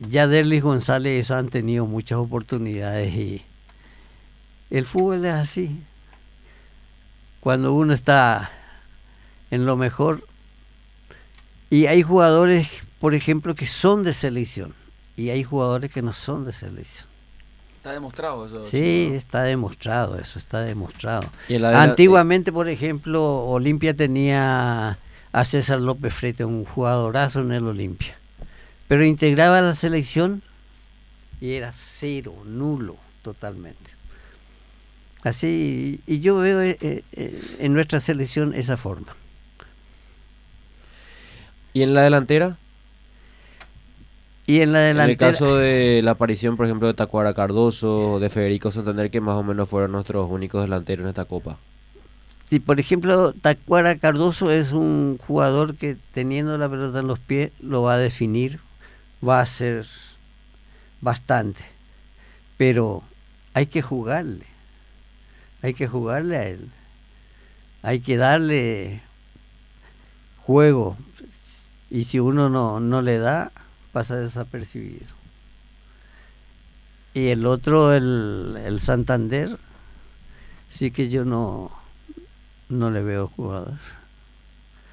ya 0.00 0.26
Derlis 0.26 0.62
González 0.62 1.30
han 1.30 1.48
tenido 1.48 1.86
muchas 1.86 2.18
oportunidades 2.18 3.14
y 3.14 3.42
el 4.70 4.86
fútbol 4.86 5.24
es 5.24 5.34
así. 5.34 5.80
Cuando 7.40 7.72
uno 7.72 7.92
está 7.92 8.50
en 9.50 9.66
lo 9.66 9.76
mejor 9.76 10.26
y 11.70 11.86
hay 11.86 12.02
jugadores, 12.02 12.68
por 13.00 13.14
ejemplo, 13.14 13.54
que 13.54 13.66
son 13.66 14.02
de 14.02 14.14
selección 14.14 14.74
y 15.16 15.30
hay 15.30 15.44
jugadores 15.44 15.90
que 15.90 16.02
no 16.02 16.12
son 16.12 16.44
de 16.44 16.52
selección. 16.52 17.17
Está 17.88 17.94
demostrado 17.94 18.46
eso. 18.46 18.64
Sí, 18.66 19.10
está 19.14 19.42
demostrado, 19.44 20.18
eso 20.18 20.38
está 20.38 20.60
demostrado. 20.60 21.22
Y 21.48 21.54
en 21.54 21.62
la 21.62 21.68
de 21.70 21.74
la- 21.74 21.82
Antiguamente, 21.84 22.52
por 22.52 22.68
ejemplo, 22.68 23.44
Olimpia 23.46 23.94
tenía 23.94 24.98
a 25.32 25.44
César 25.46 25.80
López 25.80 26.12
Frete, 26.12 26.44
un 26.44 26.64
jugadorazo 26.66 27.40
en 27.40 27.52
el 27.52 27.66
Olimpia. 27.66 28.16
Pero 28.88 29.04
integraba 29.04 29.58
a 29.58 29.62
la 29.62 29.74
selección 29.74 30.42
y 31.40 31.52
era 31.52 31.72
cero, 31.72 32.34
nulo, 32.44 32.96
totalmente. 33.22 33.90
Así, 35.22 36.00
y 36.06 36.20
yo 36.20 36.36
veo 36.38 36.60
eh, 36.62 36.76
eh, 36.80 37.42
en 37.58 37.72
nuestra 37.72 38.00
selección 38.00 38.54
esa 38.54 38.76
forma. 38.76 39.14
¿Y 41.72 41.82
en 41.82 41.94
la 41.94 42.02
delantera? 42.02 42.56
Y 44.48 44.62
en 44.62 44.72
la 44.72 44.90
En 44.90 44.98
el 44.98 45.18
caso 45.18 45.58
de 45.58 46.00
la 46.02 46.12
aparición, 46.12 46.56
por 46.56 46.64
ejemplo, 46.64 46.88
de 46.88 46.94
Tacuara 46.94 47.34
Cardoso, 47.34 48.18
de 48.18 48.30
Federico 48.30 48.70
Santander, 48.70 49.10
que 49.10 49.20
más 49.20 49.36
o 49.36 49.42
menos 49.42 49.68
fueron 49.68 49.92
nuestros 49.92 50.30
únicos 50.30 50.62
delanteros 50.62 51.04
en 51.04 51.10
esta 51.10 51.26
Copa. 51.26 51.58
si 52.48 52.58
por 52.58 52.80
ejemplo 52.80 53.34
Tacuara 53.34 53.98
Cardoso 53.98 54.50
es 54.50 54.72
un 54.72 55.18
jugador 55.18 55.74
que 55.76 55.98
teniendo 56.14 56.56
la 56.56 56.66
pelota 56.66 57.00
en 57.00 57.08
los 57.08 57.18
pies 57.18 57.52
lo 57.60 57.82
va 57.82 57.92
a 57.92 57.98
definir, 57.98 58.58
va 59.22 59.42
a 59.42 59.46
ser 59.46 59.84
bastante. 61.02 61.62
Pero 62.56 63.02
hay 63.52 63.66
que 63.66 63.82
jugarle, 63.82 64.46
hay 65.60 65.74
que 65.74 65.86
jugarle 65.86 66.36
a 66.38 66.48
él, 66.48 66.70
hay 67.82 68.00
que 68.00 68.16
darle 68.16 69.02
juego. 70.38 70.96
Y 71.90 72.04
si 72.04 72.18
uno 72.18 72.48
no, 72.48 72.80
no 72.80 73.02
le 73.02 73.18
da, 73.18 73.52
pasa 73.98 74.14
desapercibido. 74.16 75.06
Y 77.14 77.28
el 77.28 77.46
otro, 77.46 77.92
el, 77.92 78.56
el 78.64 78.78
Santander, 78.80 79.56
sí 80.68 80.92
que 80.92 81.08
yo 81.08 81.24
no, 81.24 81.72
no 82.68 82.90
le 82.92 83.02
veo 83.02 83.26
jugador. 83.34 83.74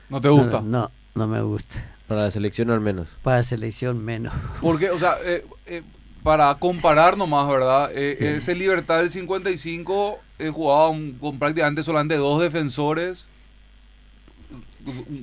¿No 0.10 0.20
te 0.22 0.30
gusta? 0.30 0.62
No, 0.62 0.68
no, 0.68 0.92
no 1.14 1.28
me 1.28 1.42
gusta. 1.44 1.84
Para 2.08 2.24
la 2.24 2.32
selección 2.32 2.72
al 2.72 2.82
menos. 2.82 3.08
Para 3.22 3.44
selección 3.44 4.04
menos. 4.04 4.34
Porque, 4.62 4.90
o 4.90 4.98
sea, 4.98 5.18
eh, 5.24 5.46
eh, 5.68 5.84
para 6.24 6.56
comparar 6.56 7.16
nomás, 7.18 7.48
¿verdad? 7.48 7.92
Eh, 7.94 8.38
Ese 8.38 8.56
Libertad 8.56 9.00
del 9.00 9.12
55 9.12 10.20
eh, 10.40 10.50
jugaba 10.50 10.90
un- 10.90 11.14
con 11.14 11.38
prácticamente 11.38 11.84
solamente 11.84 12.16
dos 12.18 12.42
defensores. 12.42 13.28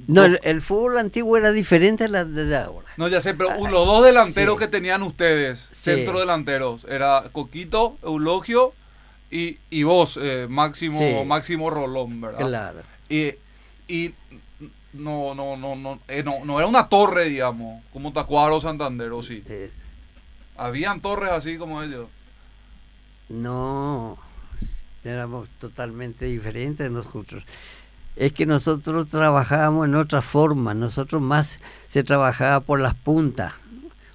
No, 0.08 0.24
el, 0.24 0.40
el 0.42 0.60
fútbol 0.60 0.98
antiguo 0.98 1.36
era 1.36 1.52
diferente 1.52 2.04
a 2.04 2.08
la 2.08 2.24
de 2.24 2.56
ahora. 2.56 2.88
No, 2.96 3.08
ya 3.08 3.20
sé, 3.20 3.34
pero 3.34 3.50
los 3.68 3.86
dos 3.86 4.04
delanteros 4.04 4.56
sí. 4.56 4.60
que 4.60 4.68
tenían 4.68 5.02
ustedes, 5.02 5.68
Sí. 5.70 5.90
centro 5.92 6.18
delanteros, 6.20 6.84
era 6.88 7.24
Coquito, 7.32 7.96
Eulogio 8.02 8.72
y, 9.30 9.58
y 9.70 9.84
vos, 9.84 10.18
eh, 10.20 10.46
Máximo, 10.50 10.98
Sí. 10.98 11.14
Máximo 11.26 11.70
Rolón, 11.70 12.20
¿verdad? 12.20 12.40
Claro. 12.40 12.80
Y, 13.08 13.34
y 13.88 14.14
no, 14.92 15.34
no, 15.34 15.56
no, 15.56 15.76
no, 15.76 16.00
eh, 16.08 16.22
no, 16.24 16.44
no 16.44 16.58
era 16.58 16.66
una 16.66 16.88
torre, 16.88 17.26
digamos, 17.28 17.82
como 17.92 18.12
Tacuaro 18.12 18.60
Santander, 18.60 19.12
¿o 19.12 19.22
sí? 19.22 19.42
Eh, 19.48 19.70
Habían 20.56 21.00
torres 21.00 21.30
así 21.30 21.56
como 21.56 21.82
ellos. 21.82 22.08
No, 23.28 24.18
éramos 25.04 25.48
totalmente 25.58 26.26
diferentes 26.26 26.90
nosotros. 26.90 27.44
Es 28.16 28.32
que 28.32 28.44
nosotros 28.46 29.08
trabajábamos 29.08 29.88
en 29.88 29.94
otra 29.94 30.20
forma, 30.22 30.74
nosotros 30.74 31.22
más 31.22 31.60
se 31.88 32.04
trabajaba 32.04 32.60
por 32.60 32.78
las 32.80 32.94
puntas, 32.94 33.54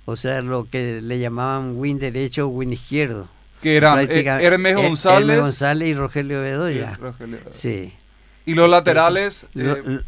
o 0.05 0.15
sea, 0.15 0.41
lo 0.41 0.65
que 0.69 1.01
le 1.01 1.19
llamaban 1.19 1.73
win 1.77 1.97
derecho 1.99 2.45
o 2.45 2.49
win 2.49 2.73
izquierdo. 2.73 3.27
Que 3.61 3.77
eran, 3.77 3.99
eh, 3.99 4.05
Práctica- 4.07 4.39
Hermes 4.41 4.73
eh, 4.77 4.81
González. 4.87 5.21
Hermes 5.29 5.39
González 5.41 5.89
y 5.89 5.93
Rogelio 5.95 6.41
Bedoya. 6.41 6.91
y 6.97 7.01
Rogelio. 7.01 7.39
Sí. 7.51 7.93
Y 8.45 8.53
los 8.53 8.69
laterales, 8.69 9.45
Lo- 9.53 9.75
eh, 9.77 9.81
lo- 9.83 10.01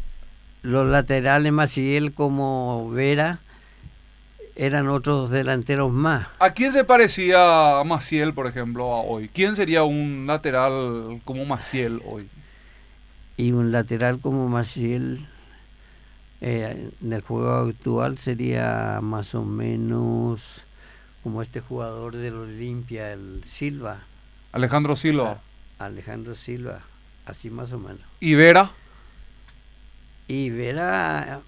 los 0.62 0.86
laterales 0.86 1.52
Maciel 1.52 2.12
como 2.12 2.90
Vera 2.90 3.40
eran 4.56 4.88
otros 4.88 5.30
delanteros 5.30 5.90
más. 5.90 6.28
¿A 6.38 6.50
quién 6.50 6.72
se 6.72 6.84
parecía 6.84 7.80
a 7.80 7.84
Maciel, 7.84 8.34
por 8.34 8.46
ejemplo, 8.46 8.84
a 8.94 9.00
hoy? 9.00 9.28
¿Quién 9.34 9.56
sería 9.56 9.82
un 9.82 10.24
lateral 10.28 11.20
como 11.24 11.44
Maciel 11.44 12.00
hoy? 12.06 12.28
Y 13.40 13.52
un 13.52 13.72
lateral 13.72 14.20
como 14.20 14.48
Maciel 14.50 15.26
eh, 16.42 16.90
en 17.00 17.12
el 17.14 17.22
juego 17.22 17.50
actual 17.70 18.18
sería 18.18 18.98
más 19.02 19.34
o 19.34 19.42
menos 19.44 20.42
como 21.22 21.40
este 21.40 21.60
jugador 21.62 22.16
del 22.16 22.34
Olimpia, 22.34 23.14
el 23.14 23.42
Silva, 23.44 24.00
Alejandro 24.52 24.94
Silva. 24.94 25.40
Alejandro 25.78 26.34
Silva, 26.34 26.82
así 27.24 27.48
más 27.48 27.72
o 27.72 27.78
menos. 27.78 28.02
¿Y 28.20 28.34
Vera? 28.34 28.72
Y 30.28 30.50
Vera 30.50 31.40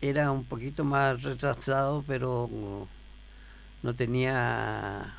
era 0.00 0.30
un 0.30 0.44
poquito 0.44 0.84
más 0.84 1.20
retrasado, 1.24 2.04
pero 2.06 2.48
no 3.82 3.94
tenía 3.94 5.16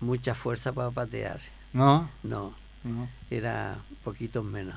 mucha 0.00 0.34
fuerza 0.34 0.72
para 0.74 0.90
patear. 0.90 1.40
¿No? 1.72 2.10
No, 2.22 2.54
No. 2.84 3.08
era 3.30 3.78
un 3.90 3.96
poquito 4.04 4.42
menos. 4.42 4.76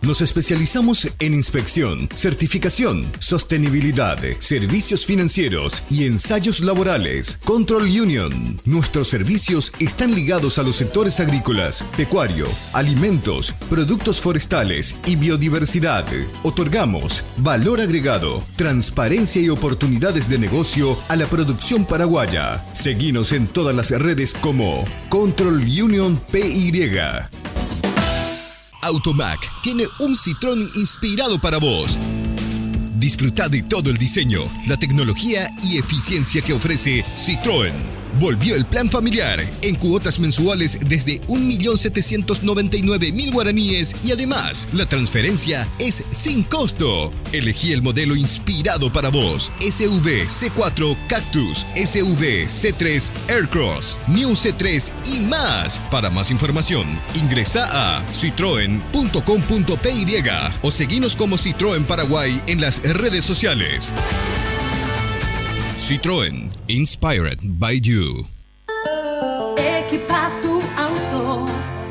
Nos 0.06 0.20
especializamos 0.20 1.08
en 1.18 1.34
inspección, 1.34 2.08
certificación, 2.14 3.04
sostenibilidad, 3.18 4.16
servicios 4.38 5.04
financieros 5.04 5.82
y 5.90 6.04
ensayos 6.04 6.60
laborales. 6.60 7.40
Control 7.44 7.82
Union. 7.82 8.56
Nuestros 8.66 9.08
servicios 9.08 9.72
están 9.80 10.14
ligados 10.14 10.58
a 10.58 10.62
los 10.62 10.76
sectores 10.76 11.18
agrícolas, 11.18 11.84
pecuario, 11.96 12.46
alimentos, 12.72 13.52
productos 13.68 14.20
forestales 14.20 14.94
y 15.06 15.16
biodiversidad. 15.16 16.06
Otorgamos 16.44 17.24
valor 17.38 17.80
agregado, 17.80 18.40
transparencia 18.54 19.42
y 19.42 19.48
oportunidades 19.48 20.28
de 20.28 20.38
negocio 20.38 20.96
a 21.08 21.16
la 21.16 21.26
producción 21.26 21.84
paraguaya. 21.84 22.64
Seguinos 22.74 23.32
en 23.32 23.48
todas 23.48 23.74
las 23.74 23.90
redes 23.90 24.34
como 24.34 24.84
Control 25.08 25.62
Union 25.62 26.16
PY. 26.30 26.70
Automac 28.86 29.40
tiene 29.62 29.84
un 29.98 30.14
Citrón 30.14 30.70
inspirado 30.76 31.40
para 31.40 31.58
vos. 31.58 31.98
Disfruta 32.98 33.48
de 33.48 33.62
todo 33.62 33.90
el 33.90 33.98
diseño, 33.98 34.40
la 34.68 34.76
tecnología 34.76 35.50
y 35.62 35.76
eficiencia 35.76 36.40
que 36.40 36.52
ofrece 36.52 37.04
Citroën. 37.16 38.05
Volvió 38.20 38.54
el 38.56 38.64
plan 38.64 38.90
familiar 38.90 39.44
en 39.60 39.76
cuotas 39.76 40.18
mensuales 40.18 40.78
desde 40.88 41.20
1.799.000 41.22 43.32
guaraníes 43.32 43.94
y 44.02 44.12
además 44.12 44.66
la 44.72 44.86
transferencia 44.86 45.68
es 45.78 46.02
sin 46.12 46.42
costo. 46.44 47.12
Elegí 47.32 47.72
el 47.72 47.82
modelo 47.82 48.16
inspirado 48.16 48.90
para 48.92 49.10
vos. 49.10 49.52
SUV 49.60 50.26
C4 50.28 50.96
Cactus, 51.08 51.66
SUV 51.74 52.46
C3 52.46 53.10
Aircross, 53.28 53.98
New 54.08 54.30
C3 54.30 54.90
y 55.14 55.20
más. 55.20 55.78
Para 55.90 56.08
más 56.08 56.30
información, 56.30 56.86
ingresa 57.14 57.68
a 57.70 58.02
citroen.com.py 58.14 60.06
o 60.62 60.70
seguinos 60.70 61.16
como 61.16 61.36
Citroën 61.36 61.84
Paraguay 61.84 62.40
en 62.46 62.60
las 62.60 62.82
redes 62.82 63.24
sociales. 63.24 63.92
Citroën, 65.78 66.50
inspired 66.68 67.38
by 67.60 67.78
you. 67.82 68.24
Equipa 69.58 70.30
tu 70.40 70.62
auto 70.74 71.44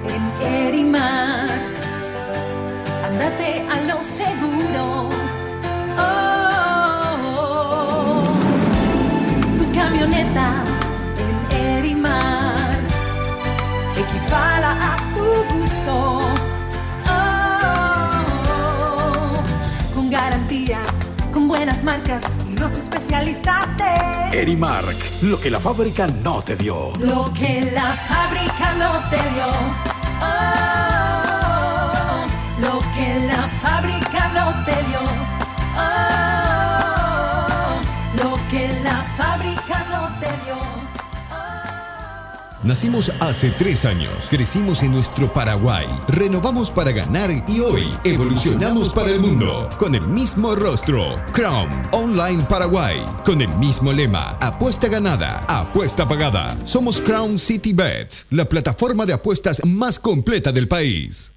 en 0.09 0.23
Erimar. 0.41 1.47
Andate 3.05 3.63
a 3.69 3.81
lo 3.85 4.01
seguro. 4.01 5.09
Oh, 5.97 7.03
tu 9.57 9.65
camioneta 9.71 10.63
en 11.21 11.35
Erimar. 11.55 12.79
Equipala 13.95 14.71
a 14.81 14.97
tu 15.13 15.27
gusto. 15.53 15.95
Oh, 17.07 18.23
con 19.93 20.09
garantía, 20.09 20.81
con 21.31 21.47
buenas 21.47 21.83
marcas 21.83 22.23
los 22.65 22.77
especialistas 22.79 23.77
de 23.77 24.41
Erimark, 24.41 24.97
lo 25.21 25.39
que 25.39 25.51
la 25.51 25.59
fábrica 25.59 26.07
no 26.07 26.41
te 26.41 26.55
dio. 26.55 26.93
lo 26.97 27.31
que 27.31 27.69
la 27.71 27.93
fábrica 27.93 28.73
no 28.79 28.91
te 29.11 29.17
dio. 29.17 29.45
Oh, 30.21 30.65
lo 32.65 32.79
que 32.95 33.27
la 33.27 33.43
fábrica 33.61 33.94
Nacimos 42.65 43.11
hace 43.19 43.51
tres 43.51 43.85
años, 43.85 44.25
crecimos 44.27 44.81
en 44.81 44.91
nuestro 44.91 45.31
Paraguay, 45.31 45.85
renovamos 46.07 46.71
para 46.71 46.91
ganar 46.91 47.29
y 47.47 47.59
hoy 47.59 47.91
evolucionamos 48.03 48.89
para 48.89 49.11
el 49.11 49.19
mundo. 49.19 49.69
Con 49.77 49.93
el 49.93 50.01
mismo 50.07 50.55
rostro, 50.55 51.21
Crown 51.31 51.69
Online 51.91 52.41
Paraguay. 52.49 53.05
Con 53.23 53.43
el 53.43 53.49
mismo 53.59 53.93
lema, 53.93 54.31
apuesta 54.41 54.87
ganada, 54.87 55.45
apuesta 55.47 56.07
pagada. 56.07 56.57
Somos 56.65 56.99
Crown 56.99 57.37
City 57.37 57.71
Bet, 57.71 58.25
la 58.31 58.45
plataforma 58.45 59.05
de 59.05 59.13
apuestas 59.13 59.63
más 59.63 59.99
completa 59.99 60.51
del 60.51 60.67
país. 60.67 61.34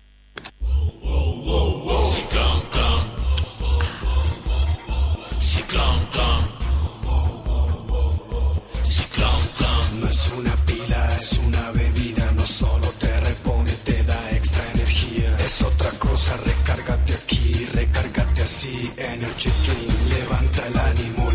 Así. 18.59 18.91
Energy 18.97 19.51
Drink, 19.65 20.19
levanta 20.19 20.67
el 20.67 20.79
ánimo, 20.79 21.28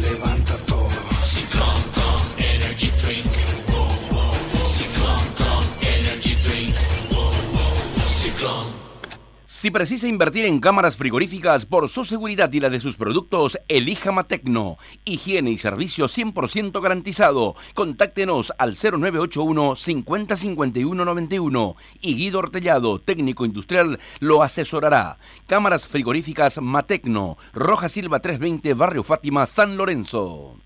Si 9.64 9.72
precisa 9.72 10.10
invertir 10.10 10.44
en 10.44 10.60
cámaras 10.60 10.98
frigoríficas 10.98 11.66
por 11.66 11.88
su 11.88 12.04
seguridad 12.04 12.52
y 12.52 12.60
la 12.60 12.70
de 12.70 12.82
sus 12.82 12.98
productos, 12.98 13.58
elija 13.70 14.12
Matecno. 14.12 14.78
Higiene 15.06 15.52
y 15.52 15.58
servicio 15.58 16.10
100% 16.10 16.82
garantizado. 16.82 17.56
Contáctenos 17.74 18.52
al 18.58 18.76
0981 18.76 19.78
505191 19.78 21.78
y 22.02 22.16
Guido 22.16 22.40
Ortellado, 22.40 23.00
técnico 23.00 23.46
industrial, 23.46 24.02
lo 24.20 24.44
asesorará. 24.44 25.18
Cámaras 25.48 25.88
frigoríficas 25.88 26.62
Matecno, 26.62 27.38
Roja 27.54 27.88
Silva 27.88 28.20
320, 28.20 28.74
Barrio 28.74 29.04
Fátima, 29.04 29.46
San 29.46 29.78
Lorenzo. 29.78 30.58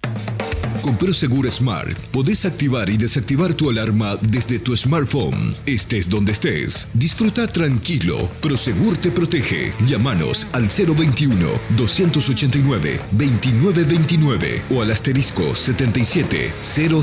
Con 0.83 0.97
Prosegur 0.97 1.49
Smart 1.49 1.97
podés 2.09 2.45
activar 2.45 2.91
y 2.91 2.97
desactivar 2.97 3.55
tu 3.55 3.71
alarma 3.71 4.17
desde 4.21 4.59
tu 4.59 4.77
smartphone, 4.77 5.55
estés 5.65 6.09
donde 6.09 6.33
estés. 6.33 6.89
Disfruta 6.93 7.47
tranquilo. 7.47 8.29
Prosegur 8.43 8.97
te 8.97 9.13
protege. 9.13 9.73
Llámanos 9.87 10.49
al 10.53 10.67
021 10.67 11.47
289 11.77 13.01
2929 13.13 14.63
o 14.71 14.83
al 14.83 14.91
asterisco 14.91 15.55
77 15.55 16.53
000 16.63 17.03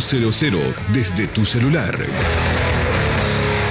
desde 0.93 1.27
tu 1.27 1.45
celular. 1.45 1.97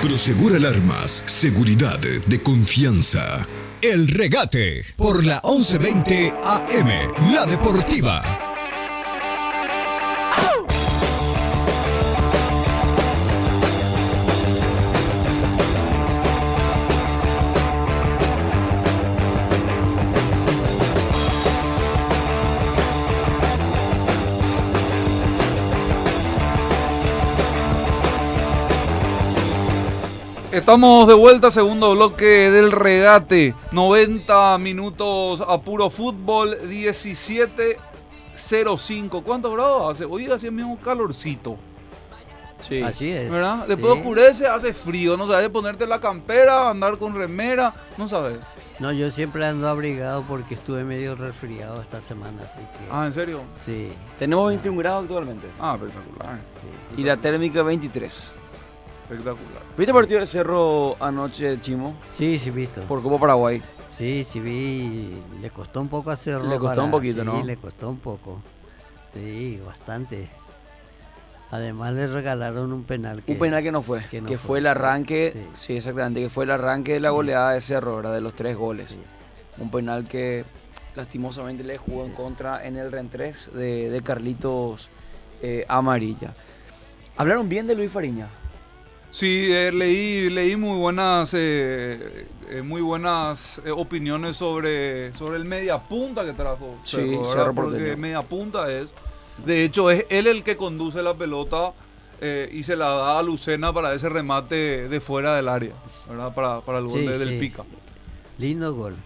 Prosegur 0.00 0.54
Alarmas, 0.54 1.22
seguridad 1.26 2.00
de 2.00 2.42
confianza. 2.42 3.46
El 3.82 4.06
regate 4.06 4.84
por 4.94 5.26
la 5.26 5.42
1120 5.44 6.32
AM, 6.44 7.32
la 7.34 7.44
deportiva. 7.46 8.51
Estamos 30.52 31.08
de 31.08 31.14
vuelta, 31.14 31.50
segundo 31.50 31.92
bloque 31.94 32.50
del 32.50 32.70
regate. 32.72 33.54
90 33.72 34.58
minutos 34.58 35.40
a 35.40 35.58
puro 35.62 35.88
fútbol, 35.88 36.58
17.05. 36.68 39.22
¿Cuántos 39.22 39.50
grados 39.54 39.92
hace? 39.94 40.04
Hoy 40.04 40.30
hace 40.30 40.50
mismo 40.50 40.78
calorcito. 40.78 41.56
Sí. 42.68 42.82
Así 42.82 43.10
es. 43.10 43.30
¿Verdad? 43.30 43.66
Después 43.66 43.94
Sí. 43.94 43.98
oscurece, 44.00 44.46
hace 44.46 44.74
frío. 44.74 45.16
No 45.16 45.26
sabes 45.26 45.48
ponerte 45.48 45.86
la 45.86 45.98
campera, 46.00 46.68
andar 46.68 46.98
con 46.98 47.14
remera. 47.14 47.72
No 47.96 48.06
sabes. 48.06 48.36
No, 48.78 48.92
yo 48.92 49.10
siempre 49.10 49.46
ando 49.46 49.68
abrigado 49.68 50.22
porque 50.28 50.52
estuve 50.54 50.84
medio 50.84 51.14
resfriado 51.16 51.80
esta 51.80 52.02
semana, 52.02 52.42
así 52.44 52.60
que... 52.60 52.88
Ah, 52.90 53.06
¿en 53.06 53.12
serio? 53.14 53.40
Sí. 53.64 53.88
Tenemos 54.18 54.48
21 54.48 54.76
grados 54.78 55.04
actualmente. 55.04 55.46
Ah, 55.58 55.78
espectacular. 55.80 56.38
Y 56.96 57.04
la 57.04 57.16
térmica 57.16 57.62
23. 57.62 58.30
Espectacular. 59.02 59.62
¿Viste 59.76 59.90
el 59.90 59.96
partido 59.96 60.20
de 60.20 60.26
Cerro 60.26 60.96
anoche, 61.00 61.60
Chimo? 61.60 61.94
Sí, 62.16 62.38
sí, 62.38 62.50
visto. 62.50 62.80
Por 62.82 63.02
Copa 63.02 63.18
Paraguay. 63.18 63.62
Sí, 63.96 64.24
sí 64.24 64.40
vi. 64.40 65.22
Le 65.40 65.50
costó 65.50 65.80
un 65.80 65.88
poco 65.88 66.10
hacerlo. 66.10 66.48
Le 66.48 66.58
costó 66.58 66.84
un 66.84 66.90
poquito, 66.90 67.20
sí, 67.20 67.26
¿no? 67.26 67.42
le 67.42 67.56
costó 67.56 67.90
un 67.90 67.98
poco. 67.98 68.40
Sí, 69.14 69.60
bastante. 69.64 70.28
Además 71.50 71.92
le 71.92 72.06
regalaron 72.06 72.72
un 72.72 72.84
penal 72.84 73.22
que... 73.22 73.32
Un 73.32 73.38
penal 73.38 73.62
que 73.62 73.70
no 73.70 73.82
fue. 73.82 74.02
Que, 74.06 74.22
no 74.22 74.28
fue, 74.28 74.38
fue, 74.38 74.58
el 74.58 74.64
sí, 74.64 74.68
arranque, 74.68 75.32
sí. 75.34 75.48
sí. 75.52 75.76
exactamente, 75.76 76.22
que 76.22 76.30
fue 76.30 76.44
el 76.44 76.50
arranque 76.50 76.94
de 76.94 77.00
la 77.00 77.10
goleada 77.10 77.52
de 77.52 77.60
Cerro, 77.60 77.96
¿verdad? 77.96 78.14
De 78.14 78.22
los 78.22 78.32
tres 78.32 78.56
goles. 78.56 78.96
Un 79.58 79.70
penal 79.70 80.08
que 80.08 80.46
lastimosamente 80.96 81.62
le 81.62 81.76
jugó 81.76 82.06
en 82.06 82.12
contra 82.12 82.66
en 82.66 82.76
el 82.76 82.90
reentrés 82.90 83.50
de, 83.52 83.90
de 83.90 84.02
Carlitos 84.02 84.88
eh, 85.42 85.66
Amarilla. 85.68 86.34
¿Hablaron 87.18 87.48
bien 87.50 87.66
de 87.66 87.74
Luis 87.74 87.90
Fariña? 87.90 88.28
Sí, 89.12 89.48
eh, 89.52 89.70
leí, 89.72 90.30
leí 90.30 90.56
muy 90.56 90.78
buenas, 90.78 91.34
eh, 91.34 92.26
eh, 92.48 92.62
muy 92.62 92.80
buenas 92.80 93.60
eh, 93.64 93.70
opiniones 93.70 94.36
sobre, 94.36 95.12
sobre 95.14 95.36
el 95.36 95.44
media 95.44 95.78
punta 95.78 96.24
que 96.24 96.32
trajo. 96.32 96.76
Sí, 96.82 97.18
Cerro, 97.30 97.54
Porque 97.54 97.94
media 97.94 98.22
punta 98.22 98.72
es, 98.72 98.90
de 99.44 99.64
hecho, 99.64 99.90
es 99.90 100.06
él 100.08 100.26
el 100.28 100.42
que 100.42 100.56
conduce 100.56 101.02
la 101.02 101.12
pelota 101.14 101.74
eh, 102.22 102.48
y 102.54 102.62
se 102.62 102.74
la 102.74 102.86
da 102.88 103.18
a 103.18 103.22
Lucena 103.22 103.70
para 103.70 103.92
ese 103.92 104.08
remate 104.08 104.88
de 104.88 105.00
fuera 105.02 105.36
del 105.36 105.48
área, 105.48 105.74
¿verdad? 106.08 106.34
Para, 106.34 106.60
para 106.62 106.78
el 106.78 106.86
gol 106.86 107.00
Sí, 107.00 107.06
de- 107.06 107.18
del 107.18 107.28
sí. 107.28 107.38
Pica. 107.38 107.64
Lindo 108.38 108.74
gol. 108.74 108.96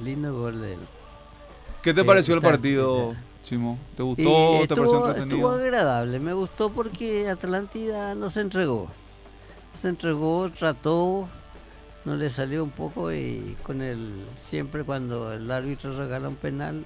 Lindo 0.00 0.32
gol 0.32 0.60
de 0.62 0.74
él. 0.74 0.78
¿Qué 1.82 1.92
te 1.92 2.04
pareció 2.04 2.34
el 2.34 2.38
está- 2.38 2.50
partido, 2.52 3.16
Chimo? 3.42 3.78
¿Te 3.96 4.02
Y 4.04 4.06
gustó? 4.06 4.22
¿Te 4.22 4.28
estuvo, 4.30 4.58
pareció 4.68 4.84
estuvo 4.84 5.06
entretenido? 5.08 5.50
agradable, 5.50 6.20
me 6.20 6.34
gustó 6.34 6.70
porque 6.70 7.28
Atlántida 7.28 8.14
no 8.14 8.30
se 8.30 8.42
entregó. 8.42 8.88
Se 9.76 9.88
entregó, 9.88 10.50
trató, 10.50 11.28
no 12.04 12.16
le 12.16 12.30
salió 12.30 12.64
un 12.64 12.70
poco 12.70 13.12
y 13.12 13.56
con 13.62 13.82
el 13.82 14.26
siempre 14.36 14.84
cuando 14.84 15.32
el 15.32 15.50
árbitro 15.50 15.96
regala 15.96 16.28
un 16.28 16.36
penal 16.36 16.84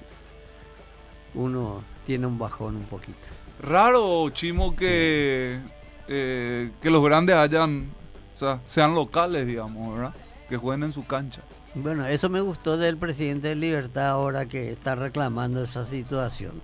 uno 1.33 1.83
tiene 2.05 2.27
un 2.27 2.37
bajón 2.37 2.75
un 2.75 2.85
poquito. 2.85 3.19
Raro, 3.61 4.29
Chimo, 4.31 4.75
que, 4.75 5.59
eh, 6.07 6.71
que 6.81 6.89
los 6.89 7.03
grandes 7.03 7.35
hayan, 7.35 7.89
o 8.33 8.37
sea, 8.37 8.59
sean 8.65 8.95
locales, 8.95 9.47
digamos, 9.47 9.95
¿verdad? 9.95 10.13
Que 10.49 10.57
jueguen 10.57 10.83
en 10.83 10.91
su 10.91 11.05
cancha. 11.05 11.41
Bueno, 11.73 12.05
eso 12.05 12.27
me 12.27 12.41
gustó 12.41 12.75
del 12.75 12.97
presidente 12.97 13.49
de 13.49 13.55
Libertad 13.55 14.09
ahora 14.09 14.47
que 14.47 14.71
está 14.71 14.95
reclamando 14.95 15.63
esa 15.63 15.85
situación. 15.85 16.61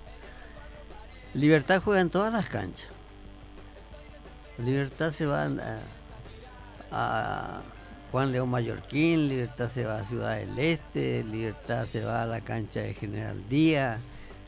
Libertad 1.33 1.81
juega 1.83 2.01
en 2.01 2.09
todas 2.09 2.33
las 2.33 2.47
canchas. 2.47 2.89
Libertad 4.57 5.11
se 5.11 5.25
va 5.25 5.43
a, 5.43 5.79
a 6.91 7.61
Juan 8.11 8.31
León 8.31 8.49
Mallorquín, 8.49 9.27
Libertad 9.27 9.69
se 9.69 9.83
va 9.85 9.99
a 9.99 10.03
Ciudad 10.03 10.37
del 10.37 10.57
Este, 10.57 11.23
Libertad 11.23 11.85
se 11.85 12.03
va 12.03 12.23
a 12.23 12.25
la 12.25 12.41
cancha 12.41 12.81
de 12.81 12.93
General 12.93 13.41
Díaz, 13.49 13.99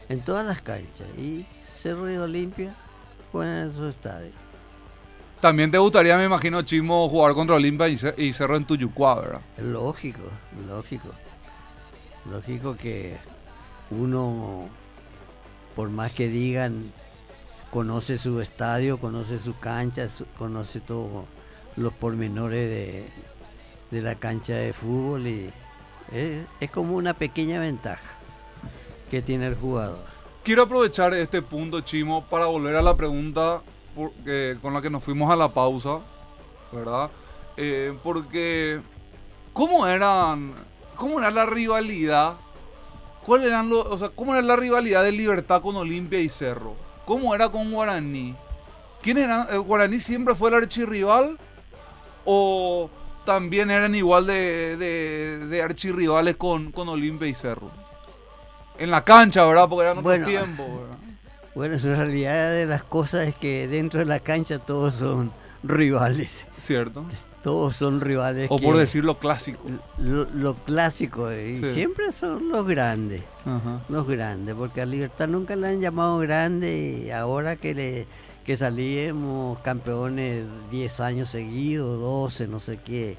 en 0.07 0.21
todas 0.21 0.45
las 0.45 0.61
canchas. 0.61 1.07
Y 1.17 1.45
Cerro 1.63 2.11
y 2.11 2.17
Olimpia 2.17 2.73
juegan 3.31 3.57
en 3.67 3.73
su 3.73 3.85
estadio. 3.87 4.31
También 5.41 5.71
te 5.71 5.77
gustaría, 5.77 6.17
me 6.17 6.25
imagino, 6.25 6.61
Chimo, 6.63 7.07
jugar 7.09 7.33
contra 7.33 7.55
Olimpia 7.55 7.87
y, 7.87 7.97
Ce- 7.97 8.13
y 8.17 8.33
Cerro 8.33 8.57
en 8.57 8.65
Tuyucuá, 8.65 9.15
¿verdad? 9.21 9.41
Lógico, 9.57 10.23
lógico. 10.67 11.09
Lógico 12.29 12.75
que 12.75 13.15
uno, 13.91 14.67
por 15.75 15.89
más 15.89 16.11
que 16.11 16.27
digan, 16.27 16.91
conoce 17.71 18.17
su 18.17 18.41
estadio, 18.41 18.97
conoce 18.99 19.39
su 19.39 19.57
cancha, 19.57 20.09
su- 20.09 20.25
conoce 20.37 20.81
todos 20.81 21.25
los 21.79 21.93
pormenores 21.93 22.69
de, 22.69 23.05
de 23.91 24.01
la 24.01 24.15
cancha 24.15 24.53
de 24.53 24.73
fútbol 24.73 25.27
y 25.27 25.51
es, 26.11 26.71
como 26.71 26.95
una 26.95 27.13
pequeña 27.13 27.59
ventaja 27.59 28.17
que 29.09 29.21
tiene 29.21 29.47
el 29.47 29.55
jugador. 29.55 29.99
Quiero 30.43 30.63
aprovechar 30.63 31.13
este 31.13 31.41
punto, 31.41 31.81
Chimo, 31.81 32.25
para 32.25 32.45
volver 32.45 32.75
a 32.75 32.81
la 32.81 32.95
pregunta 32.95 33.61
con 34.61 34.73
la 34.73 34.81
que 34.81 34.89
nos 34.89 35.03
fuimos 35.03 35.31
a 35.31 35.35
la 35.35 35.49
pausa, 35.49 35.99
¿verdad? 36.71 37.09
Eh, 37.57 37.97
porque, 38.03 38.79
¿cómo 39.53 39.85
eran, 39.85 40.53
cómo 40.95 41.19
era 41.19 41.31
la 41.31 41.45
rivalidad? 41.45 42.37
¿Cuál 43.25 43.43
eran 43.43 43.69
los, 43.69 43.85
o 43.85 43.97
sea, 43.99 44.09
cómo 44.09 44.33
era 44.33 44.41
la 44.41 44.55
rivalidad 44.55 45.03
de 45.03 45.11
Libertad 45.11 45.61
con 45.61 45.75
Olimpia 45.75 46.19
y 46.19 46.29
Cerro? 46.29 46.75
¿Cómo 47.05 47.35
era 47.35 47.49
con 47.49 47.71
Guaraní? 47.71 48.35
¿Quién 49.01 49.17
era? 49.17 49.47
eh, 49.51 49.57
¿Guaraní 49.57 49.99
siempre 49.99 50.35
fue 50.35 50.49
el 50.49 50.55
archirrival? 50.55 51.37
¿O 52.25 52.89
también 53.25 53.69
eran 53.71 53.95
igual 53.95 54.25
de, 54.27 54.77
de, 54.77 55.37
de 55.47 55.61
archirrivales 55.61 56.35
con, 56.35 56.71
con 56.71 56.89
Olimpia 56.89 57.27
y 57.27 57.33
Cerro? 57.33 57.71
En 58.77 58.91
la 58.91 59.03
cancha, 59.03 59.45
¿verdad? 59.45 59.67
Porque 59.69 59.83
eran 59.83 59.97
otros 59.97 60.03
Bueno, 60.03 60.27
tiempos, 60.27 60.67
¿verdad? 60.81 60.97
Bueno, 61.55 61.75
en 61.75 61.81
realidad 61.95 62.51
de 62.53 62.65
las 62.67 62.83
cosas 62.83 63.27
es 63.27 63.35
que 63.35 63.67
dentro 63.67 63.99
de 63.99 64.05
la 64.05 64.19
cancha 64.19 64.59
todos 64.59 64.93
son 64.93 65.31
rivales. 65.63 66.45
Cierto. 66.57 67.03
Todos 67.43 67.75
son 67.75 67.99
rivales. 68.01 68.47
O 68.51 68.59
por 68.59 68.77
decir 68.77 69.03
lo 69.03 69.17
clásico. 69.17 69.59
Lo, 69.97 70.25
lo 70.25 70.53
clásico, 70.55 71.31
y 71.33 71.55
Sí. 71.55 71.73
siempre 71.73 72.11
son 72.13 72.49
los 72.49 72.65
grandes. 72.67 73.23
Ajá. 73.45 73.81
Los 73.89 74.07
grandes, 74.07 74.55
porque 74.55 74.81
a 74.81 74.85
Libertad 74.85 75.27
nunca 75.27 75.55
le 75.55 75.67
han 75.67 75.81
llamado 75.81 76.19
grande 76.19 77.03
y 77.07 77.09
ahora 77.11 77.55
que 77.57 77.73
le 77.75 78.07
que 78.49 78.57
salimos 78.57 79.59
campeones 79.59 80.43
10 80.71 80.99
años 81.01 81.29
seguidos, 81.29 81.99
12, 81.99 82.47
no 82.47 82.59
sé 82.59 82.77
qué, 82.77 83.15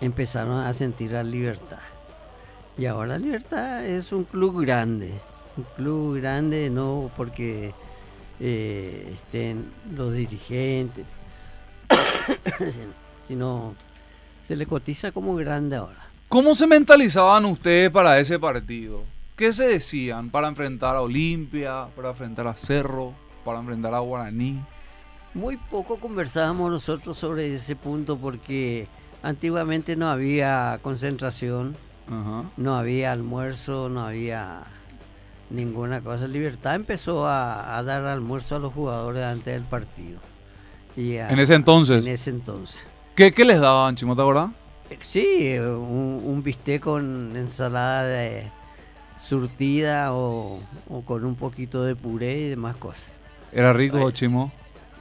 empezaron 0.00 0.64
a 0.64 0.72
sentir 0.72 1.14
a 1.16 1.22
Libertad. 1.22 1.82
Y 2.78 2.86
ahora 2.86 3.18
Libertad 3.18 3.84
es 3.84 4.12
un 4.12 4.24
club 4.24 4.62
grande, 4.62 5.12
un 5.58 5.64
club 5.76 6.16
grande 6.16 6.70
no 6.70 7.10
porque 7.14 7.74
eh, 8.40 9.12
estén 9.16 9.70
los 9.94 10.14
dirigentes, 10.14 11.04
sino 13.28 13.74
se 14.48 14.56
le 14.56 14.64
cotiza 14.64 15.12
como 15.12 15.34
grande 15.34 15.76
ahora. 15.76 16.08
¿Cómo 16.30 16.54
se 16.54 16.66
mentalizaban 16.66 17.44
ustedes 17.44 17.90
para 17.90 18.18
ese 18.18 18.38
partido? 18.38 19.02
¿Qué 19.36 19.52
se 19.52 19.68
decían 19.68 20.30
para 20.30 20.48
enfrentar 20.48 20.96
a 20.96 21.02
Olimpia, 21.02 21.88
para 21.94 22.08
enfrentar 22.08 22.46
a 22.46 22.56
Cerro, 22.56 23.25
para 23.46 23.60
enfrentar 23.60 23.94
a 23.94 24.00
Guaraní? 24.00 24.60
Muy 25.32 25.56
poco 25.56 25.96
conversábamos 25.98 26.70
nosotros 26.70 27.16
sobre 27.16 27.54
ese 27.54 27.76
punto 27.76 28.18
porque 28.18 28.88
antiguamente 29.22 29.94
no 29.96 30.08
había 30.10 30.78
concentración, 30.82 31.76
no 32.56 32.74
había 32.76 33.12
almuerzo, 33.12 33.88
no 33.88 34.04
había 34.06 34.64
ninguna 35.50 36.00
cosa. 36.00 36.26
Libertad 36.26 36.74
empezó 36.74 37.26
a, 37.26 37.76
a 37.78 37.82
dar 37.82 38.04
almuerzo 38.06 38.56
a 38.56 38.58
los 38.58 38.72
jugadores 38.72 39.24
antes 39.24 39.54
del 39.54 39.62
partido. 39.64 40.18
Y 40.96 41.16
a- 41.18 41.30
En 41.30 41.38
ese 41.38 41.54
entonces. 41.54 42.04
En 42.06 42.12
ese 42.12 42.30
entonces. 42.30 42.80
¿Qué, 43.14 43.32
qué 43.32 43.44
les 43.44 43.60
daban, 43.60 43.94
Chimo, 43.96 44.14
te 44.16 44.22
acordás? 44.22 44.50
Eh, 44.90 44.98
Sí, 45.02 45.56
un, 45.58 46.22
un 46.24 46.42
bistec 46.42 46.82
con 46.82 47.34
ensalada 47.36 48.04
de 48.04 48.50
surtida 49.18 50.12
o, 50.14 50.60
o 50.88 51.02
con 51.02 51.24
un 51.24 51.34
poquito 51.34 51.82
de 51.84 51.96
puré 51.96 52.38
y 52.40 52.48
demás 52.50 52.76
cosas. 52.76 53.08
¿Era 53.52 53.72
rico, 53.72 54.10
Chimo? 54.10 54.52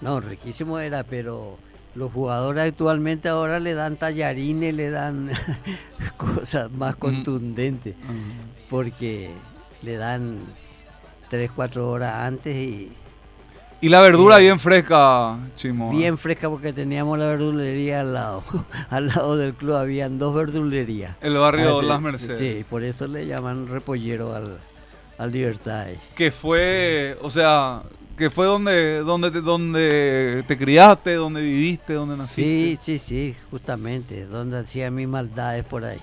No, 0.02 0.20
riquísimo 0.20 0.80
era, 0.80 1.04
pero 1.04 1.58
los 1.96 2.12
jugadores 2.12 2.64
actualmente 2.64 3.30
ahora 3.30 3.60
le 3.60 3.74
dan 3.74 3.96
tallarines, 3.96 4.74
le 4.74 4.89
dan 4.89 5.30
cosas 6.18 6.70
Mm. 6.72 6.78
más 6.78 6.96
contundentes, 6.96 7.96
porque 8.70 9.30
le 9.82 9.98
dan 9.98 10.39
3, 11.30 11.50
4 11.56 11.89
horas 11.89 12.14
antes 12.16 12.56
y 12.56 12.91
Y 13.82 13.89
la 13.89 14.00
verdura 14.02 14.38
bien 14.38 14.60
fresca, 14.60 15.38
Chimo. 15.56 15.91
bien 15.91 16.18
fresca 16.18 16.50
porque 16.50 16.74
teníamos 16.74 17.18
la 17.20 17.28
verdulería 17.28 18.02
al 18.02 18.14
lado. 18.14 18.43
al 18.89 19.08
lado 19.08 19.38
del 19.38 19.54
club 19.54 19.76
habían 19.76 20.18
dos 20.20 20.34
verdulerías. 20.36 21.16
El 21.22 21.36
barrio 21.38 21.80
sí, 21.82 21.86
Las 21.86 22.02
Mercedes. 22.02 22.39
Sí, 22.39 22.66
por 22.70 22.84
eso 22.84 23.08
le 23.08 23.26
llaman 23.28 23.68
repollero 23.68 24.34
al, 24.36 24.58
al 25.18 25.32
Libertad. 25.32 25.88
Que 26.16 26.32
fue, 26.32 27.18
o 27.22 27.30
sea, 27.30 27.84
que 28.18 28.30
fue 28.30 28.45
donde, 28.45 28.99
donde, 28.99 29.32
te, 29.32 29.41
donde 29.41 30.43
te 30.47 30.57
criaste, 30.57 31.16
donde 31.16 31.41
viviste, 31.41 31.93
donde 31.93 32.16
naciste. 32.18 32.41
Sí, 32.41 32.80
sí, 32.82 32.99
sí, 32.99 33.36
justamente, 33.51 34.26
donde 34.26 34.59
hacía 34.59 34.89
mis 34.89 35.07
maldades 35.07 35.66
por 35.66 35.84
ahí. 35.84 35.99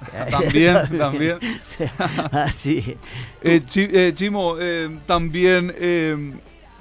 También, 0.30 0.76
también. 0.98 1.38
Sí, 1.76 1.84
Así. 2.30 2.96
Eh, 3.42 3.60
eh, 3.74 4.12
Chimo, 4.14 4.54
eh, 4.60 4.96
también 5.06 5.74
eh, 5.76 6.34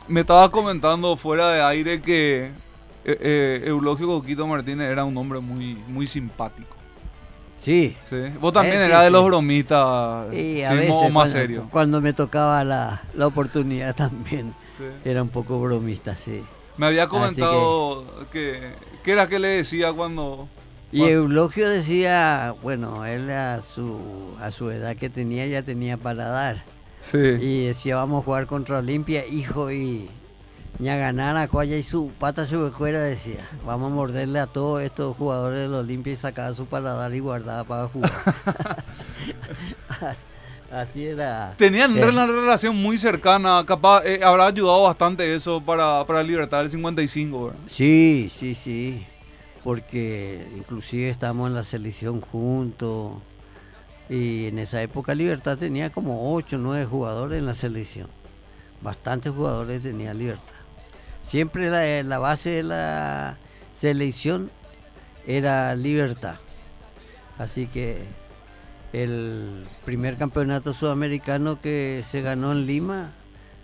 me 0.08 0.20
estabas 0.20 0.50
comentando 0.52 1.18
fuera 1.18 1.50
de 1.50 1.62
aire 1.64 2.00
que 2.00 2.52
Eulogio 3.04 4.06
Coquito 4.06 4.46
Martínez 4.46 4.92
era 4.92 5.04
un 5.04 5.18
hombre 5.18 5.40
muy, 5.40 5.74
muy 5.88 6.06
simpático. 6.06 6.76
Sí. 7.64 7.98
¿Sí? 8.04 8.18
Vos 8.40 8.54
también 8.54 8.78
sí, 8.78 8.84
eras 8.84 9.02
de 9.02 9.08
sí. 9.08 9.14
los 9.14 9.26
bromistas, 9.26 10.34
Y 10.34 10.62
a 10.62 10.70
Chimo, 10.70 10.80
veces 10.80 11.02
más 11.02 11.12
cuando, 11.12 11.28
serio. 11.32 11.68
cuando 11.72 12.02
me 12.02 12.14
tocaba 12.14 12.64
la, 12.64 13.02
la 13.16 13.26
oportunidad 13.26 13.96
también 13.96 14.54
Sí. 14.78 14.84
era 15.06 15.22
un 15.24 15.30
poco 15.30 15.60
bromista, 15.60 16.16
sí. 16.16 16.44
Me 16.78 16.86
había 16.88 17.04
que- 17.06 17.10
comentado 17.10 18.06
que, 18.32 18.74
¿qué 19.04 19.12
era 19.12 19.28
que 19.28 19.40
le 19.40 19.48
decía 19.50 19.94
cuando... 19.94 20.48
Y 20.92 21.04
Eulogio 21.04 21.68
decía, 21.68 22.56
bueno, 22.64 23.06
él 23.06 23.30
a 23.30 23.62
su, 23.62 24.00
a 24.40 24.52
su 24.52 24.70
edad 24.72 24.96
que 24.96 25.10
tenía 25.10 25.46
ya 25.46 25.62
tenía 25.62 25.98
para 25.98 26.30
dar. 26.30 26.64
Sí. 27.02 27.18
Y 27.18 27.66
decía, 27.66 27.98
vamos 27.98 28.22
a 28.22 28.26
jugar 28.26 28.48
contra 28.48 28.78
Olimpia, 28.80 29.26
hijo, 29.28 29.70
y 29.70 30.10
ña 30.80 30.96
ganar 30.96 31.36
a 31.36 31.48
Coya 31.50 31.76
y 31.76 31.84
su 31.84 32.12
pata 32.18 32.46
se 32.46 32.58
fuera, 32.72 33.02
decía. 33.02 33.46
Vamos 33.66 33.92
a 33.92 33.96
morderle 33.96 34.40
a 34.40 34.48
todos 34.48 34.82
estos 34.82 35.18
jugadores 35.18 35.60
del 35.60 35.74
Olimpia 35.74 36.14
y 36.14 36.16
sacaba 36.16 36.54
su 36.54 36.66
paladar 36.68 37.14
y 37.14 37.20
guardaba 37.20 37.64
para 37.66 37.88
jugar. 37.90 38.12
As- 40.72 40.90
Así 40.90 41.06
era. 41.06 41.54
Tenían 41.58 41.98
Eh, 41.98 42.06
una 42.06 42.26
relación 42.26 42.76
muy 42.76 42.98
cercana, 42.98 43.64
capaz, 43.66 44.04
eh, 44.06 44.20
habrá 44.24 44.48
ayudado 44.48 44.84
bastante 44.84 45.34
eso 45.36 45.62
para, 45.62 46.06
para 46.06 46.22
Libertad 46.24 46.60
del 46.60 46.70
55, 46.70 47.46
¿verdad? 47.46 47.60
Sí, 47.68 48.30
sí, 48.34 48.54
sí. 48.56 49.06
Porque 49.64 50.48
inclusive 50.56 51.10
estábamos 51.10 51.50
en 51.50 51.56
la 51.56 51.64
selección 51.64 52.22
juntos. 52.22 53.14
Y 54.10 54.48
en 54.48 54.60
esa 54.60 54.82
época 54.82 55.14
Libertad 55.14 55.58
tenía 55.58 55.90
como 55.90 56.34
8 56.34 56.56
o 56.56 56.60
9 56.60 56.86
jugadores 56.86 57.40
en 57.40 57.46
la 57.46 57.54
selección. 57.54 58.08
Bastantes 58.82 59.34
jugadores 59.34 59.82
tenía 59.84 60.14
Libertad. 60.14 60.44
Siempre 61.24 61.70
la, 61.70 62.04
la 62.04 62.18
base 62.20 62.52
de 62.52 62.64
la 62.64 63.38
selección 63.74 64.50
era 65.26 65.76
Libertad. 65.76 66.36
Así 67.38 67.68
que 67.68 68.04
el 68.94 69.66
primer 69.86 70.18
campeonato 70.18 70.74
sudamericano 70.74 71.60
que 71.62 72.02
se 72.04 72.22
ganó 72.22 72.52
en 72.52 72.66
Lima, 72.66 73.12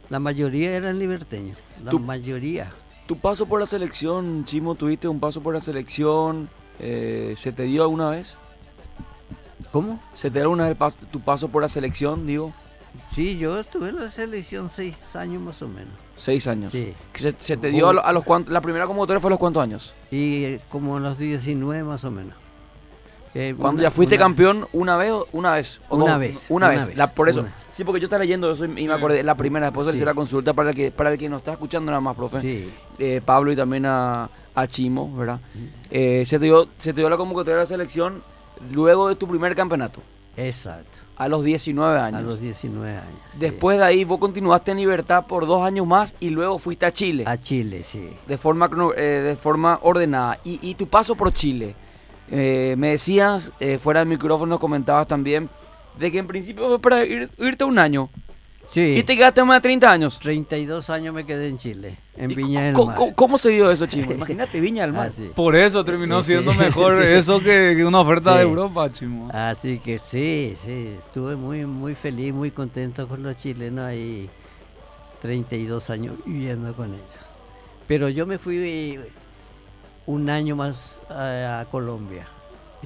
la 0.09 0.19
mayoría 0.19 0.71
eran 0.75 0.99
liberteños. 0.99 1.57
La 1.83 1.91
Tú- 1.91 1.99
mayoría. 1.99 2.71
Tu 3.07 3.17
paso 3.17 3.45
por 3.45 3.59
la 3.59 3.65
selección, 3.65 4.45
Chimo, 4.45 4.75
tuviste 4.75 5.07
un 5.07 5.19
paso 5.19 5.41
por 5.41 5.53
la 5.53 5.59
selección, 5.61 6.49
eh, 6.79 7.33
¿se 7.37 7.51
te 7.51 7.63
dio 7.63 7.83
alguna 7.83 8.09
vez? 8.09 8.35
¿Cómo? 9.71 9.99
¿Se 10.13 10.29
te 10.29 10.35
dio 10.39 10.43
alguna 10.43 10.67
vez 10.67 10.77
pas- 10.77 10.95
tu 11.11 11.19
paso 11.19 11.47
por 11.49 11.61
la 11.61 11.67
selección, 11.67 12.25
digo? 12.27 12.53
Sí, 13.13 13.37
yo 13.37 13.59
estuve 13.59 13.89
en 13.89 13.99
la 13.99 14.09
selección 14.09 14.69
seis 14.69 15.15
años 15.15 15.41
más 15.41 15.61
o 15.63 15.67
menos. 15.67 15.93
Seis 16.15 16.45
años. 16.47 16.71
Sí. 16.71 16.93
¿Se, 17.15 17.33
se 17.39 17.57
te 17.57 17.69
dio 17.69 17.89
a, 17.89 17.93
lo- 17.93 18.05
a 18.05 18.13
los 18.13 18.23
cuantos, 18.23 18.53
la 18.53 18.61
primera 18.61 18.85
convocatoria 18.85 19.19
fue 19.19 19.29
a 19.29 19.31
los 19.31 19.39
cuántos 19.39 19.63
años? 19.63 19.93
Y 20.11 20.43
eh, 20.45 20.61
como 20.69 20.97
a 20.97 20.99
los 20.99 21.17
19 21.17 21.83
más 21.83 22.03
o 22.03 22.11
menos. 22.11 22.35
Eh, 23.35 23.55
Cuando 23.57 23.79
una- 23.79 23.89
ya 23.89 23.91
fuiste 23.91 24.15
una- 24.15 24.23
campeón 24.25 24.67
una 24.73 24.95
vez 24.95 25.11
o 25.11 25.27
una 25.33 25.53
vez 25.53 25.81
o 25.89 25.95
Una 25.95 26.11
dos? 26.11 26.19
vez, 26.19 26.45
una, 26.49 26.69
vez, 26.69 26.87
vez, 26.89 26.97
La- 26.97 27.07
por 27.07 27.29
eso 27.29 27.45
sí 27.71 27.83
porque 27.83 27.99
yo 27.99 28.05
estaba 28.05 28.21
leyendo 28.21 28.51
eso 28.51 28.65
y, 28.65 28.67
me 28.87 28.93
acordé 28.93 29.23
la 29.23 29.35
primera 29.35 29.67
después 29.67 29.87
de 29.87 29.97
Sí. 29.97 30.05
la 30.05 30.13
consulta 30.13 30.53
para 30.53 30.69
el 30.69 30.75
que 30.75 30.91
para 30.91 31.11
el 31.11 31.17
que 31.17 31.27
nos 31.29 31.39
está 31.39 31.53
escuchando 31.53 31.91
nada 31.91 31.99
más 32.01 32.15
profe 32.15 32.39
Sí. 32.39 32.71
Eh, 32.99 33.21
Pablo 33.25 33.51
y 33.51 33.55
también 33.55 33.87
a, 33.87 34.29
a 34.53 34.67
Chimo 34.67 35.11
verdad 35.17 35.39
Eh, 35.89 36.23
se 36.27 36.37
te 36.37 36.45
dio 36.45 36.67
se 36.77 36.93
te 36.93 37.01
dio 37.01 37.09
la 37.09 37.17
convocatoria 37.17 37.55
de 37.55 37.61
la 37.63 37.65
selección 37.65 38.21
luego 38.71 39.09
de 39.09 39.15
tu 39.15 39.27
primer 39.27 39.55
campeonato 39.55 40.01
Exacto. 40.37 40.99
a 41.17 41.27
los 41.27 41.43
19 41.43 41.99
años 41.99 42.19
A 42.19 42.21
los 42.21 42.39
19 42.39 42.91
años. 42.97 43.19
sí. 43.31 43.39
después 43.39 43.77
de 43.79 43.83
ahí 43.85 44.03
vos 44.03 44.19
continuaste 44.19 44.71
en 44.71 44.77
libertad 44.77 45.25
por 45.25 45.47
dos 45.47 45.61
años 45.63 45.87
más 45.87 46.15
y 46.19 46.29
luego 46.29 46.59
fuiste 46.59 46.85
a 46.85 46.91
Chile 46.91 47.23
A 47.25 47.37
Chile, 47.37 47.81
sí. 47.83 48.09
de 48.27 48.37
forma 48.37 48.69
eh, 48.95 49.01
de 49.01 49.35
forma 49.35 49.79
ordenada 49.81 50.39
y, 50.43 50.59
y 50.61 50.75
tu 50.75 50.87
paso 50.87 51.15
por 51.15 51.31
Chile 51.33 51.75
eh, 52.35 52.75
me 52.77 52.89
decías 52.89 53.51
eh, 53.59 53.77
fuera 53.77 53.99
del 53.99 54.09
micrófono 54.09 54.57
comentabas 54.59 55.07
también 55.07 55.49
de 55.99 56.11
que 56.11 56.17
en 56.17 56.25
principio 56.27 56.67
fue 56.67 56.79
para 56.79 57.05
ir- 57.05 57.29
irte 57.37 57.63
un 57.63 57.77
año 57.77 58.09
Sí. 58.71 58.81
y 58.97 59.03
te 59.03 59.15
quedaste 59.15 59.43
más 59.43 59.57
de 59.57 59.61
30 59.61 59.91
años 59.91 60.17
32 60.19 60.89
años 60.89 61.13
me 61.13 61.27
quedé 61.27 61.47
en 61.47 61.59
Chile, 61.59 61.99
en 62.17 62.31
¿Y 62.31 62.33
Viña 62.33 62.61
del 62.63 62.75
Mar. 62.75 62.95
¿Cómo 63.13 63.37
se 63.37 63.49
dio 63.51 63.69
eso, 63.69 63.85
Chimo? 63.85 64.11
Imagínate 64.13 64.59
Viña 64.59 64.81
del 64.81 64.93
Mar. 64.93 65.11
Por 65.35 65.55
eso 65.55 65.85
terminó 65.85 66.23
Sí. 66.23 66.31
siendo 66.31 66.55
mejor 66.55 66.95
Sí. 67.03 67.07
eso 67.07 67.39
que, 67.39 67.75
que 67.77 67.85
una 67.85 67.99
oferta 67.99 68.31
Sí. 68.31 68.37
de 68.37 68.43
Europa, 68.45 68.91
Chimo. 68.91 69.29
Así 69.31 69.77
que 69.77 69.99
sí, 70.09 70.53
sí, 70.55 70.95
estuve 70.97 71.35
muy, 71.35 71.67
muy 71.67 71.93
feliz, 71.93 72.33
muy 72.33 72.49
contento 72.49 73.07
con 73.07 73.21
los 73.21 73.37
chilenos 73.37 73.85
ahí, 73.85 74.27
32 75.21 75.91
años 75.91 76.15
viviendo 76.25 76.73
con 76.73 76.95
ellos. 76.95 77.05
Pero 77.87 78.09
yo 78.09 78.25
me 78.25 78.39
fui 78.39 78.99
un 80.07 80.29
año 80.31 80.55
más 80.55 80.99
a, 81.13 81.59
a 81.61 81.65
Colombia. 81.65 82.27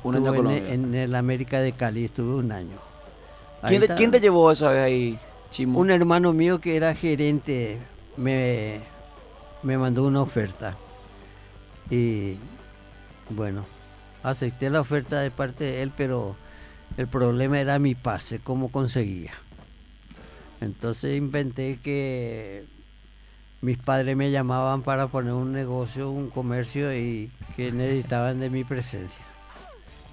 Un 0.03 0.15
año 0.15 0.31
a 0.31 0.35
Colombia. 0.35 0.73
En, 0.73 0.85
en 0.85 0.95
el 0.95 1.15
América 1.15 1.59
de 1.59 1.71
Cali 1.73 2.05
estuve 2.05 2.35
un 2.35 2.51
año. 2.51 2.77
Ahí 3.61 3.69
¿Quién 3.69 3.79
te, 3.79 3.85
está- 3.85 3.95
quién 3.95 4.11
te 4.11 4.19
llevó 4.19 4.51
esa 4.51 4.69
vez 4.71 4.83
ahí, 4.83 5.19
Chimo? 5.51 5.79
Un 5.79 5.89
hermano 5.91 6.33
mío 6.33 6.59
que 6.61 6.75
era 6.75 6.93
gerente 6.93 7.79
me, 8.15 8.81
me 9.63 9.77
mandó 9.77 10.03
una 10.03 10.21
oferta. 10.21 10.75
Y 11.89 12.35
bueno, 13.29 13.65
acepté 14.23 14.69
la 14.69 14.81
oferta 14.81 15.19
de 15.19 15.31
parte 15.31 15.63
de 15.63 15.81
él, 15.81 15.91
pero 15.95 16.35
el 16.97 17.07
problema 17.07 17.59
era 17.59 17.79
mi 17.79 17.95
pase, 17.95 18.39
cómo 18.39 18.69
conseguía. 18.71 19.31
Entonces 20.61 21.15
inventé 21.17 21.79
que 21.83 22.65
mis 23.61 23.77
padres 23.77 24.15
me 24.15 24.29
llamaban 24.31 24.81
para 24.83 25.07
poner 25.07 25.33
un 25.33 25.51
negocio, 25.51 26.09
un 26.11 26.29
comercio 26.29 26.95
y 26.95 27.31
que 27.55 27.71
necesitaban 27.71 28.39
de 28.39 28.49
mi 28.49 28.63
presencia. 28.63 29.23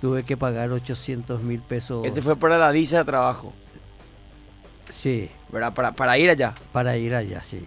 Tuve 0.00 0.22
que 0.22 0.36
pagar 0.36 0.70
800 0.70 1.42
mil 1.42 1.60
pesos. 1.60 2.06
Ese 2.06 2.20
fue 2.22 2.36
para 2.36 2.58
la 2.58 2.70
visa 2.70 2.98
de 2.98 3.04
trabajo, 3.04 3.52
Sí. 5.00 5.30
¿verdad? 5.50 5.72
Para, 5.74 5.92
para 5.92 6.16
ir 6.18 6.30
allá. 6.30 6.54
Para 6.72 6.96
ir 6.96 7.14
allá, 7.14 7.42
sí. 7.42 7.64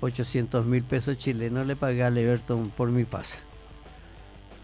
800 0.00 0.66
mil 0.66 0.82
pesos 0.82 1.16
chilenos 1.18 1.66
le 1.66 1.76
pagué 1.76 2.02
a 2.02 2.08
Everton 2.08 2.70
por 2.70 2.88
mi 2.90 3.04
pase. 3.04 3.38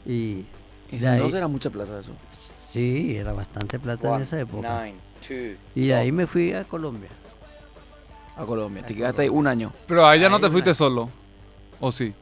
Y 0.04 0.44
Y 0.90 1.04
ahí- 1.04 1.20
no 1.20 1.28
será 1.28 1.46
mucha 1.48 1.70
plata 1.70 2.00
eso. 2.00 2.12
Sí, 2.72 3.16
era 3.16 3.32
bastante 3.32 3.78
plata 3.78 4.14
en 4.16 4.22
esa 4.22 4.40
época. 4.40 4.84
nine, 4.84 4.98
two, 5.26 5.56
Y 5.74 5.86
de 5.88 5.94
ahí 5.94 6.12
me 6.12 6.26
fui 6.26 6.52
a 6.52 6.64
Colombia. 6.64 7.08
A 8.38 8.44
Colombia. 8.46 8.84
Te 8.86 8.94
quedaste 8.94 9.22
ahí 9.22 9.28
un 9.28 9.46
año. 9.46 9.72
Pero 9.86 10.06
ahí 10.06 10.20
ya 10.20 10.28
no 10.28 10.38
te 10.40 10.48
fuiste 10.50 10.74
solo. 10.74 11.08
¿O 11.80 11.90
sí? 11.92 12.12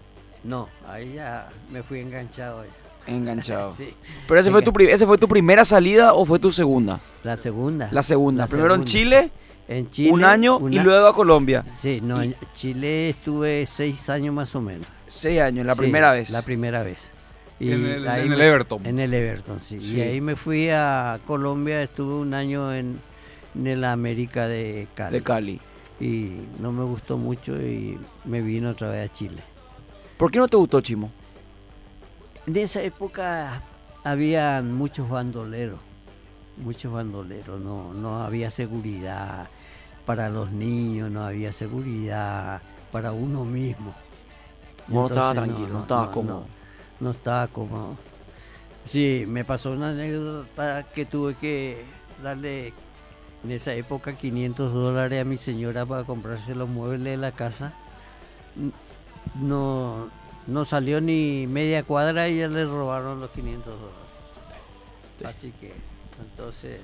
No, 0.44 0.68
ahí 0.88 1.14
ya 1.14 1.48
me 1.70 1.82
fui 1.82 2.00
enganchado. 2.00 2.64
ya. 2.64 3.12
Enganchado. 3.12 3.72
Sí. 3.76 3.94
Pero 4.26 4.40
ese 4.40 4.50
fue, 4.50 4.62
tu, 4.62 4.72
pri- 4.72 4.88
ese 4.90 5.06
fue 5.06 5.18
tu 5.18 5.28
primera 5.28 5.64
salida 5.64 6.12
o 6.14 6.24
fue 6.24 6.38
tu 6.38 6.50
segunda? 6.52 7.00
La 7.22 7.36
segunda. 7.36 7.88
La 7.92 8.02
segunda. 8.02 8.44
La 8.44 8.48
Primero 8.48 8.74
en. 8.74 8.84
Chile, 8.84 9.30
En 9.68 9.90
Chile. 9.90 10.10
un 10.12 10.24
año 10.24 10.58
y 10.70 10.78
luego 10.78 11.06
a 11.06 11.14
Colombia. 11.14 11.64
Sí, 11.82 11.98
no, 12.02 12.20
en 12.22 12.34
Chile 12.54 13.10
estuve 13.10 13.66
seis 13.66 14.08
años 14.10 14.34
más 14.34 14.54
o 14.54 14.60
menos. 14.60 14.86
Seis 15.08 15.40
años, 15.40 15.64
la 15.66 15.74
Sí, 15.74 15.80
primera 15.80 16.12
vez. 16.12 16.30
La 16.30 16.42
primera 16.42 16.82
vez. 16.82 17.12
En 17.58 17.84
el- 17.86 18.08
ahí 18.08 18.26
en 18.26 18.32
el 18.32 18.38
me- 18.38 18.46
Everton. 18.46 18.84
En 18.86 18.98
el 18.98 19.14
Everton, 19.14 19.60
sí. 19.60 19.80
Sí. 19.80 19.96
Y 19.96 20.00
ahí 20.00 20.20
me 20.20 20.36
fui 20.36 20.68
a 20.70 21.18
Colombia, 21.26 21.80
estuve 21.82 22.14
un 22.14 22.34
año 22.34 22.72
en, 22.74 23.00
en 23.54 23.66
el 23.66 23.82
América 23.84 24.46
de 24.46 24.86
Cali. 24.94 25.12
De 25.18 25.22
Cali. 25.22 25.60
Y 25.98 26.40
no 26.58 26.72
me 26.72 26.84
gustó 26.84 27.16
mucho 27.16 27.60
y 27.60 27.98
me 28.24 28.42
vino 28.42 28.70
otra 28.70 28.90
vez 28.90 29.10
a 29.10 29.12
Chile. 29.12 29.42
¿Por 30.16 30.30
qué 30.30 30.38
no 30.38 30.48
te 30.48 30.56
gustó, 30.56 30.80
Chimo? 30.80 31.10
En 32.46 32.56
esa 32.56 32.82
época 32.82 33.62
había 34.04 34.62
muchos 34.62 35.08
bandoleros, 35.08 35.80
muchos 36.58 36.92
bandoleros, 36.92 37.60
no, 37.60 37.92
no 37.92 38.22
había 38.22 38.50
seguridad 38.50 39.48
para 40.04 40.30
los 40.30 40.52
niños, 40.52 41.10
no 41.10 41.24
había 41.24 41.50
seguridad 41.50 42.62
para 42.92 43.12
uno 43.12 43.44
mismo. 43.44 43.94
No 44.88 45.08
Entonces, 45.08 45.42
tranquilo, 45.44 45.68
no 45.68 45.80
estabas 45.80 46.06
no, 46.06 46.12
cómodo. 46.12 46.46
No, 47.00 47.10
estaba 47.10 47.48
cómodo. 47.48 47.96
Sí, 48.84 49.24
me 49.26 49.44
pasó 49.44 49.72
una 49.72 49.88
anécdota 49.90 50.84
que 50.94 51.04
tuve 51.04 51.34
que 51.34 51.84
darle 52.22 52.72
en 53.46 53.52
esa 53.52 53.72
época 53.74 54.16
500 54.16 54.72
dólares 54.74 55.20
a 55.22 55.24
mi 55.24 55.38
señora 55.38 55.86
para 55.86 56.02
comprarse 56.02 56.54
los 56.56 56.68
muebles 56.68 57.04
de 57.04 57.16
la 57.16 57.30
casa. 57.30 57.72
No, 59.40 60.08
no 60.48 60.64
salió 60.64 61.00
ni 61.00 61.46
media 61.46 61.84
cuadra 61.84 62.28
y 62.28 62.38
ya 62.38 62.48
le 62.48 62.64
robaron 62.64 63.20
los 63.20 63.30
500 63.30 63.64
dólares. 63.80 65.36
Así 65.36 65.52
que, 65.60 65.72
entonces, 66.20 66.80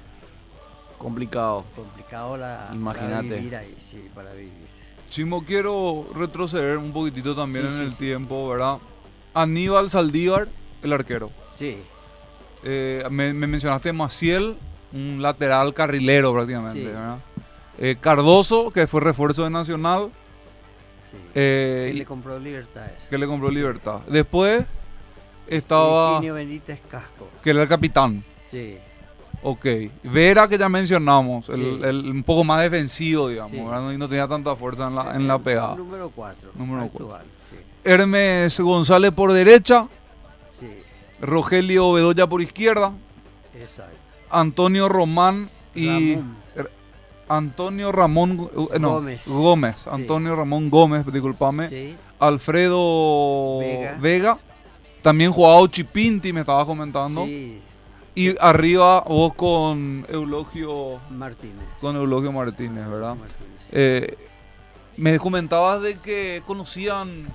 Complicado. 0.99 1.65
complicado 1.75 2.37
la, 2.37 2.67
para 2.69 2.75
Imagínate. 2.77 3.37
vivir 3.37 3.57
ahí, 3.57 3.75
sí, 3.81 4.09
para 4.15 4.33
vivir. 4.33 4.53
Chimo, 5.11 5.45
quiero 5.45 6.07
retroceder 6.15 6.79
un 6.79 6.93
poquitito 6.93 7.35
también 7.35 7.67
Sí, 7.67 7.71
en 7.73 7.79
sí, 7.79 7.83
el 7.87 7.91
sí. 7.93 7.99
tiempo, 7.99 8.49
¿verdad? 8.49 8.79
Aníbal 9.35 9.91
Saldívar, 9.91 10.49
el 10.83 10.93
arquero. 10.93 11.31
Sí, 11.59 11.79
Eh, 12.65 13.03
me, 13.11 13.33
me 13.33 13.49
mencionaste 13.49 13.93
Maciel, 13.93 14.57
un 14.93 15.20
lateral 15.22 15.72
carrilero 15.74 16.32
prácticamente, 16.32 16.80
Sí. 16.80 16.86
¿verdad? 16.86 17.18
Eh, 17.78 17.97
Cardoso, 18.01 18.70
que 18.70 18.86
fue 18.86 19.01
refuerzo 19.01 19.45
de 19.45 19.51
Nacional. 19.51 20.11
sí. 21.11 21.16
eh, 21.34 21.88
que 21.93 21.99
le 21.99 22.05
compró 22.07 22.38
Libertades. 22.38 22.93
que 23.11 23.18
le 23.18 23.26
compró 23.26 23.51
Libertad. 23.51 24.01
Después 24.09 24.64
estaba, 25.47 26.20
Benítez 26.20 26.80
Casco. 26.88 27.28
que 27.43 27.51
era 27.51 27.62
el 27.62 27.68
capitán. 27.68 28.24
Sí, 28.51 28.78
Ok. 29.45 29.66
Vera, 30.05 30.47
que 30.47 30.57
ya 30.57 30.68
mencionamos, 30.68 31.49
el, 31.49 31.57
Sí. 31.57 31.80
el- 31.82 32.11
un 32.11 32.22
poco 32.22 32.45
más 32.45 32.62
defensivo, 32.62 33.28
digamos, 33.28 33.51
Sí. 33.51 33.95
y 33.95 33.99
no 33.99 34.09
tenía 34.09 34.28
tanta 34.28 34.55
fuerza 34.55 34.86
en 34.86 34.95
la, 34.95 35.16
en 35.16 35.26
la 35.26 35.36
pegada. 35.38 35.74
Número 35.74 36.11
4. 36.14 36.51
Número 36.55 36.82
actual, 36.84 37.24
sí. 37.51 37.57
Hermes 37.82 38.61
González 38.61 39.11
por 39.11 39.32
derecha, 39.32 39.88
Sí, 40.61 40.68
Rogelio 41.20 41.93
Bedoya 41.93 42.28
por 42.28 42.40
izquierda, 42.40 42.93
exacto. 43.59 43.97
Antonio 44.33 44.89
Román 44.89 45.51
y 45.74 46.14
Ramón. 46.16 46.37
Antonio 47.28 47.93
Ramón 47.93 48.51
eh, 48.74 48.78
no, 48.78 48.95
Gómez. 48.95 49.26
Gómez, 49.28 49.78
Sí. 49.80 49.91
Antonio 49.93 50.37
Ramón 50.37 50.68
Gómez, 50.70 51.05
disculpame. 51.12 51.68
Sí, 51.68 51.97
Alfredo 52.18 53.59
Vega. 53.61 53.99
Vega. 54.01 54.39
También 55.03 55.33
jugaba 55.33 55.57
Ochipinti, 55.57 56.33
me 56.33 56.41
estabas 56.41 56.66
comentando. 56.66 57.24
sí, 57.24 57.61
Y 58.14 58.35
arriba 58.41 59.01
vos 59.03 59.35
con 59.35 60.07
Eulogio 60.09 61.01
Martínez. 61.11 61.64
con 61.80 61.97
Eulogio 61.97 62.30
Martínez, 62.33 62.87
¿verdad? 62.89 63.16
Martínez. 63.16 63.68
Eh, 63.72 64.16
me 64.97 65.18
comentabas 65.18 65.80
de 65.83 65.99
que 65.99 66.43
conocían, 66.47 67.26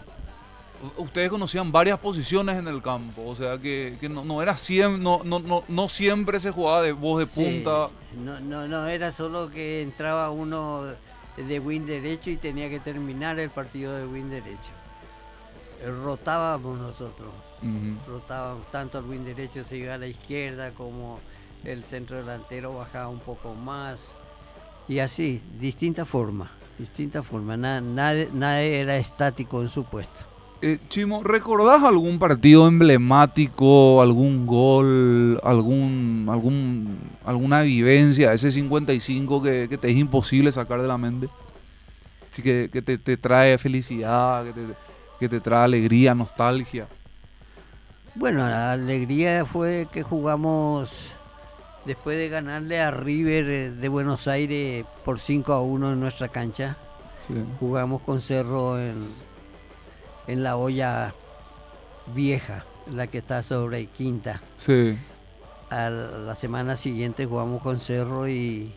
ustedes 0.97 1.29
conocían 1.29 1.71
varias 1.71 1.99
posiciones 1.99 2.57
en 2.57 2.67
el 2.67 2.81
campo, 2.81 3.23
o 3.25 3.35
sea 3.35 3.57
que, 3.57 3.97
que 3.99 4.09
no, 4.09 4.23
no 4.23 4.41
era 4.41 4.57
siempre, 4.57 5.01
no, 5.03 5.21
no, 5.23 5.39
no, 5.39 5.63
no 5.67 5.89
siempre 5.89 6.39
se 6.39 6.51
jugaba 6.51 6.81
de 6.81 6.91
voz 6.91 7.19
de 7.19 7.25
Sí, 7.25 7.31
punta. 7.63 7.89
No, 8.23 8.39
no, 8.39 8.67
no, 8.67 8.87
era 8.87 9.11
solo 9.11 9.49
que 9.49 9.81
entraba 9.81 10.29
uno 10.31 10.83
de 11.37 11.59
win 11.59 11.85
derecho 11.85 12.29
y 12.29 12.37
tenía 12.37 12.69
que 12.69 12.79
terminar 12.79 13.37
el 13.39 13.49
partido 13.49 13.93
de 13.95 14.05
win 14.07 14.29
derecho. 14.29 14.71
Eh, 15.81 15.89
Rotábamos 16.03 16.79
nosotros, 16.79 17.29
rotábamos 18.07 18.69
tanto 18.71 18.99
el 18.99 19.05
win 19.05 19.25
derecho 19.25 19.63
se 19.63 19.77
iba 19.77 19.93
a 19.95 19.97
la 19.97 20.07
izquierda 20.07 20.71
como 20.71 21.19
el 21.63 21.83
centro 21.83 22.17
delantero 22.17 22.73
bajaba 22.75 23.07
un 23.09 23.19
poco 23.19 23.53
más 23.55 24.01
y 24.87 24.99
así, 24.99 25.41
distinta 25.59 26.05
forma, 26.05 26.49
distinta 26.79 27.21
forma, 27.21 27.57
Na- 27.57 27.81
nadie, 27.81 28.29
nadie 28.31 28.79
era 28.79 28.95
estático 28.97 29.61
en 29.61 29.69
su 29.69 29.83
puesto. 29.83 30.21
Eh, 30.61 30.79
Chimo, 30.89 31.23
¿recordás 31.23 31.83
algún 31.83 32.17
partido 32.17 32.67
emblemático, 32.67 34.01
algún 34.01 34.47
gol, 34.47 35.39
algún, 35.43 36.27
algún, 36.31 36.97
alguna 37.23 37.61
vivencia, 37.61 38.33
ese 38.33 38.51
55 38.51 39.43
que, 39.43 39.67
que 39.69 39.77
te 39.77 39.91
es 39.91 39.97
imposible 39.97 40.51
sacar 40.51 40.81
de 40.81 40.87
la 40.87 40.97
mente? 40.97 41.29
Así 42.31 42.41
que, 42.41 42.69
que 42.73 42.81
te, 42.81 42.97
te 42.97 43.17
trae 43.17 43.57
felicidad, 43.59 44.45
que 44.45 44.53
te, 44.53 44.61
que 45.19 45.29
te 45.29 45.39
trae 45.39 45.65
alegría, 45.65 46.15
nostalgia. 46.15 46.87
Bueno, 48.15 48.39
la 48.47 48.71
alegría 48.71 49.45
fue 49.45 49.87
que 49.91 50.01
jugamos 50.01 50.91
después 51.85 52.17
de 52.17 52.29
ganarle 52.29 52.81
a 52.81 52.89
River 52.89 53.45
eh, 53.45 53.71
de 53.71 53.89
Buenos 53.89 54.27
Aires 54.27 54.85
por 55.05 55.19
5 55.19 55.53
a 55.53 55.61
1 55.61 55.93
en 55.93 55.99
nuestra 55.99 56.29
cancha. 56.29 56.77
Sí. 57.27 57.35
Jugamos 57.59 58.01
con 58.01 58.21
Cerro 58.21 58.79
en, 58.79 59.07
en 60.27 60.43
la 60.43 60.57
olla 60.57 61.13
vieja, 62.13 62.65
la 62.93 63.07
que 63.07 63.19
está 63.19 63.41
sobre 63.41 63.87
Quinta. 63.87 64.41
Sí. 64.57 64.97
A 65.69 65.89
la 65.89 66.35
semana 66.35 66.75
siguiente 66.75 67.25
jugamos 67.25 67.61
con 67.61 67.79
Cerro 67.79 68.27
y 68.27 68.71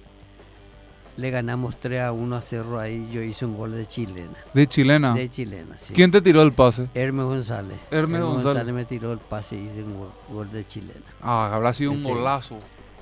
le 1.17 1.31
ganamos 1.31 1.79
3 1.79 2.01
a 2.03 2.13
1 2.13 2.37
a 2.37 2.41
Cerro 2.41 2.81
ahí. 2.81 3.09
Yo 3.13 3.23
hice 3.23 3.45
un 3.45 3.57
gol 3.57 3.73
de 3.73 3.87
chilena. 3.87 4.37
De 4.55 4.67
chilena. 4.67 5.15
De 5.15 5.29
chilena, 5.29 5.77
sí. 5.79 5.95
¿Quién 5.95 6.11
te 6.11 6.21
tiró 6.21 6.43
el 6.43 6.53
pase? 6.53 6.89
Hermes 6.95 7.27
González. 7.27 7.79
Hermes 7.91 8.23
González. 8.23 8.75
me 8.75 8.85
tiró 8.85 9.13
el 9.13 9.19
pase 9.19 9.57
y 9.57 9.67
hice 9.67 9.85
un 9.85 9.99
gol, 9.99 10.13
gol 10.29 10.51
de 10.51 10.67
chilena. 10.67 11.07
Ah, 11.21 11.55
habrá 11.55 11.73
sido 11.73 11.93
un 11.93 12.03
golazo. 12.03 12.59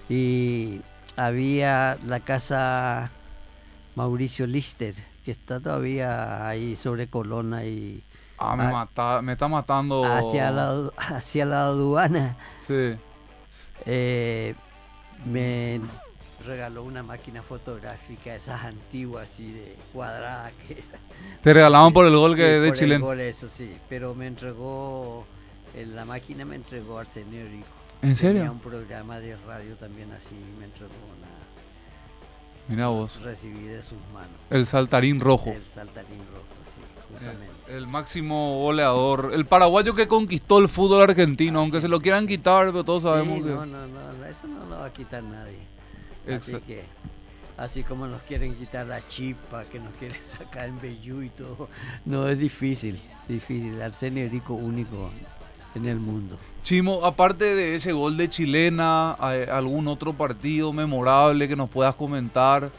Y 0.09 0.81
había 1.17 1.99
la 2.05 2.21
casa 2.21 3.11
Mauricio 3.95 4.47
Lister, 4.47 4.95
que 5.25 5.31
está 5.31 5.61
todavía 5.61 6.47
ahí 6.47 6.77
sobre 6.77 7.09
Colona 7.09 7.65
y 7.65 8.03
Ah, 8.39 8.55
me, 8.57 8.71
mata, 8.71 9.21
me 9.23 9.33
está 9.33 9.49
matando. 9.49 10.05
hacia 10.05 10.51
la, 10.51 10.91
hacia 10.97 11.45
la 11.45 11.65
aduana. 11.67 12.37
Sí. 12.67 12.97
eh, 13.87 14.55
me 15.27 15.81
regaló 16.47 16.85
una 16.85 17.03
máquina 17.03 17.43
fotográfica, 17.43 18.35
esas 18.35 18.65
antiguas 18.65 19.29
así 19.31 19.53
de 19.53 19.77
cuadrada 19.93 20.51
que 20.67 20.83
Te 21.43 21.53
regalaban 21.53 21.93
por 21.93 22.07
el 22.07 22.15
gol 22.17 22.37
que 22.37 22.43
Sí, 22.43 22.49
de 22.49 22.59
por 22.59 22.67
el 22.69 22.73
chileno. 22.75 23.07
gol, 23.07 23.21
eso 23.21 23.49
sí, 23.49 23.77
pero 23.89 24.15
me 24.15 24.29
entregó, 24.29 25.27
en 25.75 25.97
la 25.97 26.05
máquina 26.05 26.45
me 26.45 26.55
entregó 26.57 26.99
Arsenio 26.99 27.45
Rico. 27.47 27.67
¿En 28.03 28.15
serio? 28.15 28.37
Tenía 28.43 28.53
un 28.53 28.61
programa 28.61 29.19
de 29.19 29.37
radio 29.39 29.75
también 29.77 30.13
así, 30.13 30.37
me 30.59 30.67
entregó 30.67 30.93
una, 31.19 31.27
Mira 32.69 32.87
vos. 32.89 33.21
recibí 33.23 33.65
de 33.65 33.83
sus 33.83 33.99
manos. 34.15 34.31
El 34.51 34.65
saltarín 34.65 35.19
rojo. 35.21 35.51
El 35.51 35.65
saltarín 35.65 36.21
rojo, 36.33 36.47
sí, 36.73 36.81
justamente. 37.11 37.58
El 37.71 37.87
máximo 37.87 38.61
goleador. 38.63 39.31
El 39.35 39.45
paraguayo 39.45 39.95
que 39.95 40.09
conquistó 40.09 40.59
el 40.59 40.69
fútbol 40.69 41.03
argentino, 41.03 41.61
aunque 41.61 41.81
se 41.81 41.89
lo 41.89 42.01
quieran 42.01 42.27
quitar, 42.27 42.67
pero 42.67 42.85
todos 42.85 43.03
sabemos 43.03 43.39
Sí, 43.39 43.45
que. 43.45 43.51
no, 43.51 43.67
no, 43.67 43.87
no, 43.87 44.25
eso 44.27 44.47
no 44.47 44.65
lo 44.67 44.79
va 44.81 44.87
a 44.87 44.93
quitar 44.93 45.23
nadie. 45.23 45.59
Así 46.35 46.57
que, 46.67 46.85
así 47.57 47.83
como 47.83 48.07
nos 48.07 48.23
quieren 48.23 48.55
quitar 48.55 48.87
la 48.87 49.07
chipa, 49.07 49.65
que 49.65 49.79
nos 49.81 49.93
quieren 49.95 50.19
sacar 50.27 50.69
en 50.69 50.81
Bellú 50.81 51.23
y 51.23 51.31
todo, 51.31 51.69
no 52.05 52.29
es 52.29 52.39
difícil, 52.39 53.01
difícil. 53.29 53.81
Arsenio 53.83 54.29
Rico 54.31 54.55
único 54.55 55.11
en 55.75 55.87
el 55.87 55.99
mundo. 55.99 56.39
Chimo, 56.63 57.05
aparte 57.05 57.55
de 57.55 57.75
ese 57.75 57.93
gol 57.93 58.17
de 58.17 58.29
chilena, 58.29 59.15
¿hay 59.19 59.43
¿algún 59.43 59.89
otro 59.89 60.15
partido 60.15 60.73
memorable 60.73 61.49
que 61.49 61.57
nos 61.57 61.69
puedas 61.71 61.95
comentar? 61.95 62.71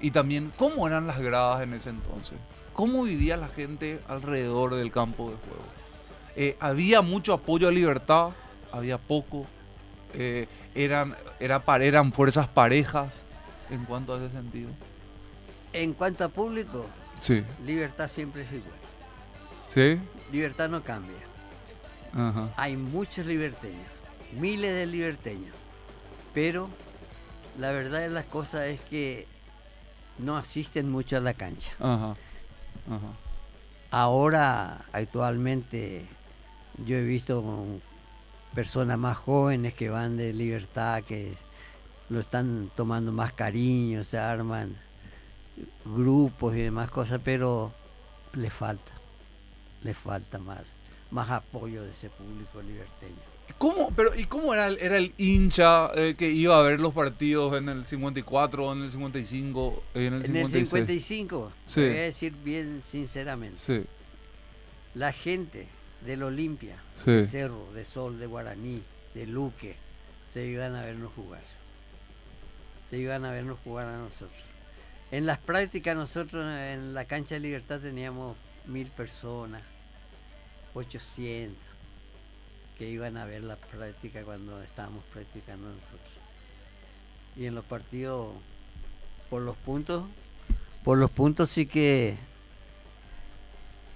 Y 0.00 0.10
también, 0.10 0.52
¿cómo 0.56 0.86
eran 0.86 1.06
las 1.06 1.18
gradas 1.20 1.62
en 1.62 1.74
ese 1.74 1.90
entonces? 1.90 2.38
¿Cómo 2.78 3.02
vivía 3.02 3.36
la 3.36 3.48
gente 3.48 3.98
alrededor 4.06 4.76
del 4.76 4.92
campo 4.92 5.30
de 5.30 5.36
juego? 5.38 5.64
Eh, 6.36 6.56
¿Había 6.60 7.02
mucho 7.02 7.32
apoyo 7.32 7.66
a 7.66 7.72
libertad? 7.72 8.30
¿Había 8.70 8.98
poco? 8.98 9.46
Eh, 10.14 10.46
eran, 10.76 11.16
era, 11.40 11.58
pa- 11.64 11.82
eran 11.82 12.12
fuerzas 12.12 12.46
parejas 12.46 13.12
en 13.68 13.84
cuanto 13.84 14.14
a 14.14 14.18
ese 14.18 14.30
sentido. 14.30 14.70
En 15.72 15.92
cuanto 15.92 16.22
a 16.22 16.28
público, 16.28 16.86
Sí. 17.18 17.42
libertad 17.66 18.06
siempre 18.06 18.42
es 18.42 18.52
igual. 18.52 18.70
¿Sí? 19.66 19.98
Libertad 20.30 20.68
no 20.68 20.84
cambia. 20.84 21.18
Ajá. 22.14 22.50
Hay 22.56 22.76
muchos 22.76 23.26
liberteños, 23.26 23.88
miles 24.38 24.72
de 24.72 24.86
liberteños, 24.86 25.56
pero 26.32 26.68
la 27.58 27.72
verdad 27.72 27.98
de 28.02 28.10
las 28.10 28.26
cosas 28.26 28.66
es 28.66 28.80
que 28.82 29.26
no 30.18 30.36
asisten 30.36 30.88
mucho 30.92 31.16
a 31.16 31.20
la 31.20 31.34
cancha. 31.34 31.72
Ajá. 31.80 32.14
Ahora, 33.90 34.84
actualmente, 34.92 36.06
yo 36.84 36.96
he 36.96 37.04
visto 37.04 37.42
personas 38.54 38.98
más 38.98 39.16
jóvenes 39.16 39.74
que 39.74 39.88
van 39.88 40.16
de 40.16 40.32
libertad, 40.32 41.02
que 41.04 41.34
lo 42.08 42.20
están 42.20 42.70
tomando 42.74 43.12
más 43.12 43.32
cariño, 43.32 44.04
se 44.04 44.18
arman 44.18 44.76
grupos 45.84 46.54
y 46.54 46.62
demás 46.62 46.90
cosas, 46.90 47.20
pero 47.24 47.72
le 48.32 48.50
falta, 48.50 48.92
le 49.82 49.94
falta 49.94 50.38
más, 50.38 50.62
más 51.10 51.30
apoyo 51.30 51.82
de 51.82 51.90
ese 51.90 52.10
público 52.10 52.62
liberteño. 52.62 53.27
¿Cómo, 53.58 53.90
pero, 53.96 54.14
¿Y 54.14 54.24
cómo 54.26 54.54
era 54.54 54.68
el, 54.68 54.78
era 54.78 54.96
el 54.98 55.12
hincha 55.18 55.90
eh, 55.96 56.14
que 56.16 56.30
iba 56.30 56.56
a 56.58 56.62
ver 56.62 56.78
los 56.78 56.94
partidos 56.94 57.56
en 57.58 57.68
el 57.68 57.84
54, 57.84 58.72
en 58.72 58.82
el 58.84 58.90
55, 58.92 59.82
en 59.94 60.00
el 60.00 60.06
En 60.06 60.14
el 60.14 60.22
56? 60.46 60.68
55, 60.68 61.52
Sí. 61.66 61.80
voy 61.80 61.90
a 61.90 62.02
decir 62.02 62.32
bien 62.44 62.82
sinceramente, 62.84 63.58
Sí. 63.58 63.84
la 64.94 65.12
gente 65.12 65.66
del 66.06 66.22
Olimpia, 66.22 66.76
Sí. 66.94 67.10
de 67.10 67.26
Cerro, 67.26 67.66
de 67.74 67.84
Sol, 67.84 68.20
de 68.20 68.26
Guaraní, 68.26 68.82
de 69.14 69.26
Luque, 69.26 69.74
se 70.32 70.44
iban 70.46 70.76
a 70.76 70.82
vernos 70.82 71.12
jugar. 71.14 71.42
Se 72.90 72.96
iban 72.96 73.24
a 73.24 73.32
vernos 73.32 73.58
jugar 73.64 73.88
a 73.88 73.98
nosotros. 73.98 74.40
En 75.10 75.26
las 75.26 75.38
prácticas 75.38 75.96
nosotros 75.96 76.44
en 76.46 76.94
la 76.94 77.06
cancha 77.06 77.34
de 77.34 77.40
Libertad 77.40 77.80
teníamos 77.80 78.36
mil 78.66 78.86
personas, 78.88 79.62
800, 80.74 81.56
que 82.78 82.88
iban 82.88 83.16
a 83.16 83.24
ver 83.24 83.42
la 83.42 83.56
práctica 83.56 84.22
cuando 84.22 84.62
estábamos 84.62 85.02
practicando 85.12 85.68
nosotros. 85.68 86.12
Y 87.36 87.46
en 87.46 87.54
los 87.54 87.64
partidos, 87.64 88.28
por 89.30 89.42
los 89.42 89.56
puntos, 89.56 90.04
por 90.84 90.96
los 90.98 91.10
puntos 91.10 91.50
sí 91.50 91.66
que, 91.66 92.16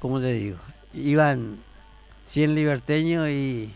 ¿cómo 0.00 0.20
te 0.20 0.32
digo? 0.32 0.58
Iban 0.94 1.58
100 2.26 2.54
liberteños 2.54 3.28
y 3.28 3.72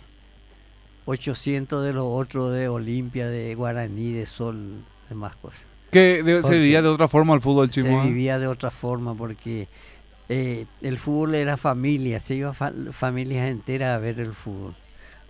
800 1.07 1.85
de 1.85 1.93
los 1.93 2.05
otros 2.07 2.53
de 2.53 2.69
Olimpia, 2.69 3.29
de 3.29 3.55
Guaraní, 3.55 4.13
de 4.13 4.27
Sol, 4.27 4.85
demás 5.09 5.37
cosas. 5.37 5.67
Que 5.91 6.23
de- 6.23 6.43
se 6.43 6.55
vivía 6.59 6.83
de 6.83 6.89
otra 6.89 7.09
forma 7.09 7.35
el 7.35 7.41
fútbol 7.41 7.71
Se 7.73 7.83
chimo. 7.83 8.03
¿eh? 8.03 8.07
vivía 8.09 8.39
de 8.39 8.49
otra 8.49 8.71
forma 8.71 9.15
porque 9.15 9.69
eh, 10.29 10.67
el 10.83 10.99
fútbol 10.99 11.37
era 11.37 11.57
familia, 11.57 12.19
se 12.19 12.35
iba 12.35 12.53
fa- 12.53 12.73
familias 12.91 13.49
enteras 13.49 13.95
a 13.97 13.99
ver 13.99 14.19
el 14.19 14.35
fútbol, 14.35 14.75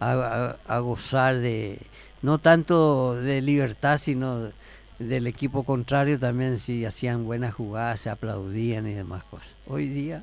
a, 0.00 0.12
a- 0.12 0.56
a 0.76 0.78
gozar 0.80 1.36
de, 1.38 1.78
no 2.22 2.38
tanto 2.38 3.14
de 3.14 3.40
libertad, 3.42 3.98
sino 3.98 4.50
del 4.98 5.26
equipo 5.26 5.64
contrario 5.64 6.18
también, 6.18 6.58
si 6.58 6.84
hacían 6.84 7.24
buenas 7.24 7.54
jugadas, 7.54 8.00
se 8.00 8.10
aplaudían 8.10 8.86
y 8.88 8.94
demás 8.94 9.24
cosas. 9.24 9.54
Hoy 9.66 9.88
día 9.88 10.22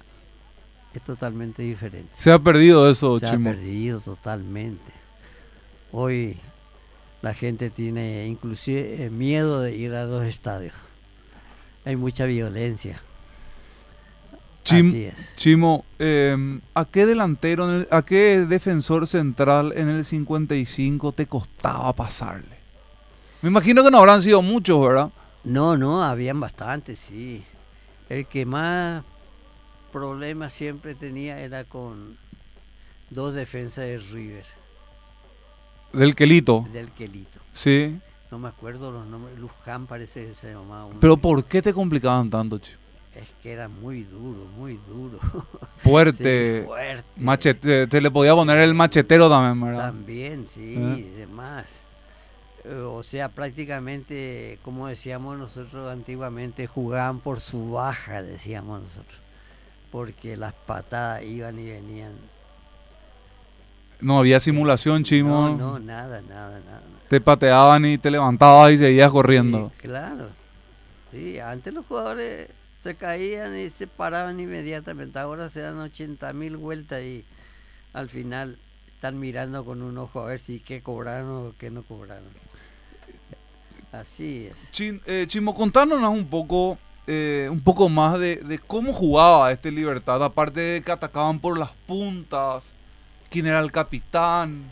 es 0.93 1.01
totalmente 1.03 1.61
diferente. 1.63 2.09
Se 2.15 2.31
ha 2.31 2.39
perdido 2.39 2.89
eso, 2.89 3.19
Se 3.19 3.27
Chimo. 3.27 3.49
ha 3.49 3.53
perdido 3.53 3.99
totalmente. 4.01 4.91
Hoy 5.91 6.37
la 7.21 7.33
gente 7.33 7.69
tiene 7.69 8.25
inclusive 8.27 9.09
miedo 9.09 9.61
de 9.61 9.75
ir 9.75 9.93
a 9.93 10.05
los 10.05 10.23
estadios. 10.23 10.73
Hay 11.85 11.95
mucha 11.95 12.25
violencia. 12.25 12.99
Chim- 14.63 14.89
Así 14.89 15.03
es. 15.05 15.35
Chimo, 15.35 15.83
eh, 15.99 16.59
¿a 16.73 16.85
qué 16.85 17.05
delantero, 17.05 17.69
en 17.69 17.75
el- 17.81 17.87
a 17.91 18.01
qué 18.03 18.45
defensor 18.47 19.07
central 19.07 19.73
en 19.75 19.89
el 19.89 20.05
55 20.05 21.11
te 21.11 21.27
costaba 21.27 21.91
pasarle? 21.93 22.57
Me 23.41 23.49
imagino 23.49 23.83
que 23.83 23.91
no 23.91 23.97
habrán 23.99 24.21
sido 24.21 24.41
muchos, 24.41 24.81
¿verdad? 24.81 25.09
No, 25.43 25.75
no, 25.75 26.01
habían 26.01 26.39
bastantes, 26.39 26.97
sí. 26.99 27.43
El 28.07 28.25
que 28.27 28.45
más 28.45 29.03
problemas 29.91 30.53
siempre 30.53 30.95
tenía 30.95 31.39
era 31.39 31.65
con 31.65 32.17
dos 33.09 33.33
defensas 33.33 33.83
de 33.85 33.97
River, 33.97 34.45
Del 35.91 36.15
Quelito. 36.15 36.65
del 36.71 36.89
Quelito. 36.91 37.39
Sí. 37.51 37.99
No 38.31 38.39
me 38.39 38.47
acuerdo 38.47 38.91
los 38.91 39.05
nombres, 39.05 39.37
Luján 39.37 39.85
parece 39.85 40.25
que 40.27 40.33
se 40.33 40.51
llamaba 40.53 40.85
uno. 40.85 40.97
Pero 40.99 41.17
¿por 41.17 41.43
qué 41.45 41.61
te 41.61 41.73
complicaban 41.73 42.29
tanto, 42.29 42.57
Chimo? 42.57 42.77
Es 43.15 43.31
que 43.43 43.51
era 43.53 43.67
muy 43.67 44.03
duro, 44.03 44.45
muy 44.57 44.79
duro. 44.87 45.19
Fuerte. 45.77 46.61
Sí, 46.61 46.65
fuerte. 46.65 47.03
Machete, 47.15 47.87
te 47.87 48.01
le 48.01 48.09
podía 48.09 48.33
poner 48.33 48.57
el 48.59 48.73
machetero 48.73 49.29
también, 49.29 49.63
¿verdad? 49.63 49.85
También, 49.91 50.47
sí, 50.47 50.75
¿Eh? 50.75 50.95
y 50.97 51.19
demás. 51.19 51.77
Eh, 52.63 52.73
O 52.73 53.03
sea, 53.03 53.29
prácticamente, 53.29 54.57
como 54.63 54.87
decíamos 54.87 55.37
nosotros 55.37 55.91
antiguamente, 55.91 56.65
jugaban 56.65 57.19
por 57.19 57.39
su 57.39 57.71
baja, 57.71 58.23
decíamos 58.23 58.81
nosotros. 58.81 59.19
Porque 59.91 60.35
las 60.35 60.53
patadas 60.53 61.21
iban 61.23 61.59
y 61.59 61.69
venían. 61.69 62.13
No 64.01 64.17
había 64.17 64.39
simulación, 64.39 65.03
Chimo. 65.03 65.49
No, 65.49 65.57
no, 65.57 65.79
nada, 65.79 66.19
nada, 66.21 66.59
nada. 66.65 66.81
Te 67.09 67.21
pateaban 67.21 67.85
y 67.85 67.99
te 67.99 68.09
levantabas 68.09 68.71
y 68.71 68.77
seguías 68.79 69.11
corriendo. 69.11 69.71
Sí, 69.75 69.87
claro. 69.87 70.29
Sí, 71.11 71.37
antes 71.39 71.71
los 71.71 71.85
jugadores 71.85 72.49
se 72.83 72.95
caían 72.95 73.57
y 73.57 73.69
se 73.69 73.87
paraban 73.87 74.39
inmediatamente. 74.39 75.17
Ahora 75.17 75.47
se 75.49 75.61
dan 75.61 75.79
80 75.79 76.33
mil 76.33 76.57
vueltas 76.57 77.01
y 77.01 77.23
al 77.93 78.09
final 78.09 78.57
están 78.95 79.19
mirando 79.19 79.63
con 79.63 79.81
un 79.81 79.97
ojo 79.97 80.19
a 80.21 80.25
ver 80.25 80.39
si 80.39 80.59
qué 80.59 80.81
cobraron 80.81 81.47
o 81.47 81.53
qué 81.57 81.69
no 81.71 81.83
cobraron. 81.83 82.27
Así 83.91 84.47
es. 84.51 84.69
Chin- 84.71 85.01
eh, 85.05 85.25
Chimo, 85.27 85.53
contanos 85.53 86.01
un 86.03 86.25
poco, 86.25 86.77
eh, 87.07 87.47
un 87.51 87.61
poco 87.61 87.87
más 87.89 88.19
de, 88.19 88.59
cómo 88.65 88.91
jugaba 88.91 89.51
este 89.51 89.71
Libertad, 89.71 90.23
aparte 90.23 90.59
de 90.59 90.81
que 90.81 90.91
atacaban 90.91 91.39
por 91.39 91.57
las 91.57 91.71
puntas, 91.87 92.73
quién 93.29 93.45
era 93.45 93.59
el 93.59 93.71
capitán, 93.71 94.63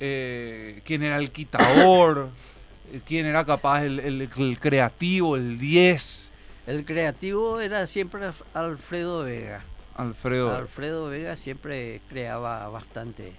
eh, 0.00 0.80
quién 0.84 1.02
era 1.02 1.16
el 1.16 1.30
quitador, 1.30 2.30
quién 3.06 3.26
era 3.26 3.44
capaz 3.44 3.84
el 3.84 4.58
creativo, 4.60 5.36
el 5.36 5.58
10. 5.58 6.31
El 6.66 6.84
creativo 6.84 7.60
era 7.60 7.86
siempre 7.86 8.26
Alf- 8.28 8.44
Alfredo 8.54 9.24
Vega. 9.24 9.62
Alfredo. 9.94 10.54
Alfredo 10.54 11.06
Vega 11.06 11.36
siempre 11.36 12.00
creaba 12.08 12.68
bastante. 12.68 13.32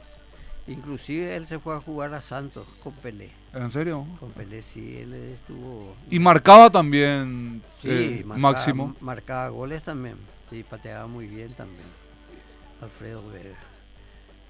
Inclusive 0.67 1.35
él 1.35 1.45
se 1.45 1.59
fue 1.59 1.75
a 1.75 1.79
jugar 1.81 2.13
a 2.13 2.21
Santos 2.21 2.67
con 2.83 2.93
Pelé. 2.93 3.31
¿En 3.53 3.69
serio? 3.69 4.05
Con 4.19 4.31
Pelé 4.31 4.61
sí, 4.61 4.97
él 4.97 5.13
estuvo... 5.13 5.95
Y 6.09 6.19
marcaba 6.19 6.69
también 6.69 7.61
Sí, 7.81 7.89
eh, 7.89 8.21
marcaba, 8.25 8.37
Máximo. 8.39 8.95
marcaba 9.01 9.49
goles 9.49 9.83
también. 9.83 10.15
Sí, 10.49 10.63
pateaba 10.63 11.07
muy 11.07 11.27
bien 11.27 11.53
también. 11.53 11.85
Alfredo 12.81 13.27
Vega. 13.29 13.57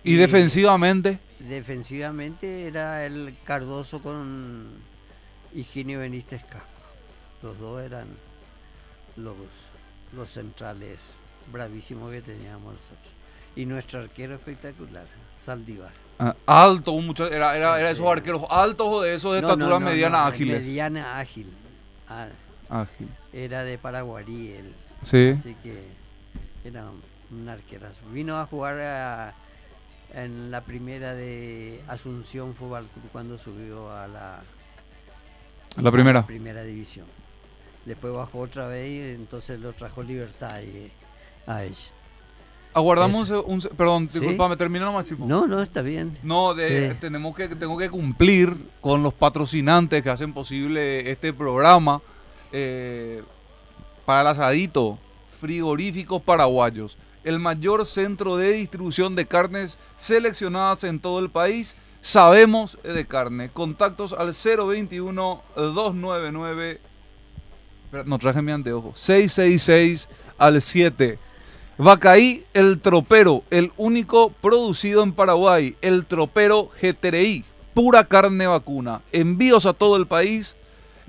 Y 0.03 0.15
defensivamente, 0.15 1.19
Defensivamente 1.39 2.67
era 2.67 3.05
el 3.05 3.35
Cardoso 3.43 4.01
con 4.01 4.67
Higinio 5.53 5.99
Benítez 5.99 6.43
Casco. 6.45 6.67
Los 7.41 7.57
dos 7.59 7.81
eran 7.81 8.07
los, 9.15 9.35
los 10.13 10.29
centrales 10.29 10.97
bravísimos 11.51 12.11
que 12.11 12.21
teníamos 12.21 12.73
nosotros. 12.73 13.13
Y 13.55 13.65
nuestro 13.65 13.99
arquero 14.01 14.35
espectacular, 14.35 15.05
Saldívar. 15.43 15.91
ah, 16.19 16.35
alto, 16.45 16.91
un 16.93 17.05
muchacho, 17.07 17.31
era, 17.31 17.55
era, 17.55 17.79
era 17.79 17.91
esos 17.91 18.07
arqueros 18.07 18.43
altos 18.49 18.87
o 18.87 19.01
de 19.01 19.15
esos 19.15 19.35
de 19.35 19.41
No, 19.41 19.49
estatura 19.49 19.79
no, 19.79 19.85
mediana 19.85 20.25
ágiles. 20.27 20.65
Mediana 20.65 21.19
ágil. 21.19 21.51
Ah, 22.09 22.27
Ágil. 22.69 23.07
era 23.31 23.63
de 23.63 23.77
Paraguarí 23.77 24.51
él. 24.53 24.73
Sí. 25.03 25.33
Así 25.37 25.55
que 25.61 25.83
era 26.65 26.85
un 27.31 27.47
arquerazo. 27.49 27.99
Vino 28.11 28.39
a 28.39 28.45
jugar 28.47 28.79
a- 28.79 29.33
en 30.13 30.51
la 30.51 30.61
primera 30.61 31.13
de 31.15 31.81
Asunción 31.87 32.53
Fútbol 32.55 32.85
Club 32.93 33.09
cuando 33.11 33.37
subió 33.37 33.91
a 33.91 34.07
la, 34.07 34.37
A 35.75 35.81
la 35.81 35.91
primera. 35.91 36.25
primera 36.25 36.63
división. 36.63 37.07
Después 37.85 38.13
bajó 38.13 38.39
otra 38.39 38.67
vez 38.67 38.89
y 38.89 39.01
entonces 39.15 39.59
lo 39.59 39.73
trajo 39.73 40.01
Libertad 40.03 40.61
y 40.61 40.91
a 41.45 41.63
ellos. 41.65 41.93
Aguardamos 42.75 43.29
un, 43.29 43.61
perdón, 43.77 44.09
¿Sí? 44.11 44.19
disculpame, 44.19 44.55
termina 44.57 44.85
nomás, 44.85 45.05
chico. 45.07 45.25
No, 45.27 45.45
no, 45.45 45.61
está 45.61 45.81
bien. 45.83 46.17
No, 46.23 46.53
de- 46.55 46.91
Sí. 46.91 46.97
tenemos 46.99 47.35
que, 47.35 47.47
tengo 47.49 47.77
que 47.77 47.89
cumplir 47.89 48.55
con 48.81 49.03
los 49.03 49.13
patrocinantes 49.13 50.01
que 50.01 50.09
hacen 50.09 50.33
posible 50.33 51.09
este 51.11 51.33
programa. 51.33 52.01
eh, 52.55 53.23
para 54.05 54.21
el 54.21 54.27
asadito, 54.27 54.99
frigoríficos 55.41 56.21
paraguayos. 56.21 56.97
El 57.23 57.39
mayor 57.39 57.85
centro 57.87 58.37
de 58.37 58.51
distribución 58.53 59.15
de 59.15 59.25
carnes 59.25 59.77
seleccionadas 59.97 60.83
en 60.83 60.99
todo 60.99 61.19
el 61.19 61.29
país. 61.31 61.75
sabemos 62.01 62.77
de 62.83 63.05
carne. 63.07 63.49
Contactos 63.49 64.13
al 64.13 64.33
021-299. 65.55 66.79
No 68.05 68.17
traje 68.17 68.41
mi 68.41 68.51
anteojo. 68.51 68.93
666 68.95 70.07
al 70.37 70.61
7. 70.61 71.19
Vacaí, 71.77 72.45
el 72.53 72.79
tropero, 72.79 73.43
el 73.49 73.73
único 73.77 74.29
producido 74.29 75.03
en 75.03 75.11
Paraguay, 75.11 75.75
el 75.81 76.05
tropero 76.05 76.69
GTRI, 76.81 77.43
pura 77.73 78.05
carne 78.05 78.47
vacuna. 78.47 79.01
Envíos 79.11 79.65
a 79.65 79.73
todo 79.73 79.97
el 79.97 80.07
país. 80.07 80.55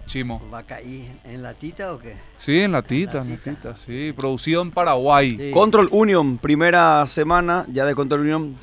Chimo. 0.08 0.42
¿Vacaí 0.50 1.08
en 1.24 1.44
latita 1.44 1.94
o 1.94 2.00
qué? 2.00 2.16
Sí, 2.36 2.62
en 2.62 2.72
latita, 2.72 3.20
en 3.20 3.30
latita, 3.30 3.76
sí. 3.76 4.14
Producido 4.16 4.64
en 4.64 4.72
Paraguay. 4.72 5.52
Control 5.54 5.90
Union, 5.92 6.38
primera 6.40 7.06
semana 7.06 7.66
ya 7.72 7.86
de 7.86 7.94
Control 7.94 8.22
Union. 8.22 8.56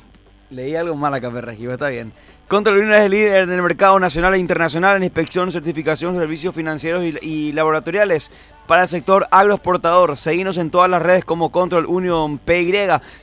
Leí 0.49 0.75
algo 0.75 0.95
mal 0.95 1.13
acá, 1.13 1.31
Ferregio, 1.31 1.71
está 1.71 1.89
bien. 1.89 2.11
Control 2.47 2.77
Union 2.77 2.93
es 2.93 3.01
el 3.01 3.11
líder 3.11 3.43
en 3.43 3.51
el 3.51 3.61
mercado 3.61 3.99
nacional 3.99 4.35
e 4.35 4.37
internacional 4.37 4.97
en 4.97 5.03
inspección, 5.03 5.51
certificación, 5.51 6.15
servicios 6.15 6.53
financieros 6.53 7.03
y, 7.03 7.17
y 7.21 7.51
laboratoriales 7.53 8.29
para 8.67 8.83
el 8.83 8.89
sector 8.89 9.27
agroexportador. 9.31 10.17
Seguimos 10.17 10.57
en 10.57 10.69
todas 10.69 10.89
las 10.89 11.01
redes 11.01 11.25
como 11.25 11.51
Control 11.51 11.85
Union 11.85 12.37
PY. 12.37 12.73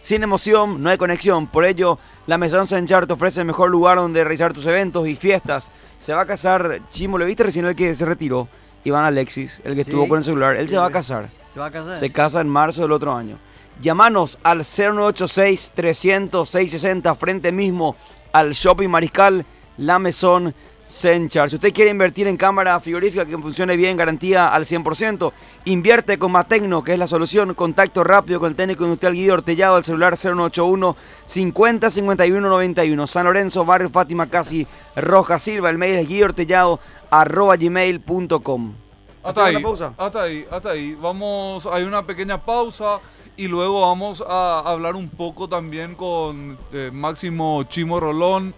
Sin 0.02 0.22
emoción, 0.22 0.82
no 0.82 0.90
hay 0.90 0.98
conexión. 0.98 1.46
Por 1.46 1.64
ello, 1.64 1.98
la 2.26 2.38
Maison 2.38 2.66
Senchar 2.66 3.06
te 3.06 3.12
ofrece 3.12 3.40
el 3.40 3.46
mejor 3.46 3.70
lugar 3.70 3.98
donde 3.98 4.22
realizar 4.22 4.52
tus 4.52 4.66
eventos 4.66 5.06
y 5.06 5.16
fiestas. 5.16 5.70
Se 6.03 6.12
va 6.12 6.22
a 6.22 6.26
casar, 6.26 6.80
Chimo, 6.90 7.16
¿lo 7.16 7.24
viste 7.24 7.44
recién 7.44 7.64
el 7.64 7.76
que 7.76 7.94
se 7.94 8.05
retiró? 8.05 8.48
Iván 8.82 9.05
Alexis, 9.05 9.62
el 9.64 9.76
que 9.76 9.82
estuvo 9.82 10.03
Sí. 10.03 10.09
con 10.09 10.18
el 10.18 10.24
celular. 10.24 10.57
Él 10.57 10.66
Sí, 10.66 10.72
se 10.72 10.76
va 10.78 10.86
a 10.86 10.90
casar. 10.90 11.30
¿Se 11.55 11.61
va 11.61 11.66
a 11.66 11.70
casar? 11.70 11.96
Se 11.96 12.11
casa 12.11 12.40
en 12.40 12.48
marzo 12.48 12.82
del 12.82 12.90
otro 12.90 13.14
año. 13.14 13.38
Llámanos 13.80 14.36
al 14.42 14.64
0986-300-660 14.64 17.14
frente 17.16 17.53
mismo 17.53 17.94
al 18.32 18.50
Shopping 18.53 18.88
Mariscal 18.88 19.46
La 19.76 20.00
Maison 20.00 20.53
Senchar. 20.93 21.49
Si 21.49 21.57
usted 21.57 21.72
quiere 21.72 21.90
invertir 21.90 22.26
en 22.26 22.36
cámara 22.36 22.78
frigorífica 22.78 23.24
que 23.24 23.38
funcione 23.38 23.76
bien, 23.76 23.97
garantía 23.97 24.53
al 24.53 24.66
100%, 24.66 25.32
invierte 25.64 26.18
con 26.18 26.32
Matecno, 26.32 26.84
que 26.84 26.93
es 26.93 26.99
la 26.99 27.07
solución. 27.07 27.55
Contacto 27.55 28.05
rápido 28.05 28.38
con 28.38 28.51
el 28.51 28.57
técnico 28.57 28.84
industrial 28.84 29.14
Guido 29.14 29.34
Ortellado 29.34 29.76
al 29.76 29.84
celular 29.84 30.18
0981 30.18 30.95
50 31.24 31.90
51 31.90 32.49
91. 32.49 33.07
San 33.07 33.24
Lorenzo, 33.24 33.64
Barrio 33.64 33.88
Fátima 33.88 34.26
Casi, 34.28 34.66
Roja 34.95 35.38
Silva. 35.38 35.70
El 35.70 35.78
mail 35.78 35.95
es 35.97 36.07
guidoortellado 36.09 36.78
arroba 37.11 37.57
gmail.com. 37.57 38.74
Hasta 39.22 39.45
¿Hacemos 39.45 39.57
ahí, 39.57 39.62
pausa? 39.62 39.95
hasta 39.97 40.22
ahí, 40.24 40.47
hasta 40.51 40.70
ahí. 40.72 40.95
Vamos, 40.95 41.64
hay 41.64 41.84
una 41.84 42.05
pequeña 42.05 42.45
pausa 42.45 43.01
y 43.38 43.49
luego 43.49 43.80
vamos 43.80 44.22
a 44.28 44.61
hablar 44.66 44.95
un 44.97 45.09
poco 45.09 45.49
también 45.49 45.95
con 45.95 46.59
eh, 46.70 46.90
Máximo 46.93 47.62
Chimo 47.64 47.99
Rolón, 47.99 48.55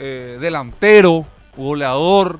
eh, 0.00 0.38
delantero, 0.40 1.24
goleador, 1.58 2.38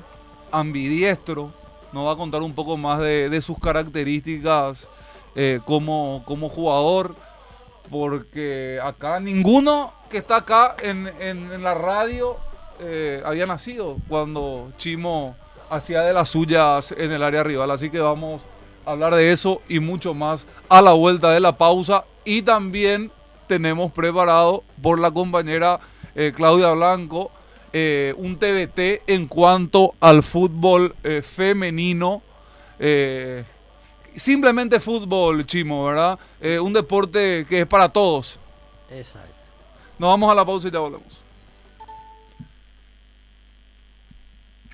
ambidiestro. 0.51 1.51
Nos 1.91 2.07
va 2.07 2.13
a 2.13 2.15
contar 2.15 2.41
un 2.41 2.53
poco 2.53 2.77
más 2.77 2.99
de, 2.99 3.39
sus 3.41 3.59
características 3.59 4.87
eh, 5.35 5.59
como, 5.65 6.23
como 6.25 6.49
jugador, 6.49 7.15
porque 7.89 8.79
acá 8.83 9.19
ninguno 9.19 9.93
que 10.09 10.17
está 10.19 10.37
acá 10.37 10.75
en, 10.81 11.07
en- 11.19 11.51
en 11.51 11.63
la 11.63 11.73
radio 11.73 12.37
eh, 12.79 13.21
había 13.25 13.45
nacido 13.45 13.97
cuando 14.07 14.71
Chimo 14.77 15.35
hacía 15.69 16.01
de 16.01 16.13
las 16.13 16.29
suyas 16.29 16.91
en 16.97 17.11
el 17.11 17.23
área 17.23 17.43
rival. 17.43 17.69
Así 17.71 17.89
que 17.89 17.99
vamos 17.99 18.41
a 18.85 18.91
hablar 18.91 19.13
de 19.15 19.31
eso 19.31 19.61
y 19.67 19.79
mucho 19.79 20.13
más 20.13 20.45
a 20.69 20.81
la 20.81 20.93
vuelta 20.93 21.31
de 21.31 21.39
la 21.39 21.57
pausa. 21.57 22.05
Y 22.25 22.41
también 22.43 23.11
tenemos 23.47 23.91
preparado 23.91 24.63
por 24.81 24.99
la 24.99 25.11
compañera 25.11 25.79
eh, 26.15 26.31
Claudia 26.35 26.71
Blanco 26.71 27.31
eh, 27.73 28.13
un 28.17 28.37
TBT 28.37 29.03
en 29.07 29.27
cuanto 29.27 29.93
al 29.99 30.23
fútbol 30.23 30.95
eh, 31.03 31.21
femenino. 31.21 32.21
eh, 32.79 33.43
simplemente 34.15 34.79
fútbol, 34.79 35.45
Chimo, 35.45 35.85
¿verdad? 35.85 36.19
Eh, 36.41 36.59
un 36.59 36.73
deporte 36.73 37.45
que 37.47 37.61
es 37.61 37.67
para 37.67 37.89
todos. 37.89 38.37
Exacto. 38.91 39.29
Nos 39.97 40.09
vamos 40.09 40.31
a 40.31 40.35
la 40.35 40.45
pausa 40.45 40.67
y 40.67 40.71
ya 40.71 40.79
volvemos. 40.79 41.19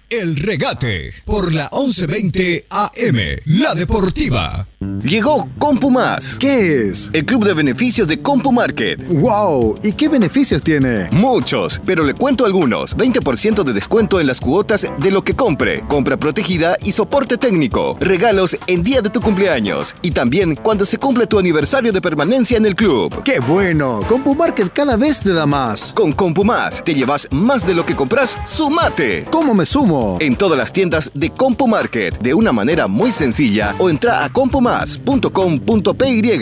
El 0.10 0.38
regate 0.38 1.12
por 1.26 1.52
la 1.54 1.70
1120 1.74 2.68
AM, 2.70 3.18
la 3.46 3.74
deportiva. 3.74 4.68
Llegó 5.06 5.48
CompuMás. 5.60 6.38
¿Qué 6.40 6.88
es? 6.90 7.12
El 7.14 7.26
club 7.26 7.46
de 7.46 7.54
beneficios 7.54 8.08
de 8.08 8.22
CompuMarket. 8.22 9.08
¡Wow! 9.08 9.78
¿Y 9.84 9.92
qué 9.94 10.10
beneficios 10.10 10.64
tiene? 10.64 11.08
Muchos, 11.12 11.80
pero 11.86 12.04
le 12.04 12.16
cuento 12.16 12.46
algunos. 12.46 12.98
20% 12.98 13.64
de 13.64 13.74
descuento 13.74 14.20
en 14.20 14.26
las 14.26 14.42
cuotas 14.42 14.88
de 15.00 15.12
lo 15.12 15.24
que 15.24 15.36
compre. 15.36 15.82
Compra 15.88 16.18
protegida 16.18 16.76
y 16.84 16.92
soporte 16.92 17.38
técnico. 17.38 17.98
Regalos 18.00 18.58
en 18.66 18.84
día 18.84 19.02
de 19.02 19.12
tu 19.12 19.22
cumpleaños. 19.22 19.94
Y 20.02 20.12
también 20.12 20.56
cuando 20.56 20.86
se 20.86 20.98
cumple 20.98 21.28
tu 21.28 21.38
aniversario 21.38 21.94
de 21.94 22.02
permanencia 22.02 22.58
en 22.58 22.66
el 22.66 22.76
club. 22.76 23.22
¡Qué 23.24 23.40
bueno! 23.40 24.02
CompuMarket 24.08 24.74
cada 24.74 24.98
vez 24.98 25.20
te 25.20 25.34
da 25.34 25.46
más. 25.46 25.94
Con 25.94 26.14
CompuMás 26.14 26.84
te 26.84 26.96
llevas 26.96 27.28
más 27.32 27.66
de 27.66 27.76
lo 27.76 27.86
que 27.86 27.96
compras. 27.96 28.40
¡Sumate! 28.46 29.26
¿Cómo 29.32 29.54
me 29.54 29.66
sumo? 29.66 30.18
En 30.20 30.36
todas 30.36 30.58
las 30.58 30.74
tiendas 30.74 31.12
de 31.14 31.30
CompuMarket 31.30 32.20
de 32.20 32.34
una 32.34 32.52
manera 32.52 32.88
muy 32.88 33.12
sencilla 33.12 33.76
o 33.78 33.90
entra 33.90 34.26
a 34.26 34.30
compumás.com.py. 34.76 36.40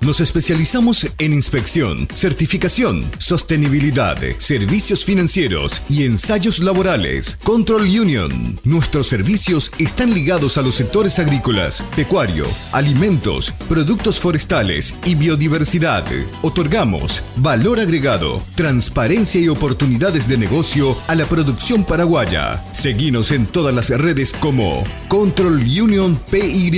Nos 0.00 0.20
especializamos 0.20 1.08
en 1.18 1.32
inspección, 1.32 2.08
certificación, 2.14 3.02
sostenibilidad, 3.18 4.16
servicios 4.38 5.04
financieros 5.04 5.82
y 5.88 6.04
ensayos 6.04 6.60
laborales. 6.60 7.36
Control 7.42 7.82
Union. 7.82 8.56
Nuestros 8.64 9.08
servicios 9.08 9.72
están 9.78 10.14
ligados 10.14 10.56
a 10.56 10.62
los 10.62 10.76
sectores 10.76 11.18
agrícolas, 11.18 11.82
pecuario, 11.96 12.46
alimentos, 12.72 13.52
productos 13.68 14.20
forestales 14.20 14.96
y 15.04 15.16
biodiversidad. 15.16 16.06
Otorgamos 16.42 17.22
valor 17.36 17.80
agregado, 17.80 18.40
transparencia 18.54 19.40
y 19.40 19.48
oportunidades 19.48 20.28
de 20.28 20.38
negocio 20.38 20.96
a 21.08 21.16
la 21.16 21.26
producción 21.26 21.84
paraguaya. 21.84 22.62
Seguinos 22.72 23.32
en 23.32 23.46
todas 23.46 23.74
las 23.74 23.90
redes 23.90 24.32
como 24.32 24.84
Control 25.08 25.60
Union 25.60 26.16
PY. 26.30 26.68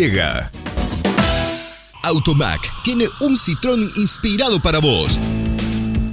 Automac 2.03 2.61
tiene 2.83 3.07
un 3.21 3.37
Citrón 3.37 3.91
inspirado 3.97 4.61
para 4.61 4.79
vos. 4.79 5.19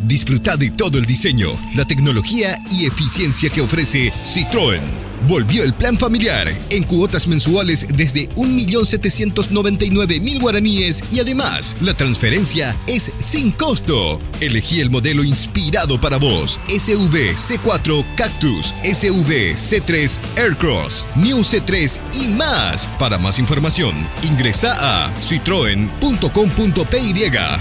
Disfruta 0.03 0.57
de 0.57 0.71
todo 0.71 0.97
el 0.97 1.05
diseño, 1.05 1.49
la 1.75 1.85
tecnología 1.85 2.57
y 2.71 2.85
eficiencia 2.85 3.49
que 3.49 3.61
ofrece 3.61 4.11
Citroën. 4.23 5.06
Volvió 5.27 5.63
el 5.63 5.73
plan 5.73 5.97
familiar 5.97 6.47
en 6.69 6.83
cuotas 6.83 7.27
mensuales 7.27 7.87
desde 7.95 8.29
1.799.000 8.35 10.39
guaraníes 10.39 11.03
y 11.11 11.19
además 11.19 11.75
la 11.81 11.95
transferencia 11.95 12.77
es 12.87 13.11
sin 13.19 13.51
costo. 13.51 14.19
Elegí 14.39 14.79
el 14.81 14.89
modelo 14.89 15.23
inspirado 15.23 15.99
para 15.99 16.17
vos. 16.17 16.59
SV 16.67 17.35
C4 17.35 18.05
Cactus, 18.15 18.73
SV 18.83 19.55
C3 19.55 20.19
Aircross, 20.37 21.05
New 21.15 21.39
C3 21.39 21.99
y 22.21 22.27
más. 22.27 22.87
Para 22.99 23.17
más 23.17 23.39
información, 23.39 23.95
ingresa 24.23 24.75
a 24.79 25.11
citroen.com.py 25.21 27.07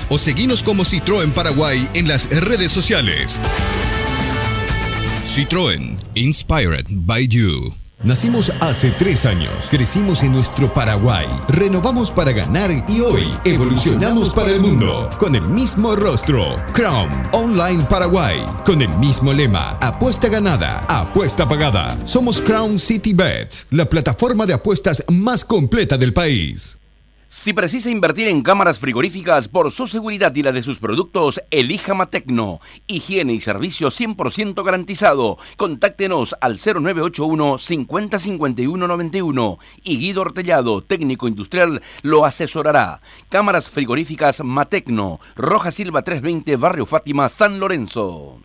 o 0.09 0.19
seguinos 0.19 0.63
como 0.63 0.85
Citroën 0.85 1.33
Paraguay 1.33 1.89
en 1.95 2.09
las 2.09 2.29
redes 2.31 2.73
sociales. 2.73 3.39
Citroën, 5.27 5.99
inspired 6.15 6.87
by 7.05 7.27
you. 7.27 7.75
Nacimos 8.05 8.49
hace 8.61 8.93
tres 8.93 9.27
años, 9.27 9.53
crecimos 9.69 10.23
en 10.23 10.31
nuestro 10.33 10.73
Paraguay, 10.73 11.27
renovamos 11.49 12.13
para 12.13 12.31
ganar 12.31 12.71
y 12.89 13.01
hoy 13.01 13.35
evolucionamos 13.45 14.31
para 14.31 14.51
el 14.51 14.61
mundo 14.61 15.11
con 15.19 15.35
el 15.35 15.43
mismo 15.43 15.97
rostro. 15.97 16.63
Crown 16.73 17.11
Online 17.33 17.83
Paraguay, 17.91 18.47
con 18.65 18.83
el 18.83 18.89
mismo 19.01 19.33
lema, 19.33 19.71
apuesta 19.81 20.29
ganada, 20.29 20.87
apuesta 20.89 21.49
pagada. 21.49 21.99
Somos 22.07 22.41
Crown 22.41 22.79
City 22.79 23.13
Bet, 23.13 23.53
la 23.71 23.87
plataforma 23.87 24.47
de 24.47 24.55
apuestas 24.55 25.03
más 25.09 25.45
completa 25.45 25.99
del 25.99 26.13
país. 26.13 26.79
Si 27.29 27.53
precisa 27.53 27.91
invertir 27.91 28.29
en 28.29 28.43
cámaras 28.43 28.79
frigoríficas 28.79 29.49
por 29.49 29.73
su 29.73 29.89
seguridad 29.89 30.33
y 30.37 30.45
la 30.45 30.53
de 30.53 30.63
sus 30.63 30.79
productos, 30.79 31.43
elija 31.51 31.93
Matecno. 31.93 32.61
Higiene 32.87 33.33
y 33.33 33.41
servicio 33.41 33.89
100% 33.89 34.65
garantizado. 34.65 35.37
Contáctenos 35.57 36.37
al 36.41 36.57
0981 36.57 37.59
505191 37.59 39.59
y 39.83 39.99
Guido 39.99 40.21
Ortellado, 40.21 40.85
técnico 40.85 41.27
industrial, 41.27 41.83
lo 42.03 42.25
asesorará. 42.25 43.01
Cámaras 43.29 43.71
frigoríficas 43.71 44.45
Matecno, 44.45 45.19
Roja 45.35 45.73
Silva 45.73 46.03
320, 46.03 46.55
Barrio 46.55 46.87
Fátima, 46.87 47.29
San 47.29 47.59
Lorenzo. 47.59 48.39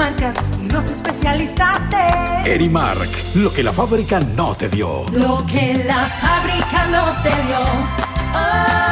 Marcas 0.00 0.34
y 0.64 0.70
los 0.70 0.84
especialistas 0.90 1.78
de 1.90 2.54
Erimark, 2.54 3.10
lo 3.34 3.52
que 3.52 3.62
la 3.62 3.70
fábrica 3.70 4.18
no 4.18 4.56
te 4.56 4.70
dio. 4.70 5.04
lo 5.12 5.44
que 5.44 5.84
la 5.84 6.06
fábrica 6.06 6.86
no 6.90 7.04
te 7.22 7.28
dio. 7.28 7.58
Oh, 8.34 8.89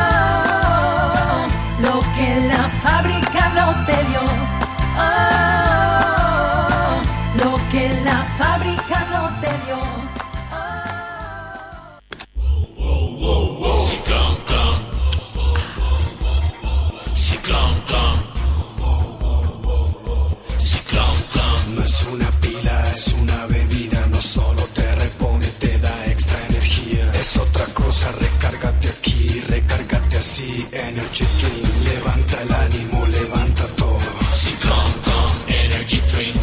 cosa, 27.88 28.12
recárgate 28.20 28.86
aquí, 28.88 29.40
recárgate 29.48 30.18
así. 30.18 30.66
Energy 30.72 31.24
Drink, 31.40 31.74
levanta 31.90 32.36
el 32.42 32.52
ánimo, 32.66 33.06
levanta 33.06 33.64
todo. 33.80 33.98
Ciclón, 34.30 34.92
clon, 35.04 35.32
Energy 35.64 36.00
Drink. 36.12 36.42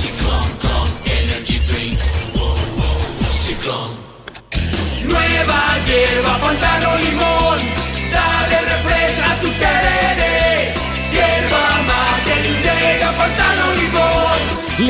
Ciclón, 0.00 0.48
clon, 0.62 0.88
Energy 1.04 1.58
Drink. 1.68 2.00
Ciclón. 3.44 3.90
Nueva 5.04 5.60
hierba, 5.86 6.34
pantano, 6.44 6.90
limón. 7.04 7.58
Dale 8.12 8.51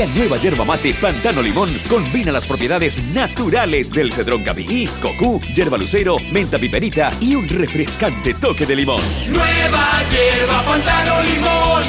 La 0.03 0.09
nueva 0.09 0.37
yerba 0.37 0.65
mate 0.65 0.95
Pantano 0.95 1.41
Limón 1.41 1.71
combina 1.89 2.33
las 2.33 2.45
propiedades 2.45 3.01
naturales 3.15 3.89
del 3.89 4.13
cedrón 4.13 4.43
capií, 4.43 4.89
cocú, 5.01 5.41
yerba 5.55 5.79
lucero, 5.79 6.17
menta 6.33 6.59
piperita 6.59 7.13
y 7.21 7.37
un 7.37 7.49
refrescante 7.49 8.35
toque 8.35 8.67
de 8.67 8.75
limón. 8.75 9.01
Nueva 9.29 10.03
hierba, 10.11 10.61
pantano, 10.63 11.23
limón. 11.23 11.85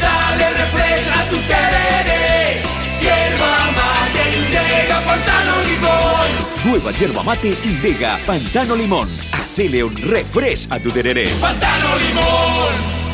Dale 0.00 0.48
refresca 0.50 1.18
a 1.18 1.24
tu 1.24 1.36
tereré. 1.38 2.62
Hierba 3.00 3.72
mate, 3.72 4.22
llega, 4.52 5.00
pantano, 5.00 5.62
limón. 5.64 6.70
Nueva 6.70 6.92
yerba 6.92 7.22
mate 7.24 7.56
Indega 7.64 8.20
Pantano 8.24 8.76
Limón. 8.76 9.08
Hacele 9.32 9.82
un 9.82 9.96
refresh 9.96 10.68
a 10.70 10.78
tu 10.78 10.92
tereré. 10.92 11.30
Pantano, 11.40 11.96
limón. 11.96 13.05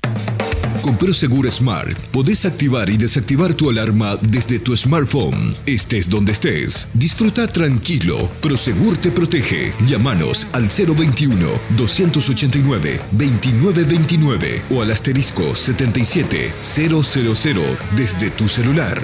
Con 0.82 0.98
Prosegur 0.98 1.50
Smart 1.50 1.98
podés 2.12 2.44
activar 2.44 2.90
y 2.90 2.96
desactivar 2.96 3.54
tu 3.54 3.70
alarma 3.70 4.18
desde 4.20 4.58
tu 4.58 4.76
smartphone, 4.76 5.54
estés 5.64 6.10
donde 6.10 6.32
estés. 6.32 6.88
Disfruta 6.92 7.46
tranquilo. 7.46 8.30
Prosegur 8.42 8.98
te 8.98 9.10
protege. 9.10 9.72
Llámanos 9.86 10.46
al 10.52 10.68
021 10.68 11.48
289 11.76 13.00
2929 13.12 14.62
o 14.70 14.82
al 14.82 14.90
asterisco 14.90 15.54
77000 15.54 17.78
desde 17.96 18.30
tu 18.30 18.48
celular. 18.48 19.00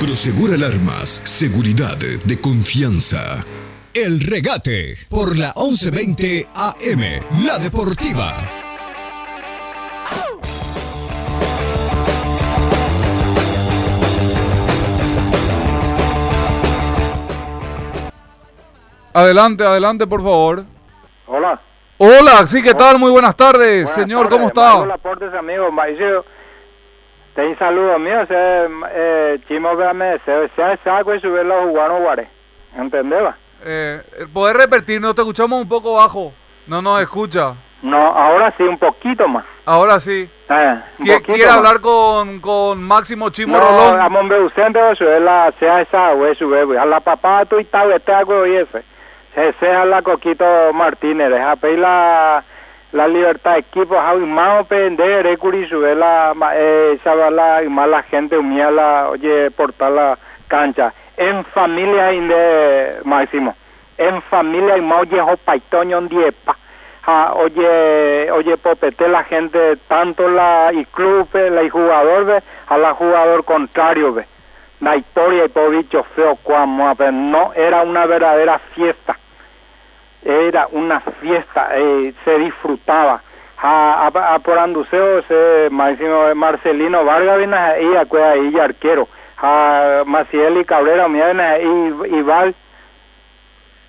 Prosegur 0.00 0.54
Alarmas, 0.54 1.20
seguridad 1.24 1.98
de 1.98 2.40
confianza. 2.40 3.44
El 3.94 4.20
regate 4.20 4.94
por 5.08 5.36
la 5.36 5.54
1120 5.56 6.46
AM, 6.54 7.00
la 7.46 7.58
deportiva. 7.58 8.36
Adelante, 19.14 19.64
adelante, 19.64 20.06
por 20.06 20.22
favor. 20.22 20.64
Hola. 21.26 21.58
Hola, 21.96 22.46
sí, 22.46 22.62
¿qué 22.62 22.74
tal? 22.74 22.98
Muy 22.98 23.10
buenas 23.10 23.34
tardes, 23.34 23.88
señor, 23.90 24.28
¿cómo 24.28 24.48
está? 24.48 24.76
Hola, 24.76 24.94
aportes, 24.94 25.32
amigo. 25.32 25.72
Mauricio, 25.72 26.26
te 27.34 27.46
un 27.46 27.58
saludo 27.58 27.98
mío. 27.98 28.26
Se, 28.26 28.68
eh, 28.92 29.40
chimo, 29.48 29.74
véame, 29.74 30.18
se, 30.26 30.48
se 30.54 30.76
saco 30.84 31.14
y 31.14 31.20
subirlo 31.20 31.58
a 31.58 31.62
jugar 31.64 31.88
no 31.88 32.00
guare. 32.00 32.28
¿Entendés? 32.76 33.24
va? 33.24 33.36
Eh, 33.64 34.00
¿Poder 34.32 34.56
repetir? 34.56 35.00
No 35.00 35.14
te 35.14 35.22
escuchamos 35.22 35.60
un 35.60 35.68
poco 35.68 35.94
bajo. 35.94 36.32
No 36.66 36.80
nos 36.82 37.00
escucha. 37.00 37.54
No, 37.82 37.96
ahora 37.96 38.52
sí, 38.56 38.62
un 38.64 38.78
poquito 38.78 39.26
más. 39.28 39.44
Ahora 39.64 40.00
sí. 40.00 40.28
Eh, 40.48 40.78
un 40.98 41.06
¿Qui- 41.06 41.12
poquito 41.14 41.32
¿Quiere 41.34 41.46
más. 41.46 41.56
hablar 41.56 41.80
con, 41.80 42.40
con 42.40 42.82
Máximo 42.82 43.30
Chimo 43.30 43.56
No, 43.56 43.62
Rolón? 43.62 44.00
a 44.00 44.08
mombre 44.08 44.40
usted 44.42 44.74
o 44.76 44.94
sube 44.96 45.20
la 45.20 45.52
sea 45.60 45.82
esa 45.82 46.12
güey 46.12 46.34
sube 46.34 46.64
güey. 46.64 46.78
A 46.78 46.84
la 46.84 47.00
papá 47.00 47.44
tu 47.44 47.58
y 47.60 47.64
tal 47.64 47.92
este 47.92 48.12
hago 48.12 48.46
y 48.46 48.56
ese. 48.56 48.82
Se 49.34 49.52
sea 49.60 49.84
la 49.84 50.02
coquito 50.02 50.44
Martínez, 50.72 51.30
deja 51.30 51.54
pedir 51.56 51.78
la 51.80 52.42
la 52.90 53.06
libertad 53.06 53.52
de 53.52 53.58
equipo, 53.58 53.94
how 53.96 54.18
más 54.26 54.66
pender, 54.66 55.22
recuri 55.22 55.68
sube 55.68 55.94
la 55.94 56.32
eh, 56.54 56.98
la 57.30 57.62
y 57.62 57.68
más 57.68 57.86
la 57.88 58.02
gente 58.02 58.38
humilla 58.38 58.70
la 58.70 59.08
oye 59.10 59.50
portar 59.50 59.92
la 59.92 60.18
cancha. 60.48 60.92
En 61.18 61.44
familia 61.46 62.12
inde 62.12 63.00
máximo. 63.04 63.56
En 63.98 64.22
familia 64.22 64.76
y 64.76 64.80
más 64.80 65.00
oye 65.00 65.20
paitoño 65.44 65.98
en 65.98 66.08
diepa. 66.08 66.56
Ah, 67.04 67.32
oye, 67.34 68.30
oye, 68.30 68.56
popete 68.56 69.08
la 69.08 69.24
gente, 69.24 69.76
tanto 69.88 70.28
la 70.28 70.70
y 70.72 70.84
club, 70.84 71.28
eh, 71.34 71.50
la 71.50 71.64
y 71.64 71.70
jugador, 71.70 72.24
ve, 72.24 72.42
a 72.68 72.78
la 72.78 72.94
jugador 72.94 73.44
contrario, 73.44 74.14
ve. 74.14 74.26
La 74.80 74.94
historia 74.94 75.46
y 75.46 75.48
por 75.48 75.70
dicho 75.70 76.04
feo, 76.14 76.36
cuamo, 76.36 76.94
no 77.12 77.52
era 77.54 77.82
una 77.82 78.06
verdadera 78.06 78.60
fiesta. 78.74 79.18
Era 80.24 80.68
una 80.70 81.00
fiesta, 81.00 81.70
eh, 81.74 82.14
se 82.24 82.38
disfrutaba. 82.38 83.22
A, 83.60 84.06
a, 84.06 84.34
a 84.34 84.38
por 84.38 84.56
Anduceo, 84.56 85.22
se, 85.22 85.68
Máximo 85.70 86.32
Marcelino 86.36 87.04
Vargas 87.04 87.38
viene 87.38 87.56
ahí, 87.56 87.96
acuerda 87.96 88.30
ahí, 88.32 88.50
y 88.54 88.58
arquero. 88.60 89.08
A 89.40 90.02
Maciel 90.06 90.58
y 90.58 90.64
Cabrera, 90.64 91.06
viene 91.08 91.42
ahí, 91.42 91.92
y 92.10 92.22
Val, 92.22 92.54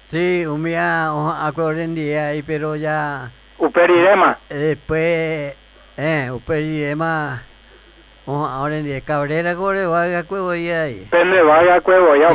Sí, 0.06 0.44
un 0.48 0.64
día 0.64 1.10
acuerdo 1.46 1.82
en 1.82 1.94
día 1.94 2.30
ahí, 2.30 2.42
pero 2.42 2.76
ya... 2.76 3.30
Uperirema. 3.60 4.40
Después, 4.50 5.54
eh, 5.98 6.32
Uperirema, 6.32 7.44
ahora 8.26 8.78
en 8.78 8.86
día, 8.86 9.02
Cabrera 9.02 9.56
corre, 9.56 9.86
vaya 9.86 10.24
cuevo 10.24 10.56
y 10.56 10.70
ahí. 10.70 11.08
Pende 11.12 11.42
vaya 11.44 11.80
cuevo, 11.82 12.16
ya 12.16 12.30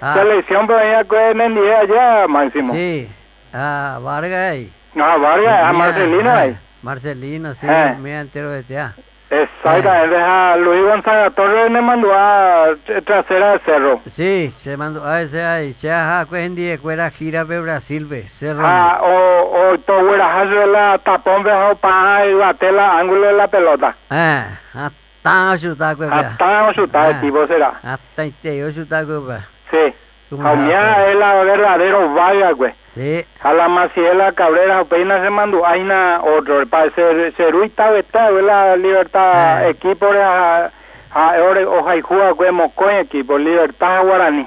Ah. 0.00 0.14
selección 0.14 0.66
pero 0.66 0.80
ya 0.90 1.04
que 1.04 1.30
en 1.30 1.54
día 1.54 1.84
ya 1.84 2.26
máximo. 2.28 2.72
Sí, 2.72 3.08
ah, 3.52 3.98
Vargas 4.02 4.52
ahí. 4.52 4.72
No, 4.94 5.20
Vargas, 5.20 5.64
a 5.64 5.72
Marcelino 5.74 6.30
ah, 6.30 6.38
ahí. 6.40 6.56
Marcelino, 6.82 7.52
sí, 7.54 7.66
Eh. 7.68 7.94
me 8.00 8.18
entero 8.18 8.50
de 8.50 8.62
tea. 8.62 8.94
Exactamente, 9.28 10.16
a 10.16 10.56
Luis 10.56 10.82
Gonzaga 10.84 11.30
Torres 11.30 11.68
me 11.70 11.80
mandó 11.80 12.12
a 12.14 12.68
t- 12.86 13.02
trasera 13.02 13.50
del 13.52 13.60
cerro. 13.62 14.00
Sí, 14.06 14.50
se 14.52 14.76
mandó 14.76 15.04
a 15.04 15.20
ese 15.22 15.42
ahí, 15.44 15.72
se 15.72 15.90
ha 15.90 16.24
cuendi 16.28 16.64
de 16.66 16.78
cuera 16.78 17.10
gira 17.10 17.44
de 17.44 17.60
Brasil, 17.60 18.04
ve, 18.06 18.28
cerro. 18.28 18.62
Ah, 18.64 19.00
o, 19.02 19.72
o 19.72 19.78
todo 19.78 19.98
huerajazo 20.08 20.50
de 20.54 20.66
la 20.68 20.98
tapón 20.98 21.42
dejado 21.42 21.74
para 21.76 22.24
y 22.26 22.34
bate 22.34 22.70
la 22.70 22.98
ángulo 22.98 23.26
de 23.26 23.32
la 23.32 23.48
pelota. 23.48 23.96
Ah, 24.10 24.46
hasta 24.72 25.58
chutar 25.58 25.96
cueva. 25.96 26.18
Hasta 26.18 26.72
chutar 26.74 27.10
el 27.10 27.20
tipo 27.20 27.46
será. 27.48 27.72
Hasta 27.82 28.24
interior 28.24 28.72
chutar 28.72 29.04
cueva. 29.06 29.40
Sí. 29.72 29.92
Como 30.30 30.42
Jaumía 30.44 30.80
la- 30.80 31.08
es 31.10 31.16
la 31.16 31.34
verdadero 31.42 32.14
vaga, 32.14 32.52
güey. 32.52 32.72
Sí. 32.96 33.24
A 33.42 33.52
la 33.52 33.68
Maciela 33.68 34.32
Cabrera 34.32 34.82
Peina 34.84 35.22
se 35.22 35.30
mandó 35.30 35.64
Aina 35.66 36.20
otro. 36.24 36.66
Para 36.66 36.90
ser 36.92 37.32
Ceruita 37.36 37.90
güey, 37.90 38.42
la 38.44 38.74
libertad 38.76 39.68
equipo 39.68 40.12
de 40.12 40.22
a 40.22 40.70
a 41.12 41.30
ore 41.42 41.64
Ojaijua, 41.64 42.30
güey, 42.32 42.50
Mocoy 42.52 42.94
equipo, 42.96 43.38
libertad 43.38 44.02
Guaraní. 44.02 44.46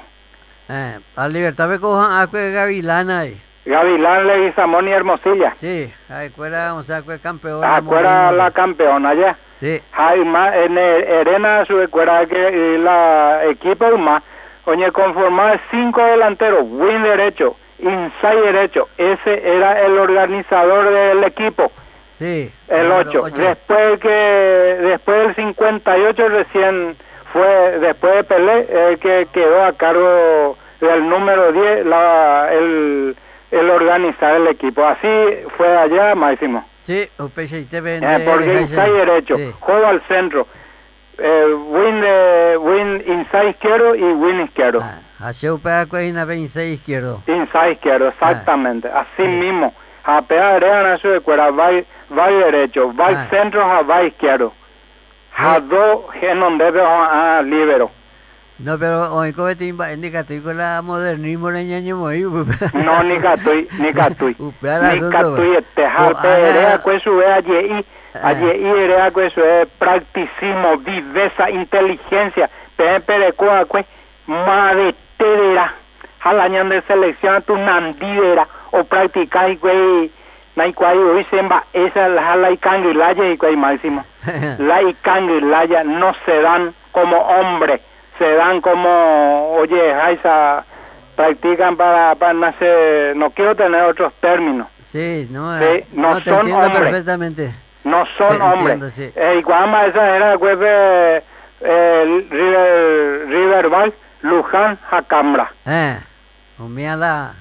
Eh, 0.68 0.98
a 1.16 1.28
libertad 1.28 1.68
me 1.68 1.78
cojan 1.80 2.20
a 2.20 2.26
cue 2.26 2.50
gavilana 2.52 3.20
ahí. 3.20 3.40
Gavilán, 3.64 4.26
Leguizamón 4.26 4.88
y 4.88 4.92
Hermosilla. 4.92 5.50
Sí, 5.52 5.92
ahí 6.08 6.30
cuera, 6.30 6.74
o 6.74 6.82
sea, 6.82 7.02
cue 7.02 7.18
campeón. 7.18 7.64
Acuera 7.64 8.30
la 8.32 8.50
campeona 8.50 9.14
ya. 9.14 9.36
Sí. 9.60 9.80
Hay 9.92 10.24
más, 10.24 10.54
en 10.56 10.76
el- 10.78 11.04
Erena 11.04 11.64
su 11.66 11.78
escuela 11.80 12.24
que 12.26 12.78
la 12.82 13.44
equipo 13.46 13.96
más, 13.98 14.22
oye, 14.64 14.90
conformaba 14.92 15.60
cinco 15.70 16.02
delanteros, 16.02 16.62
win 16.68 17.02
derecho, 17.02 17.56
inside 17.82 18.40
derecho, 18.52 18.88
ese 18.98 19.56
era 19.56 19.80
el 19.84 19.98
organizador 19.98 20.90
del 20.90 21.24
equipo, 21.24 21.70
Sí. 22.18 22.50
el 22.68 22.88
número 22.88 23.08
8. 23.10 23.22
ocho. 23.24 23.42
Después 23.42 23.98
que, 24.00 24.08
después 24.08 25.18
del 25.26 25.34
58 25.36 26.28
recién 26.28 26.96
fue, 27.32 27.78
después 27.80 28.14
de 28.16 28.24
Pelé, 28.24 28.66
el 28.90 28.98
que 28.98 29.26
quedó 29.32 29.64
a 29.64 29.72
cargo 29.72 30.56
del 30.80 31.08
número 31.08 31.52
10, 31.52 31.86
la, 31.86 32.48
el, 32.52 33.16
el 33.50 33.70
organizar 33.70 34.34
el 34.36 34.46
equipo. 34.48 34.84
Así 34.84 35.08
fue 35.56 35.76
allá, 35.76 36.14
Máximo. 36.14 36.64
Sí. 36.82 37.08
Eh, 37.08 38.22
porque 38.26 38.60
inside 38.60 38.92
derecho, 38.92 39.36
Sí. 39.36 39.52
juego 39.60 39.86
al 39.86 40.00
centro, 40.08 40.46
eh, 41.18 41.44
win, 41.68 42.00
de, 42.00 42.56
win 42.58 43.02
inside 43.06 43.50
izquierdo 43.50 43.94
y 43.94 44.02
win 44.02 44.40
izquierdo. 44.40 44.80
A 44.82 44.98
Sheupa 45.32 45.86
cuena 45.86 46.24
26 46.24 46.78
izquierdo. 46.78 47.22
Inside 47.26 47.72
izquierdo, 47.72 48.08
exactamente, 48.08 48.88
así 48.88 49.22
mismo. 49.28 49.72
A 50.04 50.22
pegar 50.22 50.64
a 50.64 50.98
su 50.98 51.08
de 51.08 51.20
cuera, 51.20 51.50
va, 51.50 51.68
va 52.16 52.28
derecho, 52.30 52.92
va 52.94 53.08
Ah. 53.08 53.26
centro, 53.30 53.60
va 53.86 54.02
izquierdo. 54.02 54.52
A 55.36 55.60
dos, 55.60 56.00
en 56.20 56.40
donde 56.40 56.70
a 56.82 57.42
libero. 57.42 57.90
No, 58.58 58.78
pero 58.78 59.14
hoy 59.14 59.32
como 59.32 59.54
te 59.56 59.66
indica, 59.66 60.24
con 60.40 60.56
la 60.56 60.82
modernismo 60.82 61.50
de 61.50 61.64
ñaño 61.64 61.96
muy. 61.96 62.20
No, 62.22 63.02
ni 63.04 63.18
catui, 63.18 63.68
ni. 63.92 64.36
Upea 64.38 64.78
Ni 64.94 65.00
catui, 65.10 65.48
va. 65.50 65.58
este, 65.58 65.88
jalpe, 65.88 66.28
ah, 66.28 66.38
erea, 66.38 66.80
pues 66.82 67.02
su 67.02 67.14
ve 67.16 67.26
allí, 67.32 67.84
Ah. 68.14 68.28
allí, 68.28 68.46
erea, 68.50 69.10
pues 69.12 69.32
su 69.32 69.40
ve 69.40 69.66
practicismo, 69.78 70.76
viveza, 70.78 71.48
inteligencia, 71.50 72.50
pe, 72.76 73.00
pere, 73.00 73.32
cua, 73.34 73.64
pues, 73.66 73.86
madre, 74.26 74.94
tedera, 75.20 75.74
jalañan 76.24 76.68
de 76.70 76.80
selección, 76.82 77.42
tu 77.42 77.56
nandidera, 77.56 78.48
o 78.72 78.82
practicáis, 78.84 79.60
güey, 79.60 80.10
nai 80.56 80.72
cuai, 80.72 80.96
hoy 80.98 81.24
semba, 81.30 81.62
esa 81.72 82.06
es 82.06 82.12
la 82.14 82.22
jala 82.22 82.50
y 82.50 82.56
canguilaya, 82.56 83.28
y 83.30 83.36
cuai, 83.36 83.56
máximo. 83.56 84.04
La 84.58 84.82
y 84.82 84.94
canguilaya 85.02 85.84
no 85.84 86.12
se 86.24 86.40
dan 86.42 86.74
como 86.92 87.16
hombre, 87.18 87.80
se 88.18 88.28
dan 88.34 88.60
como, 88.60 89.52
oye, 89.60 89.94
Jaisa, 89.94 90.64
practican 91.16 91.76
para, 91.76 92.14
para 92.16 92.32
nacer, 92.34 93.16
no 93.16 93.30
quiero 93.30 93.54
tener 93.54 93.82
otros 93.82 94.12
términos, 94.20 94.66
Sí, 94.90 95.28
no, 95.30 95.56
Sí, 95.58 95.64
eh, 95.64 95.86
no 95.92 96.18
te 96.20 96.30
son 96.30 96.40
entiendo 96.40 96.66
hombres. 96.66 96.82
perfectamente. 96.88 97.50
no 97.84 98.04
son 98.18 98.42
hombres. 98.42 98.74
entiendo, 98.74 98.90
sí. 98.90 99.12
Eh, 99.14 99.42
esa 99.88 100.16
era, 100.16 100.36
pues, 100.38 100.58
eh, 100.60 101.22
eh, 101.60 102.26
River, 102.30 103.26
Riverbank, 103.28 103.94
Luján, 104.22 104.78
Jacambra, 104.90 105.50
Eh, 105.66 105.98
mira 106.58 106.96
la 106.96 107.32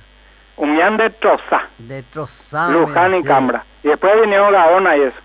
Unión 0.58 0.98
de 0.98 1.10
Troza, 1.10 1.62
destrozada. 1.78 2.70
Luján 2.72 3.14
y 3.16 3.22
sí. 3.22 3.28
Cambra. 3.28 3.64
Y 3.84 3.88
después 3.90 4.14
vinieron 4.22 4.52
Gaona 4.52 4.98
y 4.98 5.02
eso. 5.04 5.18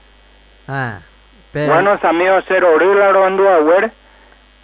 Ah, 0.68 0.98
pero. 1.52 1.72
Buenos 1.74 2.02
amigos, 2.04 2.44
Cero 2.48 2.78
Rila, 2.78 3.12
Rondo 3.12 3.48
Agüer, 3.48 3.90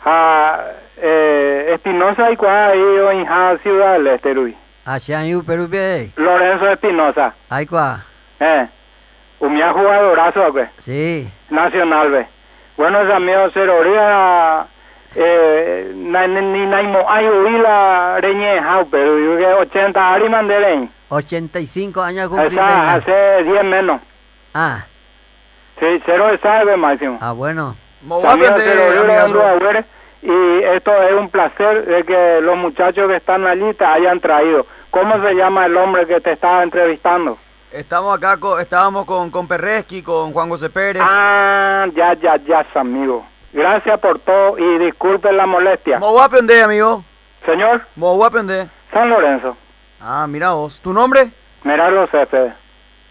a 0.04 0.60
eh, 0.96 1.70
Espinosa 1.74 2.30
y 2.30 2.36
Cuá, 2.36 2.66
ahí 2.68 2.80
en 3.12 3.26
Ja, 3.26 3.56
Ciudad 3.62 3.92
del 3.94 4.06
Este, 4.08 4.34
Rui. 4.34 4.56
Allá 4.84 5.24
en 5.24 5.44
Perú. 5.44 5.68
Lorenzo 6.16 6.68
Espinosa, 6.70 7.34
Ay, 7.48 7.66
cuá. 7.66 8.04
eh, 8.40 8.66
un 9.40 9.60
jugadorazo, 9.60 10.52
pues. 10.52 10.70
Sí. 10.78 11.30
Nacional, 11.50 12.10
ve. 12.10 12.26
Buenos 12.76 13.10
amigos, 13.10 13.50
Cero 13.54 13.82
Rila, 13.82 14.66
eh, 15.14 15.92
na- 15.94 16.26
ni 16.26 16.66
naimo 16.66 17.04
ay 17.08 17.28
huila 17.28 18.18
reñe 18.20 18.60
jau, 18.60 18.86
pero 18.90 19.18
yo 19.18 19.36
que 19.36 19.46
80 19.46 20.12
ari 20.14 20.28
manderen. 20.28 20.90
85 21.08 22.00
años 22.02 22.30
ya. 22.52 22.92
hace 22.94 23.42
10 23.44 23.64
menos. 23.64 24.00
Ah, 24.54 24.84
Sí, 25.80 26.02
cero 26.04 26.26
de 26.26 26.38
sabe, 26.38 26.76
máximo. 26.76 27.18
ah, 27.22 27.32
bueno. 27.32 27.74
Agüero, 28.12 29.84
y 30.22 30.62
esto 30.64 30.92
es 31.02 31.12
un 31.14 31.28
placer 31.30 31.86
de 31.86 32.04
que 32.04 32.40
los 32.42 32.56
muchachos 32.56 33.08
que 33.08 33.16
están 33.16 33.46
allí 33.46 33.72
te 33.74 33.84
hayan 33.84 34.20
traído. 34.20 34.66
¿Cómo 34.90 35.20
se 35.22 35.34
llama 35.34 35.66
el 35.66 35.76
hombre 35.76 36.06
que 36.06 36.20
te 36.20 36.32
estaba 36.32 36.62
entrevistando? 36.62 37.38
Estamos 37.72 38.16
acá, 38.16 38.36
co- 38.36 38.58
estábamos 38.58 39.04
con, 39.06 39.30
con 39.30 39.46
Perreski, 39.46 40.02
con 40.02 40.32
Juan 40.32 40.48
José 40.48 40.68
Pérez. 40.68 41.02
Ah, 41.06 41.86
ya, 41.94 42.14
ya, 42.14 42.36
ya, 42.36 42.66
amigo. 42.74 43.24
Gracias 43.52 43.98
por 44.00 44.18
todo 44.20 44.58
y 44.58 44.78
disculpen 44.78 45.36
la 45.36 45.46
molestia. 45.46 45.98
¿Cómo 45.98 46.12
voy 46.12 46.22
a 46.22 46.24
aprender, 46.26 46.64
amigo? 46.64 47.04
Señor, 47.44 47.82
¿Cómo 47.94 48.16
voy 48.16 48.24
a 48.24 48.28
aprender? 48.28 48.68
San 48.92 49.08
Lorenzo, 49.08 49.56
Ah, 50.00 50.26
mira 50.28 50.52
vos. 50.52 50.80
¿Tu 50.80 50.92
nombre? 50.92 51.30
Merardo 51.62 52.06
Céspedes. 52.06 52.54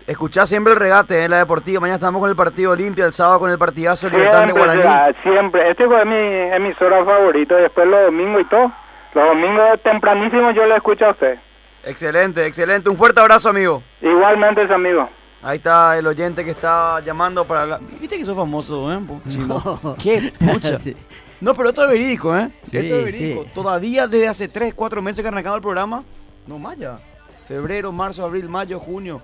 Escuchá 0.08 0.48
siempre 0.48 0.74
el 0.74 0.80
regate 0.80 1.24
en 1.24 1.30
la 1.32 1.38
deportiva. 1.38 1.80
Mañana 1.82 1.98
estamos 1.98 2.20
con 2.20 2.30
el 2.32 2.36
partido 2.36 2.72
Olimpia, 2.72 3.06
el 3.06 3.14
sábado 3.14 3.40
con 3.40 3.52
el 3.52 3.60
partidazo 3.60 4.08
de 4.10 4.18
Libertad 4.18 4.46
de 4.46 4.52
Guaraní. 4.54 4.82
será, 4.82 5.14
siempre. 5.22 5.70
Este 5.70 5.84
es 5.84 6.06
mi 6.08 6.16
emisora 6.56 7.06
favorita. 7.06 7.56
Después 7.58 7.86
los 7.88 8.06
domingos 8.06 8.42
y 8.42 8.46
todo. 8.46 8.72
Los 9.14 9.28
domingos 9.28 9.80
tempranísimo 9.84 10.50
yo 10.52 10.66
le 10.66 10.78
escucho 10.78 11.06
a 11.06 11.12
usted. 11.12 11.38
Excelente, 11.84 12.44
excelente. 12.46 12.90
Un 12.90 12.98
fuerte 12.98 13.22
abrazo, 13.22 13.50
amigo. 13.50 13.84
Igualmente, 14.02 14.62
amigo. 14.74 15.08
Ahí 15.42 15.58
está 15.58 15.98
el 15.98 16.06
oyente 16.06 16.44
que 16.44 16.52
está 16.52 17.00
llamando 17.00 17.46
para 17.46 17.62
hablar. 17.62 17.82
Viste 18.00 18.18
que 18.18 18.26
sos 18.26 18.36
famoso, 18.36 18.92
¿eh? 18.92 19.00
Chimo? 19.30 19.96
¿Qué 20.02 20.34
pucha? 20.38 20.78
Sí. 20.80 20.96
No, 21.42 21.54
pero 21.54 21.70
esto 21.70 21.86
es 21.86 21.90
verídico, 21.90 22.36
¿eh? 22.36 22.52
Sí, 22.64 22.78
esto 22.78 22.96
es 22.98 23.06
verídico. 23.06 23.44
sí. 23.46 23.50
Todavía 23.56 24.08
desde 24.08 24.28
hace 24.28 24.48
3, 24.50 24.74
4 24.74 25.02
meses 25.02 25.22
que 25.22 25.28
arrancamos 25.30 25.56
el 25.58 25.62
programa. 25.62 26.04
No, 26.46 26.60
más 26.60 26.78
ya. 26.78 27.00
Febrero, 27.48 27.92
marzo, 27.94 28.26
abril, 28.26 28.50
mayo, 28.50 28.80
junio. 28.80 29.22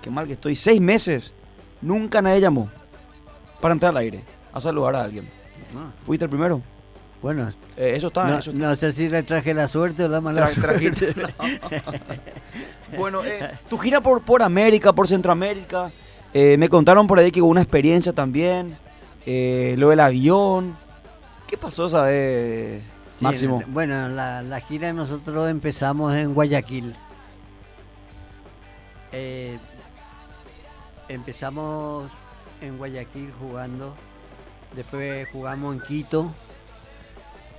Qué 0.00 0.08
mal 0.08 0.26
que 0.26 0.34
estoy. 0.34 0.54
Seis 0.54 0.80
meses. 0.80 1.34
Nunca 1.82 2.22
nadie 2.22 2.40
llamó 2.40 2.70
para 3.60 3.72
entrar 3.72 3.90
al 3.90 3.96
aire 3.96 4.22
a 4.52 4.60
saludar 4.60 4.94
a 4.94 5.02
alguien. 5.02 5.28
¿Fuiste 6.04 6.24
el 6.24 6.30
primero? 6.30 6.62
Bueno. 7.26 7.52
Eh, 7.76 7.94
eso 7.96 8.06
está, 8.06 8.28
No, 8.28 8.38
eso 8.38 8.52
está. 8.52 8.62
no 8.68 8.76
sé 8.76 8.92
si 8.92 9.08
le 9.08 9.24
traje 9.24 9.52
la 9.52 9.66
suerte 9.66 10.04
o 10.04 10.08
la 10.08 10.20
mala 10.20 10.46
Tra- 10.48 10.60
trajiste. 10.62 11.12
suerte. 11.12 11.34
Bueno, 12.96 13.24
eh, 13.24 13.50
tu 13.68 13.76
gira 13.78 14.00
por, 14.00 14.22
por 14.22 14.44
América, 14.44 14.92
por 14.92 15.08
Centroamérica, 15.08 15.90
eh, 16.32 16.54
me 16.56 16.68
contaron 16.68 17.08
por 17.08 17.18
ahí 17.18 17.32
que 17.32 17.42
hubo 17.42 17.50
una 17.50 17.62
experiencia 17.62 18.12
también, 18.12 18.78
lo 19.26 19.88
del 19.88 19.98
avión. 19.98 20.76
¿Qué 21.48 21.56
pasó 21.56 21.86
esa 21.86 22.02
vez, 22.02 22.80
Sí, 23.18 23.24
Máximo? 23.24 23.60
Bueno, 23.66 24.08
la, 24.08 24.40
la 24.42 24.60
gira 24.60 24.92
nosotros 24.92 25.50
empezamos 25.50 26.14
en 26.14 26.32
Guayaquil. 26.32 26.94
Eh, 29.10 29.58
empezamos 31.08 32.08
en 32.60 32.78
Guayaquil 32.78 33.32
jugando, 33.40 33.96
después 34.76 35.26
jugamos 35.32 35.74
en 35.74 35.80
Quito 35.82 36.32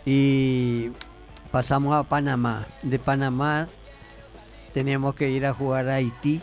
y 0.10 0.92
pasamos 1.52 1.94
a 1.94 2.04
Panamá. 2.04 2.66
De 2.82 2.98
Panamá 2.98 3.68
teníamos 4.74 5.16
que 5.16 5.30
ir 5.30 5.46
a 5.46 5.54
jugar 5.54 5.90
a 5.90 5.96
Haití 5.96 6.42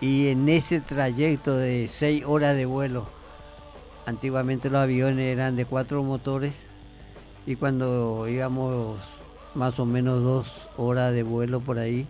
y 0.00 0.26
en 0.26 0.48
ese 0.48 0.80
trayecto 0.80 1.56
de 1.56 1.86
seis 1.86 2.24
horas 2.26 2.56
de 2.56 2.66
vuelo, 2.66 3.06
antiguamente 4.06 4.70
los 4.70 4.80
aviones 4.80 5.24
eran 5.24 5.54
de 5.54 5.66
cuatro 5.66 6.02
motores 6.02 6.56
y 7.46 7.54
cuando 7.54 8.26
íbamos 8.26 8.98
más 9.54 9.78
o 9.78 9.86
menos 9.86 10.20
dos 10.24 10.68
horas 10.76 11.14
de 11.14 11.22
vuelo 11.22 11.60
por 11.60 11.78
ahí, 11.78 12.08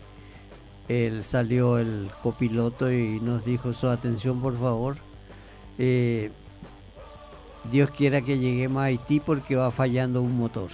salió 1.25 1.77
el 1.77 2.11
copiloto 2.23 2.91
y 2.91 3.21
nos 3.21 3.45
dijo 3.45 3.75
su 3.75 3.89
atención 3.89 4.41
por 4.41 4.59
favor. 4.59 4.97
Eh, 5.77 6.31
Dios 7.71 7.91
quiera 7.91 8.21
que 8.23 8.39
lleguemos 8.39 8.83
a 8.83 8.87
Haití 8.87 9.21
porque 9.21 9.57
va 9.57 9.71
fallando 9.71 10.23
un 10.23 10.37
motor. 10.37 10.71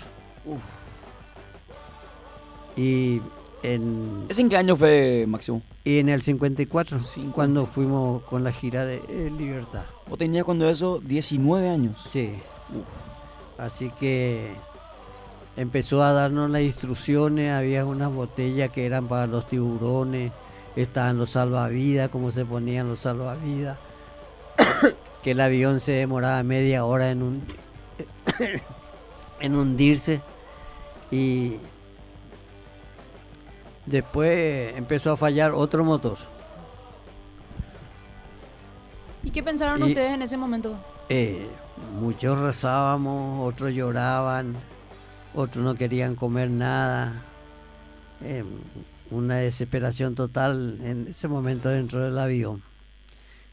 Y 2.77 3.21
en... 3.63 4.27
¿Es 4.29 4.39
en 4.39 4.49
qué 4.49 4.57
año 4.57 4.77
fue, 4.77 5.25
Máximo? 5.29 5.63
Y 5.85 5.99
en 5.99 6.09
el 6.09 6.23
54, 6.23 6.99
cuando 7.33 7.67
fuimos 7.67 8.23
con 8.23 8.45
la 8.45 8.53
gira 8.53 8.85
de 8.85 8.97
eh, 9.09 9.33
Libertad. 9.37 9.85
¿Vos 10.09 10.19
tenías 10.19 10.45
cuando 10.45 10.69
eso 10.69 11.01
19 11.01 11.69
años? 11.69 12.07
Sí. 12.13 12.35
Así 13.57 13.91
que 13.99 14.55
empezó 15.57 16.03
a 16.03 16.13
darnos 16.13 16.51
las 16.51 16.63
instrucciones, 16.63 17.53
había 17.53 17.85
unas 17.85 18.13
botellas 18.13 18.71
que 18.71 18.87
eran 18.87 19.09
para 19.09 19.27
los 19.27 19.49
tiburones, 19.49 20.33
estaban 20.77 21.19
los 21.19 21.31
salvavidas, 21.31 22.11
cómo 22.11 22.31
se 22.31 22.45
ponían 22.45 22.89
los 22.89 23.01
salvavidas, 23.01 23.79
que 25.23 25.33
el 25.33 25.41
avión 25.41 25.81
se 25.81 25.93
demoraba 25.93 26.43
media 26.43 26.85
hora 26.85 27.11
en, 27.11 27.23
un, 27.23 27.43
en 29.41 29.55
hundirse 29.57 30.21
y 31.11 31.57
después 33.87 34.75
empezó 34.77 35.13
a 35.13 35.17
fallar 35.17 35.53
otro 35.53 35.85
motor. 35.85 36.17
¿Y 39.23 39.31
qué 39.31 39.43
pensaron 39.43 39.81
Y- 39.81 39.89
ustedes 39.91 40.13
en 40.13 40.23
ese 40.23 40.37
momento? 40.37 40.77
Eh, 41.09 41.49
muchos 41.99 42.39
rezábamos, 42.39 43.47
otros 43.47 43.73
lloraban, 43.73 44.55
otros 45.35 45.65
no 45.65 45.75
querían 45.75 46.15
comer 46.15 46.49
nada. 46.51 47.23
Eh, 48.23 48.45
una 49.11 49.37
desesperación 49.37 50.15
total 50.15 50.79
en 50.85 51.09
ese 51.09 51.27
momento 51.27 51.69
dentro 51.69 52.01
del 52.01 52.19
avión. 52.19 52.63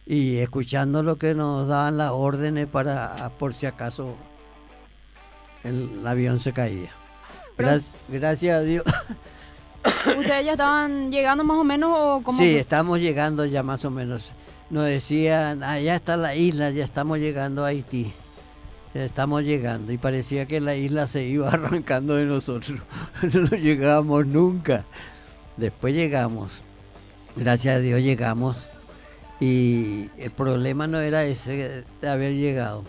Y 0.09 0.37
escuchando 0.37 1.03
lo 1.03 1.17
que 1.17 1.33
nos 1.33 1.67
daban 1.67 1.97
las 1.97 2.11
órdenes 2.11 2.67
para, 2.67 3.29
por 3.37 3.53
si 3.53 3.65
acaso, 3.65 4.15
el 5.65 6.05
avión 6.07 6.39
se 6.39 6.53
caía. 6.53 6.91
Gracias, 7.57 7.93
gracias 8.07 8.57
a 8.57 8.61
Dios. 8.61 8.85
¿Ustedes 10.17 10.45
ya 10.45 10.51
estaban 10.53 11.11
llegando 11.11 11.43
más 11.43 11.57
o 11.57 11.63
menos 11.65 11.91
o 11.93 12.21
cómo? 12.23 12.37
Sí, 12.37 12.55
estamos 12.55 13.01
llegando 13.01 13.45
ya 13.45 13.63
más 13.63 13.83
o 13.83 13.91
menos. 13.91 14.31
Nos 14.69 14.85
decían, 14.85 15.61
allá 15.61 15.97
está 15.97 16.15
la 16.15 16.35
isla, 16.35 16.69
ya 16.69 16.85
estamos 16.85 17.19
llegando 17.19 17.65
a 17.65 17.69
Haití. 17.69 18.13
Ya 18.93 19.03
estamos 19.03 19.43
llegando. 19.43 19.91
Y 19.91 19.97
parecía 19.97 20.45
que 20.45 20.61
la 20.61 20.75
isla 20.75 21.07
se 21.07 21.25
iba 21.25 21.49
arrancando 21.51 22.15
de 22.15 22.23
nosotros. 22.23 22.79
No 23.33 23.57
llegábamos 23.57 24.25
nunca. 24.25 24.85
Después 25.57 25.93
llegamos. 25.93 26.61
Gracias 27.35 27.75
a 27.75 27.79
Dios 27.79 28.01
llegamos. 28.01 28.55
Y 29.39 30.09
el 30.17 30.31
problema 30.31 30.87
no 30.87 30.99
era 30.99 31.23
ese 31.25 31.83
de 32.01 32.09
haber 32.09 32.33
llegado. 32.33 32.83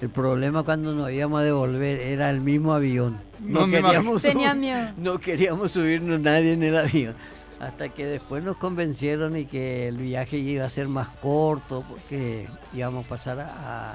El 0.00 0.10
problema 0.10 0.62
cuando 0.64 0.94
nos 0.94 1.10
íbamos 1.10 1.40
a 1.40 1.44
devolver 1.44 2.00
era 2.00 2.30
el 2.30 2.40
mismo 2.40 2.72
avión. 2.74 3.20
No 3.40 3.66
No, 3.66 3.72
queríamos, 3.72 4.24
miedo. 4.56 4.92
no 4.96 5.18
queríamos 5.18 5.70
subirnos 5.72 6.20
nadie 6.20 6.52
en 6.52 6.62
el 6.62 6.76
avión. 6.76 7.14
Hasta 7.60 7.88
que 7.88 8.04
después 8.06 8.42
nos 8.42 8.56
convencieron 8.56 9.36
y 9.36 9.46
que 9.46 9.88
el 9.88 9.96
viaje 9.98 10.36
iba 10.38 10.64
a 10.64 10.68
ser 10.68 10.88
más 10.88 11.08
corto 11.22 11.84
porque 11.88 12.48
íbamos 12.74 13.06
a 13.06 13.08
pasar 13.08 13.40
a, 13.40 13.92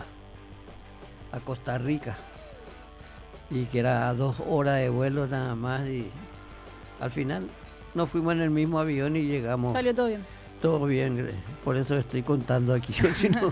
a 1.32 1.40
Costa 1.41 1.78
Rica. 1.78 2.18
Y 3.52 3.66
que 3.66 3.80
era 3.80 4.14
dos 4.14 4.38
horas 4.48 4.78
de 4.78 4.90
vuelo 4.90 5.28
nada 5.28 5.56
más. 5.56 5.88
Y 5.88 6.07
al 6.99 7.11
final 7.11 7.48
nos 7.94 8.10
fuimos 8.10 8.34
en 8.34 8.41
el 8.41 8.49
mismo 8.52 8.80
avión 8.80 9.16
y 9.16 9.24
llegamos. 9.24 9.74
Salió 9.74 9.94
todo 9.94 10.07
bien. 10.07 10.24
Todo 10.61 10.86
bien, 10.86 11.18
gre- 11.18 11.34
por 11.64 11.77
eso 11.77 11.98
estoy 11.98 12.22
contando 12.22 12.73
aquí. 12.73 12.91
Yo 13.02 13.14
si 13.14 13.30
no, 13.30 13.44
no, 13.44 13.52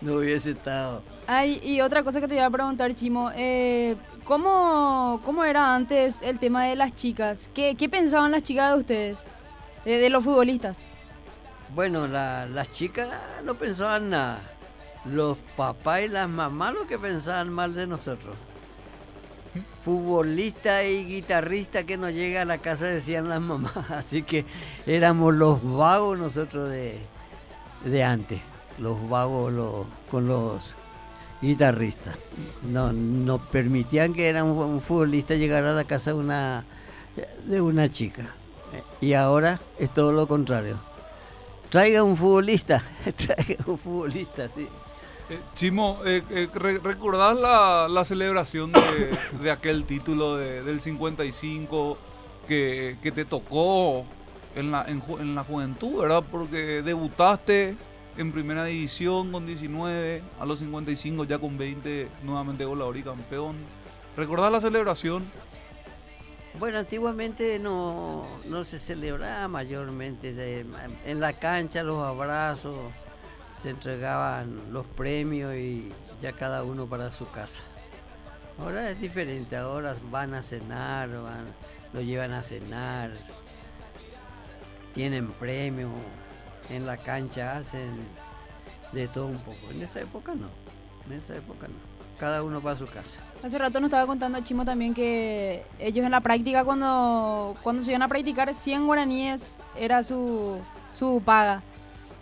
no 0.00 0.14
hubiese 0.14 0.52
estado. 0.52 1.02
Ay, 1.26 1.60
y 1.62 1.80
otra 1.80 2.02
cosa 2.04 2.20
que 2.20 2.28
te 2.28 2.34
iba 2.36 2.46
a 2.46 2.50
preguntar, 2.50 2.94
Chimo, 2.94 3.30
eh, 3.34 3.96
¿cómo, 4.24 5.20
¿cómo 5.24 5.44
era 5.44 5.74
antes 5.74 6.22
el 6.22 6.38
tema 6.38 6.64
de 6.64 6.76
las 6.76 6.94
chicas? 6.94 7.50
¿Qué, 7.54 7.74
qué 7.76 7.88
pensaban 7.88 8.30
las 8.30 8.42
chicas 8.44 8.72
de 8.72 8.78
ustedes? 8.78 9.24
De, 9.84 9.98
de 9.98 10.10
los 10.10 10.22
futbolistas. 10.24 10.80
Bueno, 11.74 12.06
la- 12.06 12.46
las 12.46 12.70
chicas 12.72 13.08
no 13.44 13.54
pensaban 13.54 14.10
nada. 14.10 14.40
Los 15.04 15.38
papás 15.56 16.02
y 16.02 16.08
las 16.08 16.28
mamás 16.28 16.74
lo 16.74 16.86
que 16.86 16.98
pensaban 16.98 17.48
mal 17.50 17.74
de 17.74 17.86
nosotros. 17.86 18.36
Futbolista 19.84 20.84
y 20.84 21.04
guitarrista 21.06 21.84
que 21.84 21.96
nos 21.96 22.12
llega 22.12 22.42
a 22.42 22.44
la 22.44 22.58
casa 22.58 22.86
decían 22.86 23.28
las 23.28 23.40
mamás. 23.40 23.76
Así 23.90 24.22
que 24.22 24.44
éramos 24.86 25.34
los 25.34 25.62
vagos 25.62 26.18
nosotros 26.18 26.70
de, 26.70 26.98
de 27.84 28.04
antes. 28.04 28.40
Los 28.78 29.08
vagos 29.08 29.52
los- 29.52 29.86
con 30.10 30.26
los 30.28 30.74
guitarristas. 31.42 32.16
No, 32.62 32.92
no 32.92 33.38
permitían 33.38 34.12
que 34.12 34.28
era 34.28 34.44
un, 34.44 34.80
futbolista 34.82 35.34
llegar 35.34 35.64
a 35.64 35.72
la 35.72 35.84
casa 35.84 36.14
una, 36.14 36.64
de 37.46 37.60
una 37.60 37.90
chica. 37.90 38.34
Y 39.00 39.14
ahora 39.14 39.60
es 39.78 39.92
todo 39.92 40.12
lo 40.12 40.28
contrario. 40.28 40.78
Traiga 41.70 42.02
un 42.02 42.16
futbolista, 42.16 42.82
traiga 43.16 43.64
un 43.66 43.78
futbolista, 43.78 44.48
sí. 44.56 44.68
Eh, 45.30 45.38
Chimo, 45.54 46.00
eh, 46.04 46.22
eh, 46.30 46.48
re- 46.52 46.78
¿recordás 46.78 47.36
la, 47.38 48.04
celebración 48.04 48.72
de, 48.72 49.50
aquel 49.50 49.84
título 49.84 50.36
de- 50.36 50.62
del 50.64 50.80
55 50.80 51.96
que, 52.48 52.96
te 53.14 53.24
tocó 53.24 54.04
en 54.56 54.72
la, 54.72 54.84
en, 54.88 55.00
ju- 55.00 55.20
en 55.20 55.36
la 55.36 55.44
juventud, 55.44 56.00
verdad? 56.00 56.24
Porque 56.28 56.82
debutaste 56.82 57.76
en 58.16 58.32
primera 58.32 58.64
división 58.64 59.30
con 59.30 59.46
19, 59.46 60.22
a 60.40 60.44
los 60.46 60.58
55 60.58 61.22
ya 61.24 61.38
con 61.38 61.56
20, 61.56 62.08
nuevamente 62.24 62.64
goleador 62.64 62.96
y 62.96 63.02
campeón. 63.04 63.56
¿Recordás 64.16 64.50
la 64.50 64.60
celebración? 64.60 65.24
Bueno, 66.58 66.78
antiguamente 66.78 67.60
no, 67.60 68.26
se 68.64 68.80
celebraba 68.80 69.46
mayormente. 69.46 70.64
en 71.06 71.20
la 71.20 71.32
cancha 71.34 71.84
los 71.84 72.04
abrazos, 72.04 72.74
se 73.62 73.70
entregaban 73.70 74.72
los 74.72 74.86
premios 74.86 75.54
y 75.54 75.92
ya 76.20 76.32
cada 76.32 76.64
uno 76.64 76.86
para 76.86 77.10
su 77.10 77.30
casa. 77.30 77.62
Ahora 78.58 78.90
es 78.90 79.00
diferente, 79.00 79.56
ahora 79.56 79.94
van 80.10 80.34
a 80.34 80.42
cenar, 80.42 81.08
van, 81.10 81.46
lo 81.92 82.00
llevan 82.00 82.32
a 82.32 82.42
cenar, 82.42 83.10
tienen 84.94 85.30
premios, 85.32 85.90
en 86.68 86.86
la 86.86 86.96
cancha 86.96 87.56
hacen 87.56 87.90
de 88.92 89.08
todo 89.08 89.26
un 89.26 89.38
poco. 89.38 89.70
En 89.70 89.82
esa 89.82 90.00
época 90.00 90.34
no, 90.34 90.48
en 91.06 91.18
esa 91.18 91.36
época 91.36 91.68
no. 91.68 91.90
Cada 92.18 92.42
uno 92.42 92.60
para 92.60 92.76
su 92.76 92.86
casa. 92.86 93.22
Hace 93.42 93.56
rato 93.56 93.80
nos 93.80 93.88
estaba 93.88 94.06
contando 94.06 94.38
Chimo 94.40 94.66
también 94.66 94.92
que 94.92 95.64
ellos 95.78 96.04
en 96.04 96.10
la 96.10 96.20
práctica, 96.20 96.64
cuando, 96.64 97.56
cuando 97.62 97.82
se 97.82 97.92
iban 97.92 98.02
a 98.02 98.08
practicar 98.08 98.54
100 98.54 98.86
guaraníes, 98.86 99.58
era 99.74 100.02
su, 100.02 100.60
su 100.92 101.22
paga. 101.24 101.62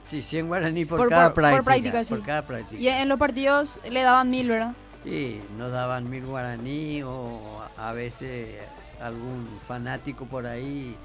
Sí, 0.08 0.22
100 0.22 0.48
guaraní 0.48 0.84
por, 0.86 0.98
Por- 1.00 1.08
cada 1.10 1.34
por- 1.34 1.34
por 1.34 1.42
práctica. 1.42 1.64
práctica, 1.64 2.04
sí. 2.04 2.14
por 2.14 2.24
cada 2.24 2.46
práctica. 2.46 2.80
Y 2.80 2.88
en 2.88 3.08
los 3.08 3.18
partidos 3.18 3.78
le 3.88 4.02
daban 4.02 4.30
mil, 4.30 4.48
¿verdad? 4.48 4.72
Sí, 5.04 5.40
nos 5.58 5.70
daban 5.70 6.08
mil 6.08 6.24
guaraní 6.24 7.02
o 7.02 7.60
a 7.76 7.92
veces 7.92 8.56
algún 9.02 9.46
fanático 9.66 10.24
por 10.24 10.46
ahí 10.46 10.96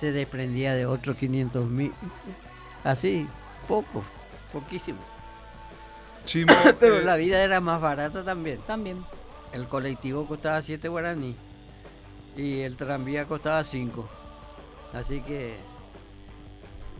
se 0.00 0.10
desprendía 0.12 0.74
de 0.74 0.86
otros 0.86 1.16
500 1.16 1.64
mil. 1.68 1.92
Así, 2.82 3.28
poco, 3.68 4.02
poquísimo. 4.52 4.98
Chimo, 6.24 6.52
Pero 6.80 6.98
eh, 6.98 7.04
la 7.04 7.14
vida 7.16 7.42
era 7.42 7.60
más 7.60 7.80
barata 7.80 8.24
también. 8.24 8.58
También. 8.66 9.04
El 9.52 9.68
colectivo 9.68 10.26
costaba 10.26 10.60
7 10.62 10.88
guaraní 10.88 11.36
y 12.36 12.60
el 12.60 12.76
tranvía 12.76 13.24
costaba 13.26 13.62
5. 13.62 14.08
Así 14.94 15.20
que 15.20 15.56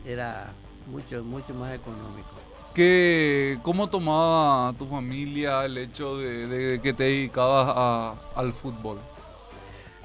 era 0.07 0.53
mucho, 0.91 1.23
mucho 1.25 1.55
más 1.55 1.75
económico. 1.75 2.29
¿Qué, 2.75 3.59
¿Cómo 3.63 3.89
tomaba 3.89 4.73
tu 4.75 4.87
familia 4.87 5.65
el 5.67 5.77
hecho 5.79 6.17
de, 6.19 6.47
de 6.47 6.81
que 6.81 6.93
te 6.95 7.05
dedicabas 7.05 7.69
a- 7.77 8.15
al 8.35 8.53
fútbol? 8.53 8.99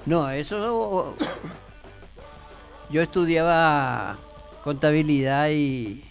No, 0.06 0.30
eso. 0.30 1.14
Yo 2.90 3.02
estudiaba 3.02 4.18
contabilidad 4.64 5.50
y 5.50 6.04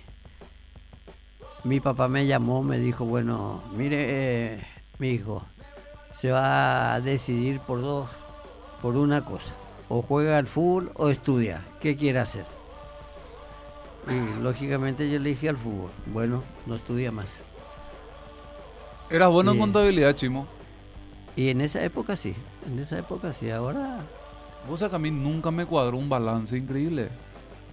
mi 1.64 1.80
papá 1.80 2.08
me 2.08 2.26
llamó, 2.26 2.62
me 2.62 2.78
dijo, 2.78 3.04
bueno, 3.04 3.62
mire, 3.74 4.54
eh, 4.54 4.66
mi 4.98 5.10
hijo, 5.10 5.44
se 6.12 6.30
va 6.30 6.94
a 6.94 7.00
decidir 7.00 7.60
por 7.60 7.80
dos, 7.82 8.08
por 8.80 8.96
una 8.96 9.24
cosa. 9.24 9.52
O 9.88 10.00
juega 10.02 10.38
al 10.38 10.46
fútbol 10.46 10.90
o 10.94 11.10
estudia. 11.10 11.62
¿Qué 11.80 11.96
quiere 11.96 12.18
hacer? 12.20 12.44
Y 14.08 14.42
lógicamente 14.42 15.10
yo 15.10 15.18
le 15.18 15.30
dije 15.30 15.48
al 15.48 15.56
fútbol. 15.56 15.90
Bueno, 16.06 16.42
no 16.66 16.76
estudia 16.76 17.10
más. 17.10 17.36
¿Eras 19.10 19.30
bueno 19.30 19.52
en 19.52 19.58
contabilidad, 19.58 20.14
Chimo? 20.14 20.46
Y 21.36 21.50
en 21.50 21.60
esa 21.60 21.82
época 21.84 22.16
sí, 22.16 22.34
en 22.66 22.78
esa 22.78 22.98
época 22.98 23.32
sí. 23.32 23.50
Ahora 23.50 24.00
Vos 24.68 24.80
sabés 24.80 24.90
que 24.90 24.96
a 24.96 24.98
mí 24.98 25.10
nunca 25.10 25.50
me 25.50 25.64
cuadró 25.64 25.96
un 25.96 26.08
balance 26.08 26.56
increíble. 26.56 27.08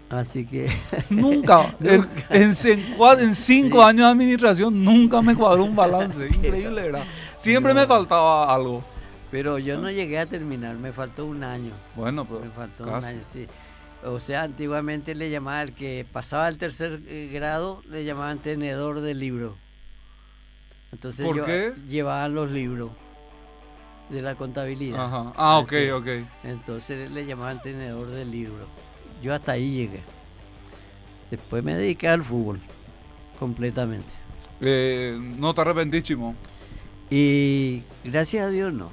Así 0.09 0.45
que. 0.45 0.71
Nunca. 1.09 1.75
en, 2.29 2.53
cinco 2.53 3.07
Sí. 3.33 3.87
años 3.87 4.05
de 4.05 4.11
administración 4.11 4.83
nunca 4.83 5.21
me 5.21 5.35
cuadró 5.35 5.63
un 5.63 5.75
balance. 5.75 6.27
Increíble, 6.31 6.83
¿verdad? 6.83 7.05
Siempre 7.35 7.73
me 7.73 7.87
faltaba 7.87 8.53
algo. 8.53 8.83
Pero 9.31 9.57
yo 9.57 9.79
no 9.79 9.89
llegué 9.89 10.19
a 10.19 10.27
terminar, 10.27 10.75
me 10.75 10.93
faltó 10.93 11.25
un 11.25 11.43
año. 11.43 11.71
Bueno, 11.95 12.25
pero 12.25 12.41
Me 12.41 12.51
faltó 12.51 12.83
un 12.83 13.03
año, 13.03 13.21
sí. 13.31 13.47
O 14.05 14.19
sea, 14.19 14.43
antiguamente 14.43 15.15
le 15.15 15.29
llamaban 15.29 15.61
al 15.61 15.73
que 15.73 16.05
pasaba 16.11 16.47
al 16.47 16.57
tercer 16.57 17.01
eh, 17.07 17.29
grado, 17.31 17.81
le 17.89 18.03
llamaban 18.03 18.39
tenedor 18.39 18.99
de 19.01 19.13
libro. 19.13 19.55
Entonces 20.91 21.25
¿Por 21.25 21.37
yo- 21.37 21.45
qué? 21.45 21.73
llevaban 21.87 22.33
los 22.35 22.51
libros 22.51 22.91
de 24.09 24.21
la 24.21 24.35
contabilidad. 24.35 25.05
Ajá. 25.05 25.33
Ah, 25.35 25.57
ok, 25.59 25.73
Así. 25.73 25.89
ok. 25.89 26.07
Entonces 26.43 27.09
le 27.11 27.25
llamaban 27.25 27.61
tenedor 27.61 28.07
de 28.07 28.25
libro. 28.25 28.67
Yo 29.21 29.33
hasta 29.33 29.53
ahí 29.53 29.71
llegué. 29.73 30.01
Después 31.31 31.63
me 31.63 31.73
dediqué 31.73 32.09
al 32.09 32.23
fútbol, 32.23 32.59
completamente. 33.39 34.09
Eh, 34.61 35.17
no 35.37 35.53
te 35.53 35.61
arrepentís, 35.61 36.03
Chimo. 36.03 36.35
Y 37.09 37.83
gracias 38.03 38.45
a 38.47 38.49
Dios 38.49 38.73
no. 38.73 38.89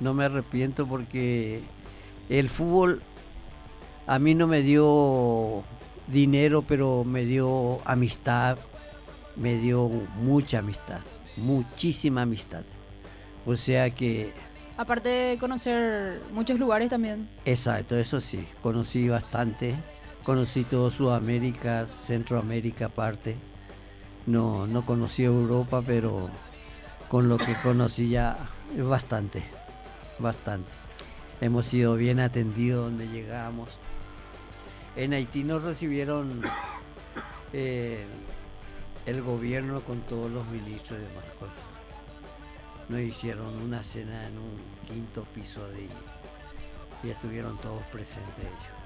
No 0.00 0.14
me 0.14 0.24
arrepiento 0.26 0.86
porque 0.86 1.62
el 2.28 2.50
fútbol 2.50 3.02
a 4.06 4.18
mí 4.18 4.34
no 4.34 4.46
me 4.46 4.62
dio 4.62 5.64
dinero, 6.08 6.62
pero 6.62 7.04
me 7.04 7.24
dio 7.24 7.80
amistad, 7.86 8.58
me 9.36 9.56
dio 9.58 9.88
mucha 9.88 10.58
amistad, 10.58 11.00
muchísima 11.36 12.22
amistad. 12.22 12.62
O 13.46 13.56
sea 13.56 13.90
que, 13.90 14.32
Aparte 14.76 15.08
de 15.08 15.38
conocer 15.38 16.20
muchos 16.32 16.58
lugares 16.58 16.90
también. 16.90 17.28
exacto, 17.44 17.96
eso 17.96 18.20
sí, 18.20 18.46
conocí 18.62 19.08
bastante, 19.08 19.76
conocí 20.24 20.64
todo 20.64 20.90
Sudamérica, 20.90 21.86
Centroamérica 21.98 22.86
aparte. 22.86 23.36
No, 24.26 24.66
no 24.66 24.84
conocí 24.86 25.22
Europa, 25.22 25.82
pero 25.86 26.28
con 27.08 27.28
lo 27.28 27.36
que 27.36 27.54
conocí 27.62 28.08
ya 28.08 28.36
es 28.76 28.82
bastante, 28.82 29.42
bastante. 30.18 30.70
Hemos 31.40 31.66
sido 31.66 31.94
bien 31.96 32.20
atendidos 32.20 32.86
donde 32.86 33.06
llegamos. 33.06 33.68
En 34.96 35.12
Haití 35.12 35.42
nos 35.44 35.62
recibieron 35.62 36.42
eh, 37.52 38.04
el 39.06 39.22
gobierno 39.22 39.80
con 39.80 40.00
todos 40.02 40.30
los 40.30 40.46
ministros 40.48 40.98
y 40.98 41.02
demás 41.02 41.24
cosas. 41.38 41.56
Nos 42.88 43.00
hicieron 43.00 43.60
una 43.62 43.82
cena 43.82 44.26
en 44.28 44.38
un 44.38 44.58
quinto 44.86 45.24
piso 45.34 45.66
de 45.68 45.88
y 47.02 47.10
estuvieron 47.10 47.58
todos 47.58 47.82
presentes 47.92 48.38
ellos. 48.38 48.84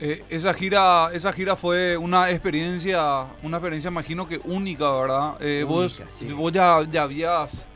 Eh, 0.00 0.24
esa 0.28 0.52
gira, 0.52 1.10
esa 1.12 1.32
gira 1.32 1.54
fue 1.54 1.96
una 1.96 2.30
experiencia, 2.30 3.26
una 3.42 3.58
experiencia 3.58 3.88
imagino 3.88 4.26
que 4.26 4.40
única, 4.44 4.90
¿verdad? 4.90 5.36
Eh, 5.40 5.64
vos, 5.66 5.98
Única, 5.98 6.10
sí. 6.10 6.26
vos 6.32 6.52
ya, 6.52 6.84
ya 6.90 7.04
habías, 7.04 7.66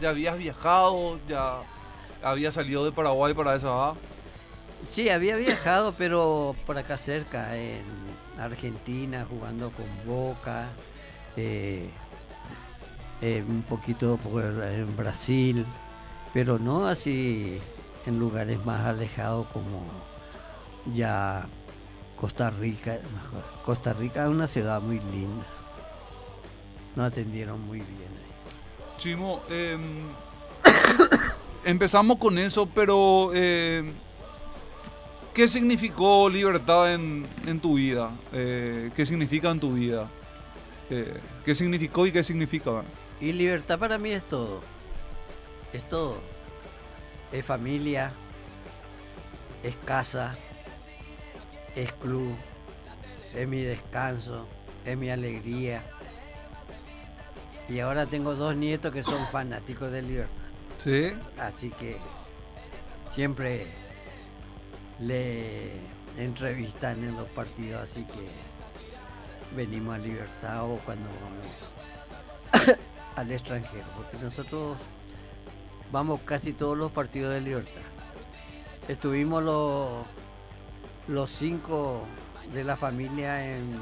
ya 0.00 0.10
habías 0.10 0.36
viajado, 0.36 1.20
ya 1.28 1.60
habías 2.22 2.54
salido 2.54 2.84
de 2.84 2.90
Paraguay 2.92 3.32
para 3.32 3.54
esa 3.54 3.68
edad. 3.68 3.92
Sí, 4.92 5.08
había 5.10 5.36
viajado, 5.36 5.94
pero 5.96 6.54
por 6.66 6.78
acá 6.78 6.98
cerca, 6.98 7.56
en 7.56 7.82
Argentina, 8.38 9.26
jugando 9.28 9.70
con 9.70 9.86
Boca, 10.06 10.68
eh, 11.36 11.88
eh, 13.20 13.44
un 13.46 13.62
poquito 13.62 14.16
por, 14.16 14.42
en 14.44 14.96
Brasil, 14.96 15.66
pero 16.32 16.58
no 16.58 16.86
así 16.86 17.60
en 18.06 18.18
lugares 18.18 18.64
más 18.64 18.86
alejados 18.86 19.46
como 19.48 19.82
ya 20.94 21.46
Costa 22.16 22.50
Rica. 22.50 22.98
Costa 23.64 23.92
Rica 23.92 24.24
es 24.24 24.28
una 24.28 24.46
ciudad 24.46 24.80
muy 24.80 25.00
linda. 25.00 25.44
Nos 26.96 27.12
atendieron 27.12 27.60
muy 27.60 27.78
bien 27.78 28.10
ahí. 28.16 28.96
Chimo, 28.98 29.42
em, 29.50 30.08
empezamos 31.64 32.18
con 32.18 32.38
eso, 32.38 32.66
pero 32.66 33.32
em, 33.34 33.92
¿qué 35.38 35.46
significó 35.46 36.28
libertad 36.28 36.92
en, 36.92 37.24
en 37.46 37.60
tu 37.60 37.74
vida? 37.74 38.10
Eh, 38.32 38.90
¿Qué 38.96 39.06
significa 39.06 39.52
en 39.52 39.60
tu 39.60 39.72
vida? 39.72 40.10
Eh, 40.90 41.20
¿Qué 41.44 41.54
significó 41.54 42.08
y 42.08 42.10
qué 42.10 42.24
significa? 42.24 42.82
Y 43.20 43.30
libertad 43.30 43.78
para 43.78 43.98
mí 43.98 44.10
es 44.10 44.24
todo. 44.24 44.62
Es 45.72 45.88
todo. 45.88 46.16
Es 47.30 47.46
familia, 47.46 48.10
es 49.62 49.76
casa, 49.84 50.36
es 51.76 51.92
club, 51.92 52.34
es 53.32 53.46
mi 53.46 53.62
descanso, 53.62 54.44
es 54.84 54.98
mi 54.98 55.08
alegría. 55.08 55.84
Y 57.68 57.78
ahora 57.78 58.06
tengo 58.06 58.34
dos 58.34 58.56
nietos 58.56 58.92
que 58.92 59.04
son 59.04 59.24
fanáticos 59.30 59.92
de 59.92 60.02
libertad. 60.02 60.34
¿Sí? 60.78 61.12
Así 61.38 61.70
que 61.70 61.96
siempre 63.12 63.87
le 65.00 65.72
entrevistan 66.16 67.02
en 67.04 67.16
los 67.16 67.28
partidos, 67.28 67.82
así 67.82 68.04
que 68.04 68.28
venimos 69.54 69.94
a 69.94 69.98
libertad 69.98 70.64
o 70.64 70.78
cuando 70.78 71.08
vamos 71.22 72.76
al 73.16 73.30
extranjero, 73.30 73.86
porque 73.96 74.16
nosotros 74.18 74.76
vamos 75.92 76.20
casi 76.24 76.52
todos 76.52 76.76
los 76.76 76.92
partidos 76.92 77.32
de 77.32 77.40
libertad. 77.40 77.82
Estuvimos 78.88 79.42
los, 79.42 80.04
los 81.06 81.30
cinco 81.30 82.02
de 82.52 82.64
la 82.64 82.76
familia 82.76 83.56
en, 83.56 83.80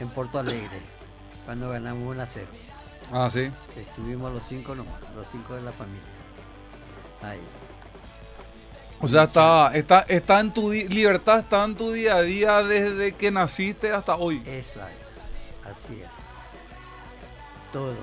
en 0.00 0.08
Porto 0.10 0.38
Alegre, 0.38 0.80
cuando 1.44 1.70
ganamos 1.70 2.08
1 2.08 2.22
a 2.22 2.26
0. 2.26 2.46
Ah, 3.12 3.28
sí. 3.30 3.50
Estuvimos 3.76 4.32
los 4.32 4.44
cinco 4.46 4.74
nomás, 4.74 5.00
los 5.14 5.26
cinco 5.30 5.54
de 5.54 5.62
la 5.62 5.72
familia. 5.72 6.02
Ahí. 7.22 7.40
O 9.00 9.08
sea, 9.08 9.24
está, 9.24 9.70
está, 9.74 10.00
está 10.08 10.40
en 10.40 10.52
tu 10.54 10.70
libertad, 10.70 11.40
está 11.40 11.64
en 11.64 11.74
tu 11.76 11.92
día 11.92 12.16
a 12.16 12.22
día 12.22 12.62
desde 12.62 13.12
que 13.12 13.30
naciste 13.30 13.92
hasta 13.92 14.16
hoy. 14.16 14.42
Exacto, 14.46 15.06
así 15.64 16.00
es. 16.02 16.10
Todo. 17.72 17.94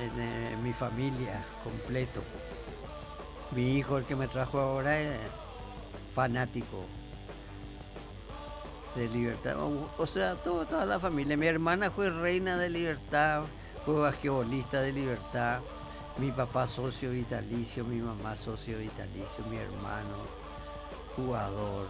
En, 0.00 0.20
eh, 0.20 0.56
mi 0.62 0.72
familia, 0.72 1.44
completo. 1.64 2.22
Mi 3.50 3.76
hijo, 3.76 3.98
el 3.98 4.04
que 4.04 4.14
me 4.16 4.28
trajo 4.28 4.58
ahora, 4.60 4.98
es 5.00 5.18
fanático 6.14 6.84
de 8.94 9.08
libertad. 9.08 9.56
O, 9.60 9.90
o 9.98 10.06
sea, 10.06 10.36
todo- 10.36 10.64
toda 10.66 10.86
la 10.86 11.00
familia. 11.00 11.36
Mi 11.36 11.46
hermana 11.46 11.90
fue 11.90 12.10
reina 12.10 12.56
de 12.56 12.70
libertad, 12.70 13.42
fue 13.84 13.94
basquetbolista 13.96 14.80
de 14.80 14.92
libertad. 14.92 15.60
Mi 16.18 16.30
papá 16.30 16.66
socio 16.66 17.10
vitalicio, 17.10 17.84
mi 17.84 18.00
mamá 18.00 18.36
socio 18.36 18.78
vitalicio, 18.78 19.44
mi 19.50 19.56
hermano 19.56 20.44
jugador. 21.16 21.86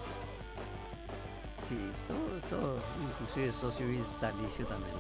Sí, 1.69 1.77
todo, 2.09 2.59
todo, 2.59 2.79
inclusive 3.03 3.53
socio 3.53 3.87
vitalicio 3.87 4.67
también. 4.67 4.95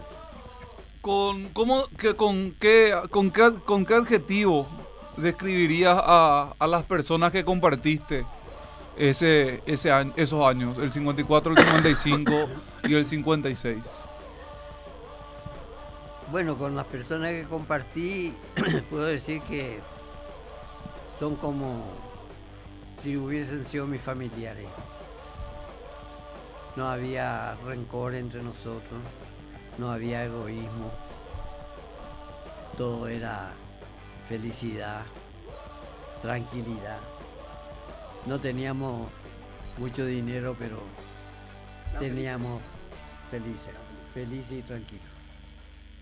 ¿Con, 1.00 1.48
cómo, 1.50 1.82
qué, 1.98 2.14
con, 2.14 2.52
qué, 2.52 2.94
¿Con 3.10 3.84
qué 3.84 3.94
adjetivo 3.94 4.66
describirías 5.16 5.98
a, 6.02 6.54
a 6.58 6.66
las 6.66 6.82
personas 6.84 7.32
que 7.32 7.44
compartiste 7.44 8.26
ese, 8.96 9.62
ese 9.66 9.90
esos 10.16 10.44
años, 10.44 10.78
el 10.78 10.92
54, 10.92 11.52
el 11.52 11.58
55 11.58 12.32
y 12.84 12.94
el 12.94 13.06
56? 13.06 13.78
Bueno, 16.30 16.56
con 16.56 16.74
las 16.74 16.86
personas 16.86 17.30
que 17.30 17.44
compartí, 17.44 18.34
puedo 18.90 19.04
decir 19.04 19.42
que 19.42 19.80
son 21.20 21.36
como 21.36 21.84
si 22.98 23.16
hubiesen 23.16 23.64
sido 23.64 23.86
mis 23.86 24.00
familiares. 24.00 24.66
No 26.76 26.88
había 26.88 27.54
rencor 27.66 28.14
entre 28.14 28.42
nosotros, 28.42 29.00
no 29.78 29.92
había 29.92 30.24
egoísmo, 30.24 30.90
todo 32.76 33.06
era 33.06 33.52
felicidad, 34.28 35.02
tranquilidad. 36.22 36.98
No 38.26 38.40
teníamos 38.40 39.08
mucho 39.76 40.06
dinero, 40.06 40.56
pero 40.58 40.80
teníamos 42.00 42.60
felices, 43.30 43.74
felices 44.14 44.52
y 44.52 44.62
tranquilos. 44.62 45.13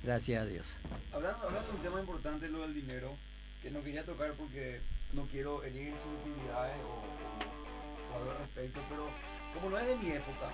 Gracias 0.03 0.43
a 0.43 0.47
Dios. 0.47 0.67
Hablando, 1.13 1.47
hablando 1.47 1.69
de 1.71 1.77
un 1.77 1.83
tema 1.83 2.01
importante, 2.01 2.49
lo 2.49 2.63
del 2.63 2.75
dinero, 2.75 3.15
que 3.63 3.71
no 3.71 3.83
quería 3.83 4.05
tocar 4.05 4.33
porque 4.33 4.81
no 5.13 5.23
quiero 5.31 5.63
herir 5.63 5.95
susceptibilidades 6.03 6.77
o, 6.83 6.99
o 6.99 8.19
algo 8.19 8.31
al 8.33 8.39
respecto, 8.39 8.81
pero 8.91 9.07
como 9.55 9.71
no 9.71 9.79
es 9.79 9.87
de 9.87 9.97
mi 9.97 10.11
época, 10.11 10.51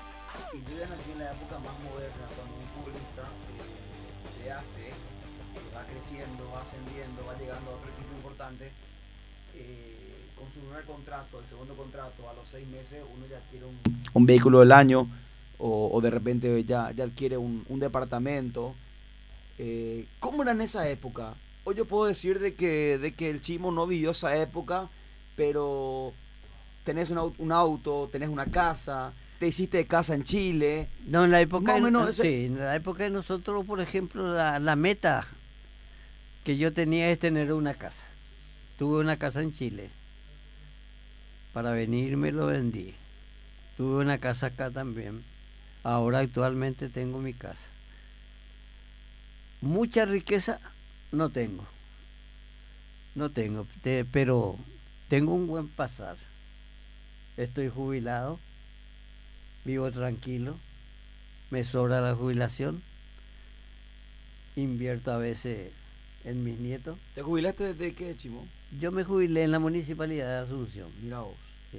y 0.53 0.59
yo 0.59 0.79
ya 0.79 0.89
nací 0.89 1.13
en 1.13 1.19
la 1.21 1.33
época 1.33 1.59
más 1.61 1.79
moderna, 1.81 2.29
cuando 2.37 2.55
un 2.61 2.69
futbolista 2.77 3.25
eh, 3.25 4.45
se 4.45 4.53
hace, 4.53 4.89
eh, 4.89 4.95
va 5.75 5.83
creciendo, 5.87 6.51
va 6.53 6.61
ascendiendo, 6.61 7.25
va 7.25 7.39
llegando 7.39 7.71
a 7.71 7.75
otro 7.75 7.89
equipo 7.89 8.13
importante, 8.17 8.71
eh, 9.55 10.29
con 10.37 10.53
su 10.53 10.61
primer 10.61 10.85
contrato, 10.85 11.41
el 11.41 11.47
segundo 11.47 11.75
contrato, 11.75 12.29
a 12.29 12.35
los 12.35 12.47
seis 12.51 12.69
meses 12.69 13.03
uno 13.17 13.25
ya 13.27 13.41
quiere 13.51 13.65
un, 13.65 13.79
un 14.13 14.27
vehículo 14.27 14.61
del 14.61 14.73
año 14.73 15.09
o, 15.57 15.89
o 15.91 16.01
de 16.03 16.11
repente 16.11 16.63
ya, 16.65 16.91
ya 16.93 17.05
adquiere 17.05 17.39
un, 17.39 17.65
un 17.69 17.81
departamento. 17.81 18.75
Eh, 19.59 20.07
¿Cómo 20.21 20.43
era 20.43 20.53
en 20.53 20.61
esa 20.61 20.89
época? 20.89 21.35
Hoy 21.65 21.75
yo 21.75 21.85
puedo 21.85 22.07
decir 22.07 22.39
de 22.39 22.55
que, 22.55 22.99
de 22.99 23.13
que 23.13 23.29
el 23.31 23.41
Chimo 23.41 23.73
no 23.73 23.87
vivió 23.87 24.13
esa 24.13 24.37
época, 24.37 24.89
pero 25.37 26.13
tenés 26.85 27.11
un, 27.11 27.35
un 27.39 27.53
auto, 27.53 28.09
tenés 28.11 28.29
una 28.29 28.47
casa, 28.47 29.13
te 29.39 29.49
hiciste 29.49 29.77
de 29.79 29.87
casa 29.87 30.15
en 30.15 30.23
Chile. 30.25 30.89
No, 31.07 31.25
en 31.25 31.31
la 31.31 31.41
época, 31.41 31.75
de- 31.75 31.81
menos 31.81 32.09
ese- 32.11 32.23
sí, 32.23 32.47
en 32.47 32.59
la 32.59 32.75
época 32.77 33.03
de 33.05 33.11
nosotros, 33.11 33.65
por 33.67 33.81
ejemplo, 33.81 34.33
la, 34.35 34.59
la 34.59 34.77
meta 34.77 35.27
que 36.45 36.57
yo 36.57 36.73
tenía 36.73 37.11
es 37.11 37.19
tener 37.19 37.53
una 37.53 37.75
casa. 37.75 38.05
Tuve 38.79 39.01
una 39.01 39.19
casa 39.19 39.43
en 39.43 39.53
Chile. 39.53 39.91
Para 41.53 41.73
venir 41.73 42.17
me 42.17 42.31
lo 42.33 42.47
vendí. 42.47 42.95
Tuve 43.77 44.01
una 44.03 44.19
casa 44.19 44.47
acá 44.49 44.71
también. 44.71 45.25
Ahora 45.83 46.21
actualmente 46.21 46.89
tengo 46.89 47.19
mi 47.19 47.35
casa. 47.35 47.67
Mucha 49.61 50.05
riqueza 50.05 50.61
no 51.13 51.31
tengo. 51.31 51.67
No 53.15 53.31
tengo, 53.31 53.67
te- 53.83 54.05
pero 54.05 54.57
tengo 55.09 55.35
un 55.35 55.47
buen 55.47 55.69
pasar. 55.69 56.17
Estoy 57.37 57.69
jubilado, 57.69 58.39
vivo 59.65 59.91
tranquilo, 59.91 60.57
me 61.51 61.65
sobra 61.65 62.01
la 62.01 62.15
jubilación, 62.15 62.83
invierto 64.57 65.13
a 65.13 65.19
veces 65.19 65.73
en 66.25 66.45
mis 66.45 66.59
nietos. 66.59 66.99
¿Te 67.15 67.23
jubilaste 67.23 67.75
desde 67.75 67.95
qué, 67.95 68.17
Chimo? 68.17 68.47
Yo 68.79 68.93
me 68.93 69.05
jubilé 69.05 69.45
en 69.45 69.53
la 69.53 69.59
municipalidad 69.59 70.29
de 70.29 70.39
Asunción. 70.45 70.91
Mira 71.03 71.21
vos. 71.21 71.37
Sí. 71.73 71.79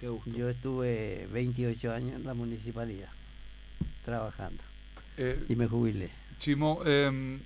Qué 0.00 0.08
gusto. 0.08 0.30
Yo 0.30 0.48
estuve 0.48 1.28
28 1.32 1.92
años 1.92 2.14
en 2.14 2.24
la 2.24 2.34
municipalidad 2.34 3.10
trabajando 4.04 4.64
Eh, 5.16 5.44
y 5.48 5.54
me 5.56 5.68
jubilé. 5.68 6.10
Chimo, 6.42 6.80
em, 6.84 7.38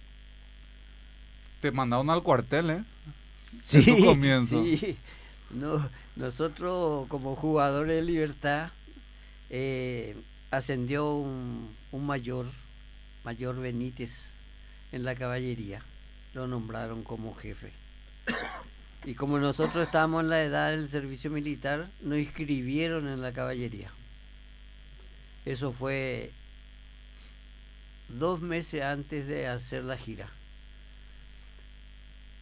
te 1.60 1.70
mandaron 1.70 2.08
al 2.08 2.22
cuartel, 2.22 2.70
¿eh? 2.70 2.84
Sí, 3.66 3.78
En 3.78 3.84
tu 3.84 4.04
comienzo. 4.06 4.64
sí. 4.64 4.96
No, 5.50 5.86
nosotros 6.16 7.06
como 7.08 7.36
jugadores 7.36 7.94
de 7.96 8.02
libertad 8.02 8.70
eh, 9.50 10.16
ascendió 10.50 11.12
un, 11.12 11.76
un 11.92 12.06
mayor, 12.06 12.46
mayor 13.22 13.60
Benítez 13.60 14.32
en 14.92 15.04
la 15.04 15.14
caballería. 15.14 15.82
Lo 16.32 16.46
nombraron 16.46 17.04
como 17.04 17.34
jefe. 17.34 17.72
Y 19.04 19.12
como 19.12 19.38
nosotros 19.38 19.86
estábamos 19.86 20.22
en 20.24 20.30
la 20.30 20.42
edad 20.42 20.70
del 20.70 20.88
servicio 20.88 21.30
militar, 21.30 21.90
nos 22.00 22.18
inscribieron 22.18 23.06
en 23.08 23.20
la 23.20 23.32
caballería. 23.34 23.90
Eso 25.44 25.72
fue 25.72 26.32
dos 28.08 28.40
meses 28.40 28.82
antes 28.82 29.26
de 29.26 29.46
hacer 29.46 29.84
la 29.84 29.96
gira. 29.96 30.28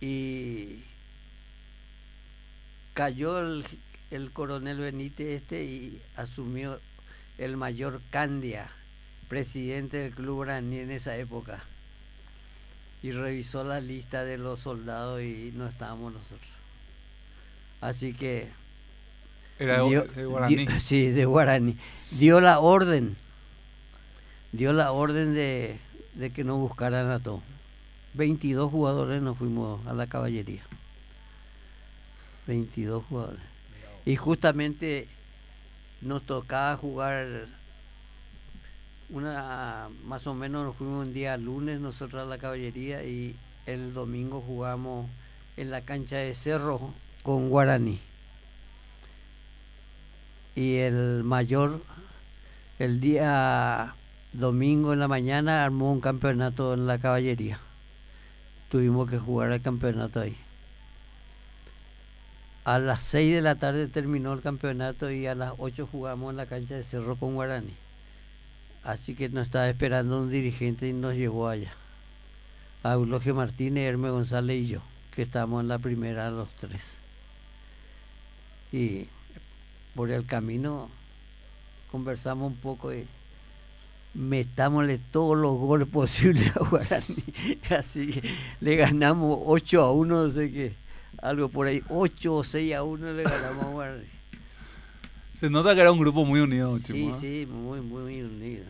Y 0.00 0.82
cayó 2.94 3.38
el, 3.40 3.64
el 4.10 4.30
coronel 4.30 4.78
Benítez 4.78 5.42
este 5.42 5.64
y 5.64 6.00
asumió 6.16 6.80
el 7.38 7.56
mayor 7.56 8.00
Candia, 8.10 8.68
presidente 9.28 9.96
del 9.98 10.14
club 10.14 10.36
Guaraní 10.36 10.78
en 10.78 10.90
esa 10.90 11.16
época. 11.16 11.62
Y 13.02 13.10
revisó 13.10 13.64
la 13.64 13.80
lista 13.80 14.24
de 14.24 14.38
los 14.38 14.60
soldados 14.60 15.20
y 15.22 15.52
no 15.54 15.66
estábamos 15.66 16.12
nosotros. 16.12 16.50
Así 17.80 18.14
que... 18.14 18.48
Era 19.58 19.82
de- 19.84 20.08
de 20.08 20.24
Guaraní. 20.24 20.66
dio- 20.66 20.80
sí, 20.80 21.08
de 21.10 21.24
Guaraní. 21.26 21.76
Dio 22.12 22.40
la 22.40 22.58
orden, 22.60 23.16
dio 24.56 24.72
la 24.72 24.92
orden 24.92 25.34
de, 25.34 25.80
que 26.32 26.44
nos 26.44 26.58
buscaran 26.58 27.10
a 27.10 27.18
todos. 27.18 27.42
22 28.14 28.70
jugadores 28.70 29.20
nos 29.20 29.36
fuimos 29.36 29.84
a 29.86 29.92
la 29.92 30.06
caballería. 30.06 30.62
22 32.46 33.04
jugadores. 33.04 33.42
Y 34.04 34.14
justamente 34.16 35.08
nos 36.00 36.22
tocaba 36.24 36.76
jugar 36.76 37.46
una 39.08 39.88
más 40.04 40.26
o 40.26 40.34
menos 40.34 40.64
nos 40.64 40.76
fuimos 40.76 41.06
un 41.06 41.12
día 41.12 41.36
lunes 41.36 41.80
nosotros 41.80 42.22
a 42.22 42.26
la 42.26 42.38
caballería 42.38 43.04
y 43.04 43.36
el 43.66 43.92
domingo 43.92 44.40
jugamos 44.40 45.08
en 45.56 45.70
la 45.70 45.82
cancha 45.82 46.18
de 46.18 46.32
Cerro 46.32 46.94
con 47.22 47.48
Guaraní. 47.48 48.00
Y 50.54 50.76
el 50.76 51.24
mayor 51.24 51.80
el 52.78 53.00
día 53.00 53.94
domingo 54.34 54.92
en 54.92 54.98
la 54.98 55.06
mañana 55.06 55.64
armó 55.64 55.92
un 55.92 56.00
campeonato 56.00 56.74
en 56.74 56.86
la 56.86 56.98
caballería. 56.98 57.60
Tuvimos 58.68 59.08
que 59.08 59.18
jugar 59.18 59.52
el 59.52 59.62
campeonato 59.62 60.20
ahí. 60.20 60.36
A 62.64 62.78
las 62.78 63.02
6 63.02 63.36
de 63.36 63.42
la 63.42 63.54
tarde 63.54 63.86
terminó 63.86 64.32
el 64.32 64.40
campeonato 64.40 65.10
y 65.10 65.26
a 65.26 65.34
las 65.34 65.52
8 65.58 65.86
jugamos 65.86 66.30
en 66.30 66.38
la 66.38 66.46
cancha 66.46 66.74
de 66.74 66.82
Cerro 66.82 67.16
con 67.16 67.34
Guaraní. 67.34 67.74
Así 68.82 69.14
que 69.14 69.28
nos 69.28 69.46
estaba 69.46 69.68
esperando 69.68 70.20
un 70.20 70.30
dirigente 70.30 70.88
y 70.88 70.92
nos 70.92 71.14
llevó 71.14 71.48
allá. 71.48 71.72
A 72.82 72.94
Eulogio 72.94 73.34
Martínez, 73.34 73.84
Hermes 73.84 74.10
González 74.10 74.62
y 74.62 74.66
yo, 74.66 74.80
que 75.12 75.22
estábamos 75.22 75.62
en 75.62 75.68
la 75.68 75.78
primera 75.78 76.30
los 76.30 76.48
tres. 76.56 76.98
Y 78.72 79.06
por 79.94 80.10
el 80.10 80.26
camino 80.26 80.90
conversamos 81.90 82.50
un 82.50 82.56
poco 82.56 82.92
y 82.92 83.06
metámosle 84.14 84.98
todos 85.10 85.36
los 85.36 85.56
goles 85.56 85.88
posibles 85.92 86.56
a 86.56 86.60
Guaraní. 86.64 87.24
Así 87.70 88.08
que 88.10 88.22
le 88.60 88.76
ganamos 88.76 89.38
8 89.44 89.82
a 89.82 89.92
1, 89.92 90.24
no 90.26 90.30
sé 90.30 90.50
qué, 90.50 90.74
algo 91.22 91.48
por 91.48 91.66
ahí, 91.66 91.82
8 91.88 92.34
o 92.34 92.44
6 92.44 92.74
a 92.74 92.82
1 92.82 93.12
le 93.12 93.22
ganamos 93.22 93.64
a 93.64 93.68
Guaraní. 93.70 94.04
Se 95.34 95.50
nota 95.50 95.74
que 95.74 95.80
era 95.80 95.92
un 95.92 95.98
grupo 95.98 96.24
muy 96.24 96.40
unido, 96.40 96.78
Sí. 96.78 97.08
¿eh? 97.08 97.14
sí, 97.20 97.46
muy, 97.50 97.80
muy 97.80 98.22
unido. 98.22 98.64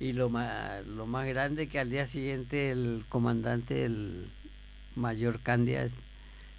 Y 0.00 0.12
lo 0.12 0.28
más, 0.30 0.86
lo 0.86 1.06
más 1.06 1.26
grande 1.26 1.68
que 1.68 1.80
al 1.80 1.90
día 1.90 2.06
siguiente 2.06 2.70
el 2.70 3.04
comandante, 3.08 3.84
el 3.84 4.30
mayor 4.94 5.40
Candia, 5.40 5.86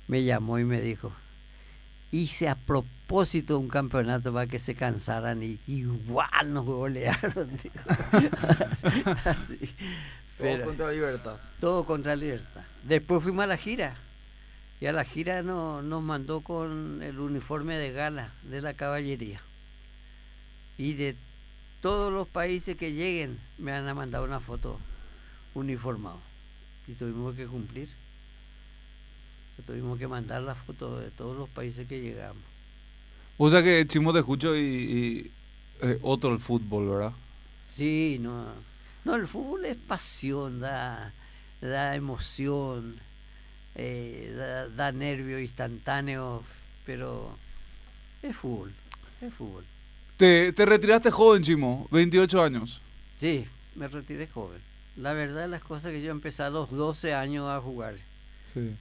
me 0.10 0.26
llamó 0.26 0.60
y 0.60 0.66
me 0.66 0.82
dijo, 0.82 1.14
hice 2.12 2.50
a 2.50 2.56
propósito 2.56 3.58
un 3.60 3.68
campeonato 3.70 4.34
para 4.34 4.48
que 4.48 4.60
se 4.60 4.76
cansaran 4.76 5.42
y 5.44 5.60
igual 5.68 6.54
nos 6.54 6.66
golearon. 6.66 7.50
Así. 9.26 9.60
Todo 10.38 10.64
contra 10.66 10.92
Libertad. 10.92 11.36
Todo 11.60 11.84
contra 11.86 12.16
Libertad. 12.16 12.62
Después 12.84 13.22
fuimos 13.24 13.44
a 13.44 13.48
la 13.48 13.58
gira. 13.58 13.96
Y 14.82 14.86
a 14.86 14.94
la 14.94 15.04
gira 15.04 15.44
no- 15.44 15.82
nos 15.82 16.02
mandó 16.02 16.42
con 16.42 17.02
el 17.04 17.20
uniforme 17.20 17.76
de 17.78 17.92
gala 17.92 18.32
de 18.44 18.62
la 18.62 18.74
caballería. 18.74 19.42
Y 20.78 20.94
de 20.94 21.16
todos 21.82 22.12
los 22.14 22.28
países 22.28 22.78
que 22.78 22.94
lleguen 22.94 23.40
me 23.58 23.74
han 23.74 23.94
mandado 23.96 24.24
una 24.24 24.40
foto 24.40 24.80
uniformado. 25.54 26.22
Y 26.88 26.94
tuvimos 26.94 27.36
que 27.36 27.46
cumplir. 27.46 27.90
Tuvimos 29.66 29.98
que 30.00 30.08
mandar 30.08 30.42
la 30.42 30.56
foto 30.56 31.00
de 31.00 31.12
todos 31.12 31.38
los 31.38 31.50
países 31.50 31.88
que 31.88 32.02
llegamos. 32.02 32.44
O 33.38 33.50
sea 33.50 33.64
que 33.64 33.86
Chimo 33.88 34.12
te 34.14 34.20
escucho 34.20 34.56
y, 34.56 34.60
y, 34.60 35.32
eh, 35.82 36.00
otro 36.02 36.34
el 36.34 36.40
fútbol, 36.40 36.90
¿verdad? 36.90 37.14
Sí, 37.76 38.18
no. 38.20 38.48
No, 39.06 39.16
el 39.16 39.28
fútbol 39.28 39.66
es 39.66 39.78
pasión, 39.78 40.60
da, 40.60 41.14
da 41.62 41.96
emoción, 41.96 42.96
eh, 43.76 44.34
da, 44.38 44.68
da 44.68 44.92
nervio 44.92 45.40
instantáneo, 45.40 46.44
pero 46.86 47.38
es 48.22 48.36
fútbol, 48.36 48.74
es 49.22 49.34
fútbol. 49.34 49.64
Te, 50.18 50.52
te 50.52 50.66
retiraste 50.66 51.10
joven, 51.12 51.44
Chimo, 51.44 51.88
28 51.92 52.44
años. 52.44 52.82
Sí, 53.18 53.46
me 53.76 53.88
retiré 53.88 54.28
joven. 54.28 54.60
La 54.98 55.14
verdad 55.14 55.48
las 55.48 55.62
cosas 55.64 55.94
que 55.94 56.02
yo 56.02 56.12
empecé 56.12 56.44
a 56.44 56.50
los 56.50 56.70
12 56.70 57.14
años 57.14 57.50
a 57.50 57.62
jugar 57.62 57.96
Sí. 58.44 58.76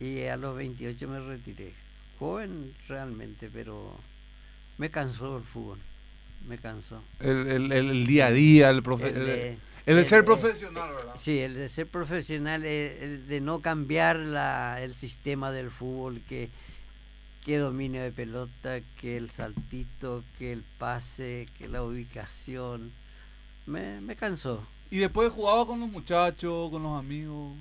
Y 0.00 0.22
a 0.24 0.36
los 0.36 0.56
28 0.56 1.08
me 1.08 1.20
retiré. 1.20 1.72
Joven 2.18 2.74
realmente, 2.88 3.50
pero 3.52 3.96
me 4.78 4.90
cansó 4.90 5.36
el 5.38 5.44
fútbol, 5.44 5.78
me 6.48 6.58
cansó. 6.58 7.02
El, 7.20 7.46
el, 7.48 7.72
el- 7.72 7.90
el 7.90 8.06
día 8.06 8.26
a 8.26 8.30
día, 8.32 8.70
el, 8.70 8.82
profe- 8.82 9.08
el, 9.08 9.14
de- 9.26 9.58
el 9.86 9.96
de 9.96 10.04
ser 10.04 10.24
profesional, 10.24 10.94
¿verdad? 10.94 11.14
Sí, 11.16 11.38
el 11.38 11.54
de 11.54 11.68
ser 11.68 11.86
profesional, 11.86 12.64
el, 12.64 13.02
el 13.02 13.28
de 13.28 13.40
no 13.40 13.60
cambiar 13.60 14.16
la, 14.16 14.82
el 14.82 14.94
sistema 14.94 15.50
del 15.52 15.70
fútbol, 15.70 16.20
que, 16.28 16.48
que 17.44 17.58
dominio 17.58 18.02
de 18.02 18.10
pelota, 18.12 18.80
que 19.00 19.16
el 19.16 19.30
saltito, 19.30 20.24
que 20.38 20.52
el 20.52 20.62
pase, 20.78 21.48
que 21.58 21.68
la 21.68 21.82
ubicación. 21.82 22.92
Me, 23.66 24.00
me 24.00 24.16
cansó. 24.16 24.64
Y 24.90 24.98
después 24.98 25.32
jugaba 25.32 25.66
con 25.66 25.80
los 25.80 25.88
muchachos, 25.88 26.70
con 26.70 26.82
los 26.82 26.98
amigos. 26.98 27.52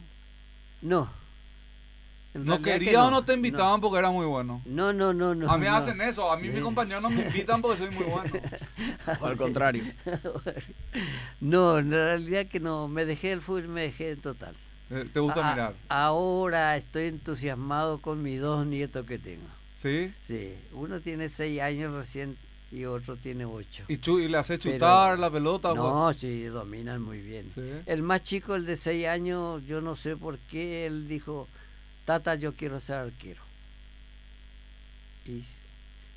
No. 0.82 1.12
¿No 2.36 2.62
quería 2.62 3.04
o 3.06 3.12
no 3.12 3.24
te 3.24 3.34
invitaban 3.34 3.80
porque 3.82 3.98
era 4.00 4.12
muy 4.12 4.26
bueno? 4.26 4.62
No, 4.66 4.92
no, 4.94 5.14
no, 5.14 5.34
no. 5.34 5.50
A 5.50 5.58
mí 5.58 5.66
no. 5.66 5.76
hacen 5.76 6.02
eso, 6.02 6.30
a 6.32 6.38
mí 6.38 6.50
mis 6.50 6.62
compañeros 6.62 7.02
no 7.02 7.10
me 7.10 7.24
invitan 7.24 7.62
porque 7.62 7.78
soy 7.78 7.92
muy 7.92 8.04
bueno. 8.06 8.32
O 9.22 9.26
al 9.28 9.38
contrario. 9.38 9.84
no, 11.42 11.78
en 11.80 11.92
realidad 11.92 12.46
que 12.48 12.60
no, 12.60 12.88
me 12.88 13.06
dejé 13.06 13.32
el 13.32 13.42
fútbol, 13.42 13.68
me 13.68 13.82
dejé 13.84 14.12
en 14.12 14.22
total. 14.22 14.56
Eh, 14.90 15.06
¿Te 15.12 15.20
gusta 15.20 15.48
A- 15.48 15.52
mirar? 15.54 15.74
Ahora 15.90 16.76
estoy 16.78 17.06
entusiasmado 17.06 18.00
con 18.00 18.22
mis 18.22 18.40
dos 18.42 18.66
nietos 18.66 19.06
que 19.06 19.18
tengo. 19.18 19.48
¿Sí? 19.76 20.14
Sí, 20.24 20.54
uno 20.74 21.00
tiene 21.02 21.28
seis 21.30 21.60
años 21.62 21.94
recién 21.94 22.38
y 22.72 22.86
otro 22.86 23.16
tiene 23.18 23.46
ocho. 23.46 23.84
¿Y, 23.88 23.98
chu- 23.98 24.20
y 24.20 24.28
le 24.28 24.38
hace 24.38 24.58
Pero- 24.58 24.74
chutar 24.76 25.20
la 25.20 25.30
pelota? 25.30 25.74
No, 25.74 26.14
sí, 26.14 26.44
dominan 26.46 27.02
muy 27.02 27.20
bien. 27.20 27.50
Sí. 27.54 27.62
El 27.86 28.02
más 28.04 28.24
chico, 28.24 28.56
el 28.56 28.66
de 28.66 28.76
seis 28.76 29.06
años, 29.08 29.64
yo 29.66 29.82
no 29.82 29.96
sé 29.96 30.16
por 30.18 30.38
qué, 30.40 30.86
él 30.86 31.08
dijo, 31.08 31.48
Tata, 32.06 32.36
yo 32.36 32.54
quiero 32.54 32.80
ser 32.80 32.98
arquero. 32.98 33.42
Y 35.26 35.44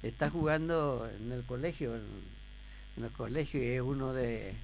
está 0.03 0.29
jugando 0.31 1.09
en 1.19 1.33
el 1.33 1.43
colegio, 1.45 1.95
en, 1.97 2.03
en 2.99 3.05
el 3.05 3.11
colegio, 3.11 3.63
y 3.63 3.69
es 3.69 3.81
uno 3.81 4.13
de... 4.13 4.55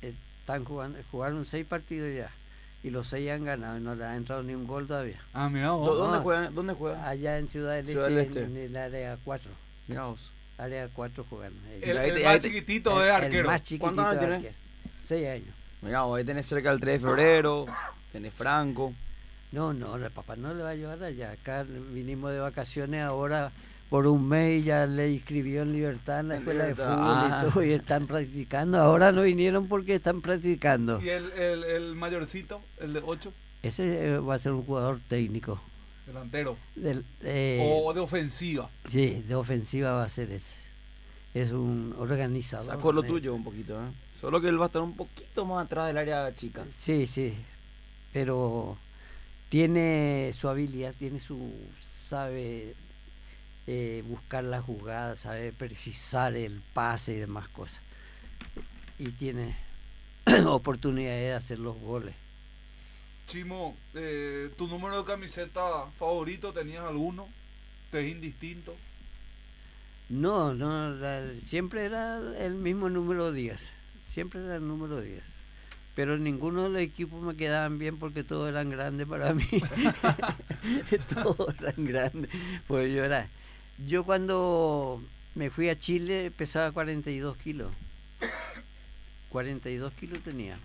Están 0.00 0.64
jugando, 0.64 0.98
jugaron 1.10 1.46
seis 1.46 1.64
partidos 1.66 2.14
ya, 2.14 2.30
y 2.82 2.90
los 2.90 3.06
seis 3.06 3.30
han 3.30 3.44
ganado, 3.44 3.78
y 3.78 3.80
no 3.80 3.94
le 3.94 4.04
ha 4.04 4.14
entrado 4.16 4.42
ni 4.42 4.54
un 4.54 4.66
gol 4.66 4.86
todavía. 4.86 5.18
Ah, 5.32 5.48
mira 5.48 5.70
vos. 5.70 5.86
¿Dó- 5.88 5.94
¿Dónde 5.96 6.18
No, 6.18 6.22
juegan? 6.22 6.54
¿Dónde 6.54 6.74
juegan? 6.74 7.02
Allá 7.04 7.38
en 7.38 7.48
Ciudad 7.48 7.74
del 7.76 7.86
Ciudad 7.86 8.10
Este, 8.10 8.40
del 8.40 8.44
en, 8.44 8.44
Este. 8.56 8.60
en 8.60 8.66
el 8.70 8.76
área 8.76 9.18
4. 9.24 9.50
Mirá 9.88 10.04
vos. 10.04 10.30
Área 10.58 10.88
4 10.92 11.24
jugando. 11.30 11.58
ellos. 11.70 11.88
El- 11.88 11.96
el 11.96 12.14
te- 12.14 12.24
más 12.24 12.38
chiquitito 12.40 12.90
El- 13.02 13.08
es 13.10 13.16
el 13.16 13.24
arquero. 13.24 13.48
más 13.48 13.62
chiquitito 13.62 13.94
¿Cuántos 13.94 14.22
años 14.22 14.34
arquero. 14.36 14.54
Seis 15.04 15.26
años. 15.28 15.54
Mirá, 15.80 16.02
vos 16.02 16.18
ahí 16.18 16.24
tenés 16.24 16.46
cerca 16.46 16.70
el 16.70 16.80
3 16.80 17.00
de 17.02 17.08
febrero, 17.08 17.66
tenés 18.12 18.34
Franco. 18.34 18.92
No, 19.54 19.72
no, 19.72 19.94
el 19.94 20.10
papá 20.10 20.34
no 20.34 20.52
le 20.52 20.64
va 20.64 20.70
a 20.70 20.74
llevar 20.74 21.00
allá. 21.00 21.30
Acá 21.30 21.62
vinimos 21.62 22.32
de 22.32 22.40
vacaciones 22.40 23.02
ahora 23.02 23.52
por 23.88 24.08
un 24.08 24.26
mes 24.28 24.62
y 24.62 24.64
ya 24.64 24.84
le 24.84 25.12
inscribió 25.12 25.62
en 25.62 25.72
Libertad 25.72 26.20
en 26.20 26.28
la 26.28 26.36
escuela 26.38 26.64
de 26.64 26.74
fútbol 26.74 26.88
ah. 26.98 27.28
y 27.28 27.52
todo 27.52 27.62
y 27.62 27.72
están 27.72 28.08
practicando. 28.08 28.78
Ahora 28.78 29.12
no 29.12 29.22
vinieron 29.22 29.68
porque 29.68 29.94
están 29.94 30.22
practicando. 30.22 31.00
¿Y 31.00 31.08
el, 31.08 31.30
el, 31.34 31.62
el 31.62 31.94
mayorcito, 31.94 32.62
el 32.80 32.94
de 32.94 33.02
8, 33.04 33.32
Ese 33.62 34.14
eh, 34.14 34.18
va 34.18 34.34
a 34.34 34.38
ser 34.38 34.50
un 34.50 34.64
jugador 34.64 34.98
técnico. 35.08 35.60
delantero? 36.04 36.56
Del, 36.74 37.04
eh, 37.22 37.80
o 37.80 37.94
de 37.94 38.00
ofensiva. 38.00 38.68
Sí, 38.88 39.22
de 39.28 39.36
ofensiva 39.36 39.92
va 39.92 40.02
a 40.02 40.08
ser 40.08 40.32
ese. 40.32 40.58
Es 41.32 41.52
un 41.52 41.94
organizador. 41.96 42.66
Sacó 42.66 42.92
lo 42.92 43.04
tuyo 43.04 43.32
un 43.32 43.44
poquito, 43.44 43.74
¿eh? 43.74 43.86
Solo 44.20 44.40
que 44.40 44.48
él 44.48 44.58
va 44.58 44.64
a 44.64 44.66
estar 44.66 44.82
un 44.82 44.96
poquito 44.96 45.46
más 45.46 45.64
atrás 45.64 45.86
del 45.86 45.98
área 45.98 46.34
chica. 46.34 46.64
Sí, 46.80 47.06
sí, 47.06 47.34
pero 48.12 48.78
tiene 49.54 50.32
su 50.36 50.48
habilidad, 50.48 50.94
tiene 50.98 51.20
su 51.20 51.52
sabe 51.86 52.74
eh, 53.68 54.02
buscar 54.04 54.42
la 54.42 54.60
jugada, 54.60 55.14
sabe 55.14 55.52
precisar 55.52 56.34
el 56.34 56.60
pase 56.72 57.12
y 57.12 57.18
demás 57.20 57.48
cosas. 57.50 57.78
Y 58.98 59.10
tiene 59.12 59.56
oportunidad 60.46 61.12
de 61.12 61.34
hacer 61.34 61.60
los 61.60 61.78
goles. 61.78 62.16
Chimo, 63.28 63.76
eh, 63.94 64.50
¿tu 64.58 64.66
número 64.66 64.98
de 64.98 65.04
camiseta 65.04 65.86
favorito 66.00 66.52
tenías 66.52 66.84
alguno? 66.84 67.28
¿Te 67.92 68.04
es 68.04 68.10
indistinto? 68.10 68.74
No, 70.08 70.52
no, 70.52 70.90
la- 70.96 71.30
siempre 71.46 71.84
era 71.84 72.18
el 72.44 72.54
mismo 72.56 72.88
número 72.90 73.30
10, 73.30 73.70
siempre 74.08 74.44
era 74.44 74.56
el 74.56 74.66
número 74.66 75.00
10. 75.00 75.22
Pero 75.94 76.18
ninguno 76.18 76.64
de 76.64 76.70
los 76.70 76.80
equipos 76.80 77.22
me 77.22 77.36
quedaban 77.36 77.78
bien 77.78 77.98
porque 77.98 78.24
todos 78.24 78.48
eran 78.48 78.70
grandes 78.70 79.06
para 79.06 79.32
mí. 79.32 79.46
todos 81.14 81.54
eran 81.60 81.84
grandes. 81.84 82.30
Pues 82.66 82.92
yo 82.92 83.04
era. 83.04 83.28
Yo 83.86 84.04
cuando 84.04 85.02
me 85.34 85.50
fui 85.50 85.68
a 85.68 85.78
Chile 85.78 86.30
pesaba 86.30 86.72
42 86.72 87.36
kilos. 87.36 87.72
42 89.30 89.92
kilos 89.94 90.20
tenía. 90.20 90.56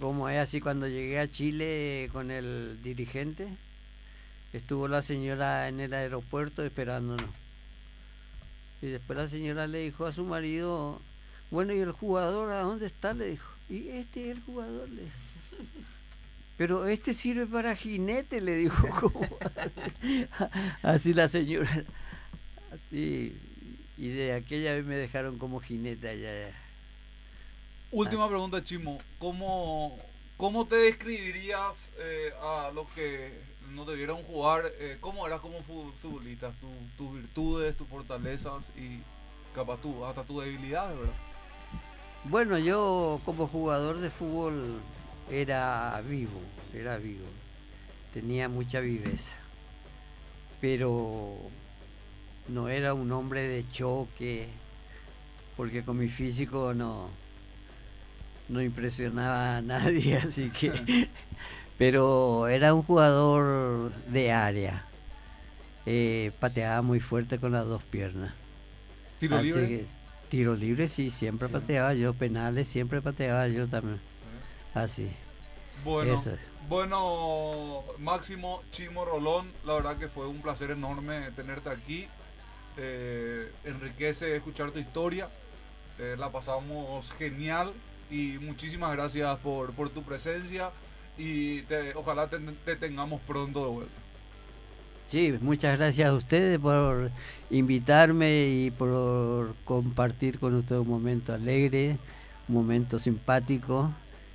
Como 0.00 0.28
es 0.28 0.38
así, 0.38 0.60
cuando 0.60 0.86
llegué 0.88 1.18
a 1.18 1.30
Chile 1.30 2.10
con 2.12 2.30
el 2.30 2.80
dirigente, 2.82 3.48
estuvo 4.52 4.88
la 4.88 5.02
señora 5.02 5.68
en 5.68 5.80
el 5.80 5.94
aeropuerto 5.94 6.64
esperándonos. 6.64 7.30
Y 8.82 8.88
después 8.88 9.16
la 9.16 9.28
señora 9.28 9.66
le 9.66 9.78
dijo 9.78 10.04
a 10.04 10.12
su 10.12 10.24
marido, 10.24 11.00
bueno, 11.50 11.72
¿y 11.72 11.78
el 11.78 11.92
jugador 11.92 12.52
a 12.52 12.60
dónde 12.62 12.86
está? 12.86 13.14
Le 13.14 13.26
dijo, 13.26 13.48
y 13.68 13.88
este 13.88 14.30
es 14.30 14.36
el 14.36 14.42
jugador, 14.42 14.88
le. 14.88 15.02
Pero 16.56 16.86
este 16.86 17.12
sirve 17.12 17.46
para 17.46 17.76
jinete, 17.76 18.40
le 18.40 18.54
dijo. 18.56 18.86
¿cómo? 19.00 19.20
Así 20.82 21.12
la 21.12 21.28
señora. 21.28 21.84
Así, 22.72 23.36
y 23.98 24.08
de 24.08 24.32
aquella 24.34 24.72
vez 24.74 24.84
me 24.84 24.96
dejaron 24.96 25.38
como 25.38 25.60
jinete 25.60 26.08
allá. 26.08 26.52
Última 27.90 28.28
pregunta, 28.28 28.62
Chimo. 28.64 28.98
¿Cómo, 29.18 29.98
cómo 30.36 30.66
te 30.66 30.76
describirías 30.76 31.90
eh, 31.98 32.30
a 32.40 32.70
los 32.74 32.88
que 32.90 33.38
no 33.72 33.84
te 33.84 33.94
vieron 33.94 34.22
jugar? 34.24 34.72
eh, 34.78 34.96
¿Cómo 35.00 35.26
eras 35.26 35.40
como 35.40 35.62
fu- 35.62 35.92
futbolista? 35.92 36.52
Tu- 36.60 36.96
tus 36.96 37.14
virtudes, 37.14 37.76
tus 37.76 37.86
fortalezas 37.88 38.64
y 38.76 39.00
capaz 39.54 39.80
tú, 39.80 40.04
hasta 40.04 40.24
tus 40.24 40.42
debilidades, 40.44 40.98
¿verdad? 40.98 41.14
Bueno, 42.28 42.58
yo 42.58 43.20
como 43.24 43.46
jugador 43.46 43.98
de 44.00 44.10
fútbol 44.10 44.80
era 45.30 46.00
vivo, 46.08 46.40
era 46.74 46.96
vivo. 46.96 47.26
Tenía 48.12 48.48
mucha 48.48 48.80
viveza. 48.80 49.34
Pero 50.60 51.36
no 52.48 52.68
era 52.68 52.94
un 52.94 53.12
hombre 53.12 53.42
de 53.46 53.68
choque, 53.70 54.48
porque 55.56 55.84
con 55.84 55.98
mi 55.98 56.08
físico 56.08 56.74
no, 56.74 57.08
no 58.48 58.62
impresionaba 58.62 59.58
a 59.58 59.62
nadie, 59.62 60.16
así 60.26 60.50
que... 60.50 61.08
Pero 61.78 62.48
era 62.48 62.72
un 62.72 62.82
jugador 62.82 63.92
de 64.08 64.32
área. 64.32 64.86
Eh, 65.84 66.32
pateaba 66.40 66.80
muy 66.80 67.00
fuerte 67.00 67.38
con 67.38 67.52
las 67.52 67.66
dos 67.66 67.82
piernas. 67.84 68.32
¿Tiro 69.20 69.36
Así 69.36 69.44
libre? 69.48 69.68
que- 69.68 69.95
tiro 70.28 70.54
libre 70.54 70.88
sí, 70.88 71.10
siempre 71.10 71.48
pateaba 71.48 71.94
yo. 71.94 72.14
Penales 72.14 72.68
siempre 72.68 73.00
pateaba 73.02 73.48
yo 73.48 73.68
también. 73.68 74.00
Así. 74.74 75.10
Bueno, 75.84 76.14
Eso 76.14 76.30
es. 76.32 76.40
bueno, 76.68 77.82
Máximo 77.98 78.62
Chimo 78.72 79.04
Rolón, 79.04 79.52
la 79.64 79.74
verdad 79.74 79.96
que 79.98 80.08
fue 80.08 80.26
un 80.26 80.42
placer 80.42 80.70
enorme 80.70 81.30
tenerte 81.32 81.70
aquí. 81.70 82.08
Eh, 82.76 83.50
enriquece 83.64 84.36
escuchar 84.36 84.70
tu 84.70 84.78
historia. 84.78 85.28
Eh, 85.98 86.14
la 86.18 86.30
pasamos 86.30 87.10
genial 87.12 87.72
y 88.10 88.38
muchísimas 88.40 88.92
gracias 88.94 89.38
por, 89.38 89.72
por 89.72 89.88
tu 89.88 90.02
presencia 90.02 90.70
y 91.16 91.62
te- 91.62 91.94
ojalá 91.94 92.28
te, 92.28 92.38
te 92.38 92.76
tengamos 92.76 93.20
pronto 93.22 93.64
de 93.64 93.70
vuelta. 93.70 93.94
Sí, 95.08 95.32
muchas 95.40 95.78
gracias 95.78 96.08
a 96.08 96.14
ustedes 96.14 96.58
por 96.58 97.10
invitarme 97.50 98.48
y 98.48 98.70
por 98.72 99.54
compartir 99.64 100.40
con 100.40 100.54
ustedes 100.56 100.80
un 100.80 100.88
momento 100.88 101.32
alegre, 101.32 101.96
un 102.48 102.54
momento 102.56 102.98
simpático 102.98 103.92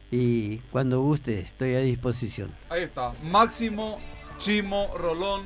y 0.10 0.58
cuando 0.72 1.02
guste 1.02 1.40
estoy 1.40 1.76
a 1.76 1.80
disposición. 1.80 2.52
Ahí 2.70 2.84
está, 2.84 3.14
Máximo 3.24 4.00
Chimo 4.38 4.90
Rolón, 4.96 5.44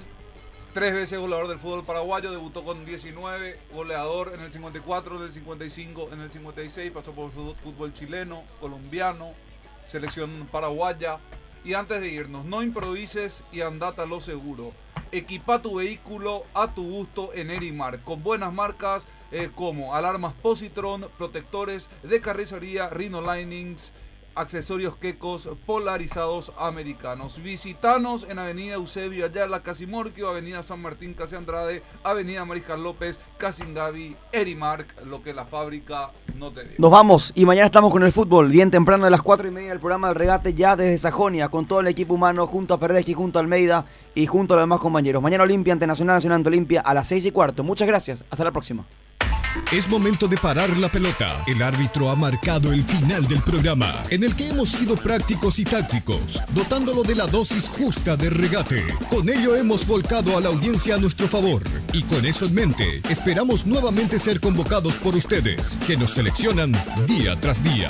tres 0.73 0.93
veces 0.93 1.19
goleador 1.19 1.47
del 1.47 1.59
fútbol 1.59 1.83
paraguayo, 1.83 2.31
debutó 2.31 2.63
con 2.63 2.85
19, 2.85 3.59
goleador 3.73 4.31
en 4.35 4.41
el 4.41 4.51
54, 4.51 5.17
en 5.17 5.23
el 5.23 5.33
55, 5.33 6.09
en 6.13 6.21
el 6.21 6.31
56, 6.31 6.91
pasó 6.91 7.13
por 7.13 7.31
fútbol, 7.31 7.93
chileno, 7.93 8.43
colombiano, 8.61 9.33
selección 9.85 10.47
paraguaya. 10.51 11.17
Y 11.63 11.73
antes 11.73 11.99
de 11.99 12.09
irnos, 12.09 12.45
no 12.45 12.61
improvises 12.61 13.43
y 13.51 13.61
andate 13.61 14.01
a 14.01 14.05
lo 14.05 14.21
seguro. 14.21 14.71
Equipa 15.17 15.61
tu 15.61 15.75
vehículo 15.75 16.43
a 16.53 16.73
tu 16.73 16.83
gusto 16.83 17.31
en 17.33 17.49
Erimar, 17.49 18.01
con 18.01 18.21
buenas 18.21 18.51
marcas 18.53 19.07
eh, 19.31 19.49
como 19.55 19.95
alarmas 19.95 20.33
Positron, 20.33 21.07
protectores 21.17 21.89
de 22.03 22.19
carrocería, 22.19 22.89
Rhino 22.89 23.21
Linings, 23.21 23.93
accesorios 24.35 24.95
quecos 24.97 25.49
polarizados 25.65 26.51
americanos. 26.57 27.41
Visitanos 27.41 28.25
en 28.29 28.39
Avenida 28.39 28.75
Eusebio 28.75 29.25
Ayala, 29.25 29.63
Casimorquio, 29.63 30.27
Avenida 30.29 30.61
San 30.63 30.81
Martín, 30.81 31.13
Casi 31.13 31.35
Andrade, 31.35 31.81
Avenida 32.03 32.45
Mariscal 32.45 32.83
López, 32.83 33.19
Casingavi, 33.37 34.15
Erimark, 34.31 35.05
lo 35.05 35.23
que 35.23 35.33
la 35.33 35.45
fábrica 35.45 36.11
no 36.35 36.51
te 36.51 36.63
dio. 36.63 36.75
Nos 36.77 36.91
vamos 36.91 37.31
y 37.35 37.45
mañana 37.45 37.67
estamos 37.67 37.91
con 37.91 38.03
el 38.03 38.11
fútbol, 38.11 38.49
bien 38.49 38.69
temprano 38.69 39.05
de 39.05 39.11
las 39.11 39.21
4 39.21 39.47
y 39.47 39.51
media 39.51 39.69
del 39.69 39.79
programa 39.79 40.07
del 40.07 40.15
regate 40.15 40.53
ya 40.53 40.75
desde 40.75 40.97
Sajonia, 40.97 41.49
con 41.49 41.65
todo 41.65 41.79
el 41.79 41.87
equipo 41.87 42.13
humano, 42.13 42.47
junto 42.47 42.73
a 42.73 42.79
Perreski, 42.79 43.13
junto 43.13 43.39
a 43.39 43.41
Almeida 43.41 43.85
y 44.13 44.25
junto 44.25 44.53
a 44.53 44.57
los 44.57 44.63
demás 44.63 44.79
compañeros. 44.79 45.21
Mañana 45.21 45.43
Olimpia 45.43 45.73
ante 45.73 45.87
Nacional 45.87 46.15
Nacional 46.15 46.43
Olimpia 46.45 46.81
a 46.81 46.93
las 46.93 47.07
6 47.07 47.25
y 47.25 47.31
cuarto. 47.31 47.63
Muchas 47.63 47.87
gracias, 47.87 48.23
hasta 48.29 48.43
la 48.43 48.51
próxima. 48.51 48.85
Es 49.71 49.87
momento 49.89 50.27
de 50.27 50.37
parar 50.37 50.75
la 50.77 50.89
pelota. 50.89 51.41
El 51.47 51.61
árbitro 51.61 52.09
ha 52.09 52.15
marcado 52.15 52.71
el 52.71 52.83
final 52.83 53.27
del 53.27 53.41
programa, 53.41 53.93
en 54.09 54.23
el 54.23 54.35
que 54.35 54.49
hemos 54.49 54.69
sido 54.69 54.95
prácticos 54.95 55.59
y 55.59 55.65
tácticos, 55.65 56.41
dotándolo 56.53 57.03
de 57.03 57.15
la 57.15 57.27
dosis 57.27 57.69
justa 57.69 58.15
de 58.15 58.29
regate. 58.29 58.83
Con 59.09 59.29
ello 59.29 59.55
hemos 59.55 59.85
volcado 59.87 60.37
a 60.37 60.41
la 60.41 60.49
audiencia 60.49 60.95
a 60.95 60.97
nuestro 60.97 61.27
favor. 61.27 61.63
Y 61.93 62.03
con 62.03 62.25
eso 62.25 62.45
en 62.45 62.53
mente, 62.53 63.01
esperamos 63.09 63.65
nuevamente 63.65 64.19
ser 64.19 64.39
convocados 64.39 64.95
por 64.95 65.15
ustedes, 65.15 65.79
que 65.87 65.97
nos 65.97 66.11
seleccionan 66.11 66.71
día 67.07 67.39
tras 67.39 67.63
día. 67.63 67.89